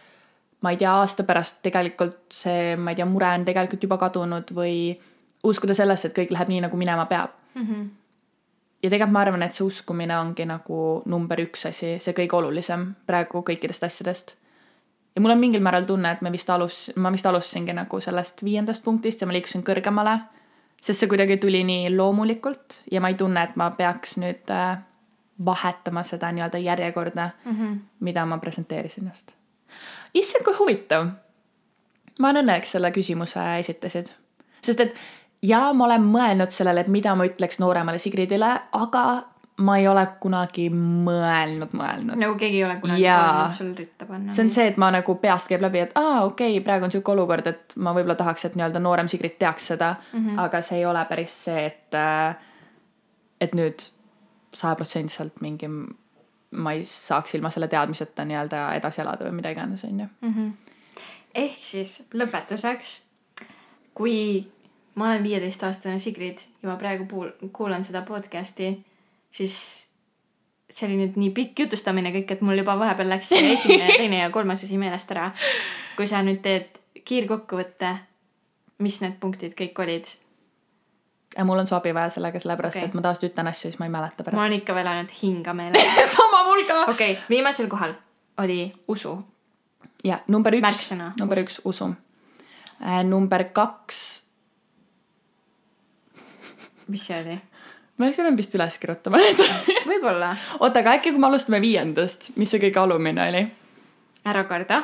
ma 0.64 0.74
ei 0.74 0.80
tea, 0.82 0.92
aasta 0.92 1.24
pärast 1.28 1.62
tegelikult 1.64 2.36
see, 2.36 2.76
ma 2.76 2.92
ei 2.92 3.00
tea, 3.00 3.08
mure 3.08 3.30
on 3.32 3.46
tegelikult 3.48 3.86
juba 3.88 4.00
kadunud 4.02 4.52
või 4.56 4.74
uskuda 5.48 5.76
sellesse, 5.78 6.10
et 6.10 6.18
kõik 6.18 6.34
läheb 6.36 6.52
nii, 6.52 6.66
nagu 6.68 6.80
minema 6.80 7.06
peab 7.08 7.32
mm. 7.56 7.66
-hmm. 7.66 7.88
Ja 8.84 8.90
tegelikult 8.90 9.14
ma 9.14 9.24
arvan, 9.26 9.44
et 9.44 9.56
see 9.56 9.66
uskumine 9.68 10.16
ongi 10.18 10.46
nagu 10.48 10.80
number 11.12 11.42
üks 11.44 11.68
asi, 11.70 11.98
see 12.04 12.16
kõige 12.18 12.38
olulisem 12.40 12.90
praegu 13.08 13.44
kõikidest 13.46 13.86
asjadest. 13.86 14.36
ja 15.16 15.22
mul 15.22 15.36
on 15.36 15.40
mingil 15.40 15.64
määral 15.64 15.88
tunne, 15.88 16.12
et 16.12 16.22
me 16.22 16.32
vist 16.32 16.50
alus-, 16.50 16.92
ma 16.96 17.12
vist 17.12 17.26
alustasingi 17.26 17.74
nagu 17.74 18.00
sellest 18.00 18.44
viiendast 18.44 18.84
punktist 18.84 19.22
ja 19.22 19.28
ma 19.28 19.36
liikusin 19.36 19.66
kõrgemale, 19.68 20.20
sest 20.82 21.00
see 21.00 21.12
kuidagi 21.12 21.38
tuli 21.38 21.64
nii 21.68 21.90
loomulikult 21.96 22.84
ja 22.92 23.02
ma 23.02 23.12
ei 23.12 23.20
tunne, 23.20 23.44
et 23.44 23.58
ma 23.60 23.72
peaks 23.76 24.16
nüüd 24.22 24.54
äh, 24.56 24.78
vahetama 25.46 26.04
seda 26.04 26.32
nii-öelda 26.32 26.58
järjekorda 26.58 27.30
mm, 27.46 27.52
-hmm. 27.52 27.78
mida 28.00 28.26
ma 28.26 28.38
presenteerisin 28.38 29.08
just. 29.08 29.32
issand, 30.14 30.44
kui 30.44 30.54
huvitav. 30.54 31.08
ma 32.20 32.30
olen 32.30 32.46
õnneks 32.46 32.72
selle 32.76 32.92
küsimuse 32.92 33.40
esitasid, 33.60 34.08
sest 34.62 34.80
et 34.80 34.96
ja 35.44 35.74
ma 35.74 35.86
olen 35.86 36.08
mõelnud 36.12 36.54
sellele, 36.54 36.86
et 36.86 36.92
mida 36.92 37.16
ma 37.16 37.28
ütleks 37.28 37.60
nooremale 37.62 38.00
Sigridile, 38.00 38.52
aga 38.72 39.04
ma 39.60 39.76
ei 39.78 39.88
ole 39.88 40.06
kunagi 40.24 40.70
mõelnud, 40.72 41.74
mõelnud. 41.76 42.20
nagu 42.20 42.36
keegi 42.40 42.62
ei 42.62 42.64
ole 42.64 42.78
kunagi 42.80 43.04
ja... 43.04 43.20
sul 43.52 43.74
ritta 43.78 44.08
panna. 44.08 44.32
see 44.34 44.46
on 44.46 44.52
see, 44.54 44.68
et 44.72 44.78
ma 44.80 44.92
nagu 44.96 45.16
peast 45.20 45.52
käib 45.52 45.64
läbi, 45.66 45.84
et 45.84 45.96
aa, 46.00 46.24
okei 46.28 46.54
okay,, 46.54 46.64
praegu 46.66 46.88
on 46.88 46.94
sihuke 46.94 47.12
olukord, 47.12 47.48
et 47.52 47.76
ma 47.76 47.94
võib-olla 47.96 48.16
tahaks, 48.20 48.48
et 48.48 48.60
nii-öelda 48.60 48.82
noorem 48.84 49.10
Sigrid 49.12 49.36
teaks 49.42 49.72
seda 49.74 49.96
mm, 49.98 50.20
-hmm. 50.20 50.44
aga 50.46 50.62
see 50.66 50.80
ei 50.80 50.86
ole 50.88 51.04
päris 51.10 51.36
see, 51.46 51.66
et, 51.66 51.98
äh, 52.00 52.36
et 53.42 53.56
nüüd 53.58 53.84
sajaprotsendiliselt 54.56 55.42
mingi, 55.44 55.70
ma 56.52 56.74
ei 56.74 56.86
saaks 56.88 57.36
ilma 57.36 57.52
selle 57.54 57.68
teadmiseta 57.68 58.26
nii-öelda 58.26 58.64
edasi 58.80 59.04
elada 59.04 59.28
või 59.28 59.36
mida 59.42 59.52
iganes, 59.56 59.84
on 59.84 60.00
ju. 60.06 60.08
Mhm. 60.22 60.48
ehk 61.36 61.60
siis 61.60 62.00
lõpetuseks, 62.14 62.96
kui 63.94 64.48
ma 65.00 65.10
olen 65.10 65.24
viieteistaastane 65.24 66.00
Sigrid 66.04 66.44
ja 66.62 66.70
ma 66.72 66.76
praegu 66.80 67.08
puul-, 67.08 67.32
kuulan 67.56 67.86
seda 67.88 68.04
podcast'i, 68.08 68.74
siis 69.32 69.56
see 70.70 70.88
oli 70.90 71.00
nüüd 71.00 71.18
nii 71.18 71.32
pikk 71.34 71.66
jutustamine 71.66 72.12
kõik, 72.14 72.36
et 72.36 72.42
mul 72.46 72.60
juba 72.60 72.76
vahepeal 72.80 73.10
läks 73.16 73.32
esimene 73.38 73.94
ja 73.94 73.98
teine 74.02 74.24
ja 74.24 74.30
kolmas 74.34 74.64
asi 74.68 74.78
meelest 74.82 75.12
ära. 75.16 75.32
kui 75.98 76.08
sa 76.08 76.22
nüüd 76.24 76.44
teed 76.44 76.82
kiirkokkuvõtte, 77.08 77.96
mis 78.84 79.00
need 79.04 79.18
punktid 79.24 79.56
kõik 79.58 79.82
olid 79.84 80.12
ja 81.38 81.46
mul 81.46 81.60
on 81.60 81.68
su 81.68 81.76
abi 81.76 81.94
vaja 81.94 82.10
sellega, 82.10 82.40
sellepärast 82.40 82.78
okay. 82.78 82.88
et 82.88 82.94
ma 82.94 83.02
tavaliselt 83.02 83.32
ütlen 83.32 83.50
asju, 83.52 83.70
siis 83.70 83.80
ma 83.80 83.88
ei 83.88 83.94
mäleta 83.94 84.24
pärast. 84.24 84.38
ma 84.38 84.46
olen 84.46 84.60
ikka 84.60 84.76
veel 84.76 84.88
ainult 84.92 85.12
hinga 85.22 85.54
meeles 85.54 86.00
sama 86.18 86.44
mul 86.48 86.64
ka. 86.68 86.80
okei 86.92 87.12
okay,, 87.12 87.24
viimasel 87.30 87.70
kohal 87.70 87.94
oli 88.38 88.74
usu. 88.88 89.18
ja 90.04 90.20
number 90.28 90.56
üks, 90.56 90.92
number 91.20 91.44
üks 91.44 91.62
usu 91.64 91.94
äh,. 92.82 93.04
number 93.04 93.44
kaks. 93.54 94.24
Mis 96.90 97.08
see 97.10 97.20
oli? 97.22 97.40
ma 97.98 98.08
oleks 98.08 98.22
pidanud 98.22 98.40
vist 98.40 98.56
üles 98.58 98.80
kirjutama 98.82 99.20
need 99.24 99.44
võib-olla. 99.90 100.34
oota, 100.60 100.84
aga 100.84 100.98
äkki 101.00 101.14
kui 101.14 101.22
me 101.22 101.30
alustame 101.32 101.62
viiendast, 101.64 102.32
mis 102.40 102.52
see 102.52 102.64
kõige 102.68 102.82
alumine 102.84 103.28
oli? 103.28 103.44
ära 104.30 104.46
karda. 104.50 104.84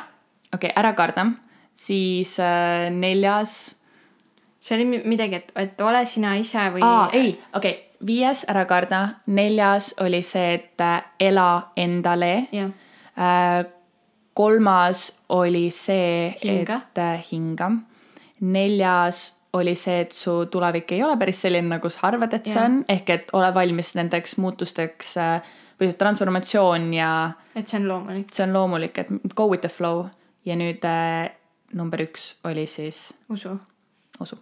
okei 0.52 0.70
okay,, 0.70 0.76
ära 0.76 0.94
karda, 0.98 1.30
siis 1.74 2.38
äh, 2.42 2.88
neljas 2.94 3.56
see 4.66 4.78
oli 4.78 5.02
midagi, 5.06 5.42
et, 5.42 5.52
et 5.56 5.80
ole 5.84 6.04
sina 6.06 6.36
ise 6.40 6.70
või? 6.74 6.84
aa, 6.84 7.10
ei, 7.12 7.34
okei 7.54 7.74
okay., 7.74 7.82
viies 8.06 8.44
ära 8.50 8.66
karda, 8.68 9.00
neljas 9.26 9.94
oli 10.04 10.22
see, 10.26 10.54
et 10.58 10.82
äh, 10.84 11.00
ela 11.20 11.72
endale. 11.76 12.48
Äh, 12.52 13.64
kolmas 14.36 15.06
oli 15.32 15.70
see, 15.72 16.34
et 16.42 16.98
äh, 16.98 17.22
hinga. 17.30 17.70
neljas 18.40 19.32
oli 19.56 19.74
see, 19.78 20.00
et 20.06 20.12
su 20.12 20.46
tulevik 20.52 20.92
ei 20.92 21.02
ole 21.02 21.16
päris 21.20 21.40
selline, 21.46 21.68
nagu 21.76 21.90
sa 21.92 22.06
arvad, 22.10 22.34
et 22.36 22.48
see 22.50 22.62
on, 22.62 22.82
ehk 22.88 23.10
et 23.14 23.32
ole 23.36 23.52
valmis 23.54 23.94
nendeks 23.98 24.36
muutusteks 24.42 25.16
või 25.80 25.92
transformatsioon 25.98 26.92
ja. 26.96 27.10
et 27.54 27.68
see 27.68 27.80
on 27.80 27.88
loomulik. 27.88 28.30
see 28.32 28.46
on 28.46 28.54
loomulik, 28.56 28.98
et 28.98 29.34
go 29.34 29.48
with 29.50 29.64
the 29.66 29.72
flow 29.72 30.06
ja 30.46 30.56
nüüd 30.56 30.84
äh, 30.88 31.30
number 31.76 32.02
üks 32.06 32.34
oli 32.44 32.66
siis. 32.70 33.10
usu. 33.28 33.56
usu 34.20 34.38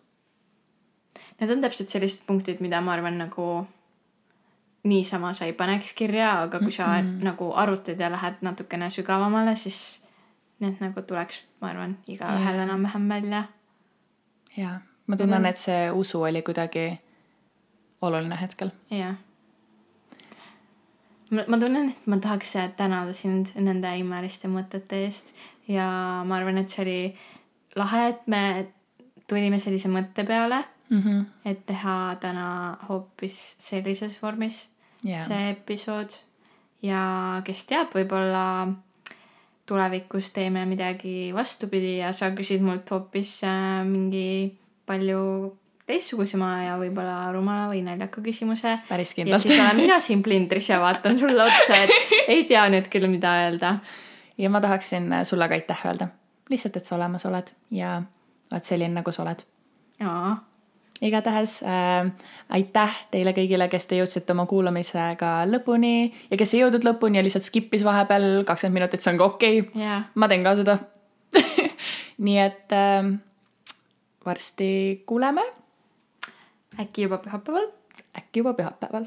Need 1.41 1.51
on 1.51 1.65
täpselt 1.65 1.91
sellised 1.91 2.23
punktid, 2.29 2.61
mida 2.63 2.79
ma 2.81 2.93
arvan 2.95 3.17
nagu 3.19 3.67
niisama 4.85 5.33
sa 5.35 5.49
ei 5.49 5.53
paneks 5.57 5.93
kirja, 5.99 6.31
aga 6.45 6.59
kui 6.59 6.73
sa 6.73 6.87
mm 6.87 7.09
-hmm. 7.09 7.25
nagu 7.25 7.53
arutad 7.53 8.01
ja 8.01 8.11
lähed 8.11 8.35
natukene 8.41 8.91
sügavamale, 8.91 9.55
siis 9.55 10.03
need 10.61 10.81
nagu 10.81 11.03
tuleks, 11.03 11.43
ma 11.61 11.69
arvan, 11.69 11.99
igaühel 12.07 12.59
enam-vähem 12.59 13.09
välja. 13.09 13.45
jaa, 14.57 14.81
ma 15.07 15.17
tunnen 15.17 15.41
on..., 15.41 15.47
et 15.47 15.61
see 15.61 15.91
usu 15.91 16.23
oli 16.23 16.43
kuidagi 16.43 16.87
oluline 18.03 18.41
hetkel. 18.41 18.71
jah. 18.91 19.17
ma 21.31 21.59
tunnen, 21.59 21.91
et 21.91 22.07
ma 22.07 22.17
tahaks 22.17 22.57
tänada 22.77 23.13
sind 23.13 23.55
nende 23.57 23.97
imeliste 23.99 24.49
mõtete 24.49 25.05
eest 25.05 25.35
ja 25.69 25.89
ma 26.27 26.37
arvan, 26.37 26.59
et 26.59 26.69
see 26.69 26.85
oli 26.85 27.01
lahe, 27.77 28.09
et 28.09 28.27
me 28.27 28.43
tulime 29.29 29.59
sellise 29.59 29.89
mõtte 29.89 30.27
peale 30.27 30.63
mm. 30.91 31.01
-hmm. 31.01 31.25
et 31.45 31.67
teha 31.67 32.17
täna 32.21 32.77
hoopis 32.89 33.57
sellises 33.59 34.23
vormis 34.23 34.69
yeah. 35.05 35.21
see 35.21 35.51
episood 35.51 36.17
ja 36.83 37.41
kes 37.45 37.65
teab, 37.65 37.95
võib-olla 37.95 38.69
tulevikus 39.67 40.31
teeme 40.31 40.67
midagi 40.69 41.33
vastupidi 41.35 41.99
ja 41.99 42.13
sa 42.13 42.31
küsid 42.37 42.61
mult 42.61 42.91
hoopis 42.91 43.41
äh, 43.49 43.81
mingi 43.89 44.59
palju 44.87 45.21
teistsugusema 45.87 46.51
ja 46.65 46.77
võib-olla 46.81 47.29
rumala 47.35 47.67
või 47.69 47.83
naljaka 47.85 48.23
küsimuse. 48.25 48.79
päris 48.89 49.13
kindlalt. 49.15 49.45
ja 49.45 49.51
siis 49.51 49.61
olen 49.61 49.77
mina 49.77 50.01
siin 50.01 50.23
plindris 50.25 50.71
ja 50.71 50.81
vaatan 50.81 51.19
sulle 51.19 51.45
otsa, 51.45 51.83
et 51.85 52.15
ei 52.35 52.45
tea 52.49 52.65
nüüd 52.73 52.89
küll, 52.93 53.09
mida 53.11 53.35
öelda. 53.45 53.77
ja 54.39 54.51
ma 54.51 54.61
tahaksin 54.65 55.13
sulle 55.25 55.49
ka 55.49 55.59
aitäh 55.59 55.85
öelda. 55.91 56.09
lihtsalt, 56.51 56.77
et 56.77 56.89
sa 56.89 56.97
olemas 56.97 57.27
oled 57.29 57.53
ja 57.71 58.01
oled 58.53 58.65
selline, 58.65 58.95
nagu 58.97 59.13
sa 59.13 59.25
oled. 59.27 59.45
jaa 60.01 60.35
igatahes 61.05 61.59
äh, 61.67 62.07
aitäh 62.55 62.97
teile 63.11 63.35
kõigile, 63.37 63.69
kes 63.69 63.89
te 63.91 63.99
jõudsite 63.99 64.33
oma 64.33 64.47
kuulamisega 64.49 65.33
lõpuni 65.51 66.13
ja 66.31 66.39
kes 66.39 66.55
ei 66.55 66.63
jõudnud 66.63 66.87
lõpuni 66.87 67.19
ja 67.19 67.25
lihtsalt 67.27 67.45
skip'is 67.45 67.85
vahepeal 67.85 68.45
kakskümmend 68.47 68.81
minutit, 68.81 69.05
see 69.05 69.13
on 69.13 69.21
ka 69.21 69.29
okei 69.35 69.61
okay. 69.61 69.83
yeah.. 69.83 70.07
ma 70.15 70.31
teen 70.31 70.47
ka 70.47 70.55
seda 70.61 70.79
nii 72.27 72.39
et 72.41 72.77
äh, 72.79 73.11
varsti 74.27 75.03
kuuleme. 75.07 75.43
äkki 76.81 77.03
juba 77.03 77.19
pühapäeval. 77.19 77.69
äkki 78.19 78.41
juba 78.41 78.55
pühapäeval 78.55 79.07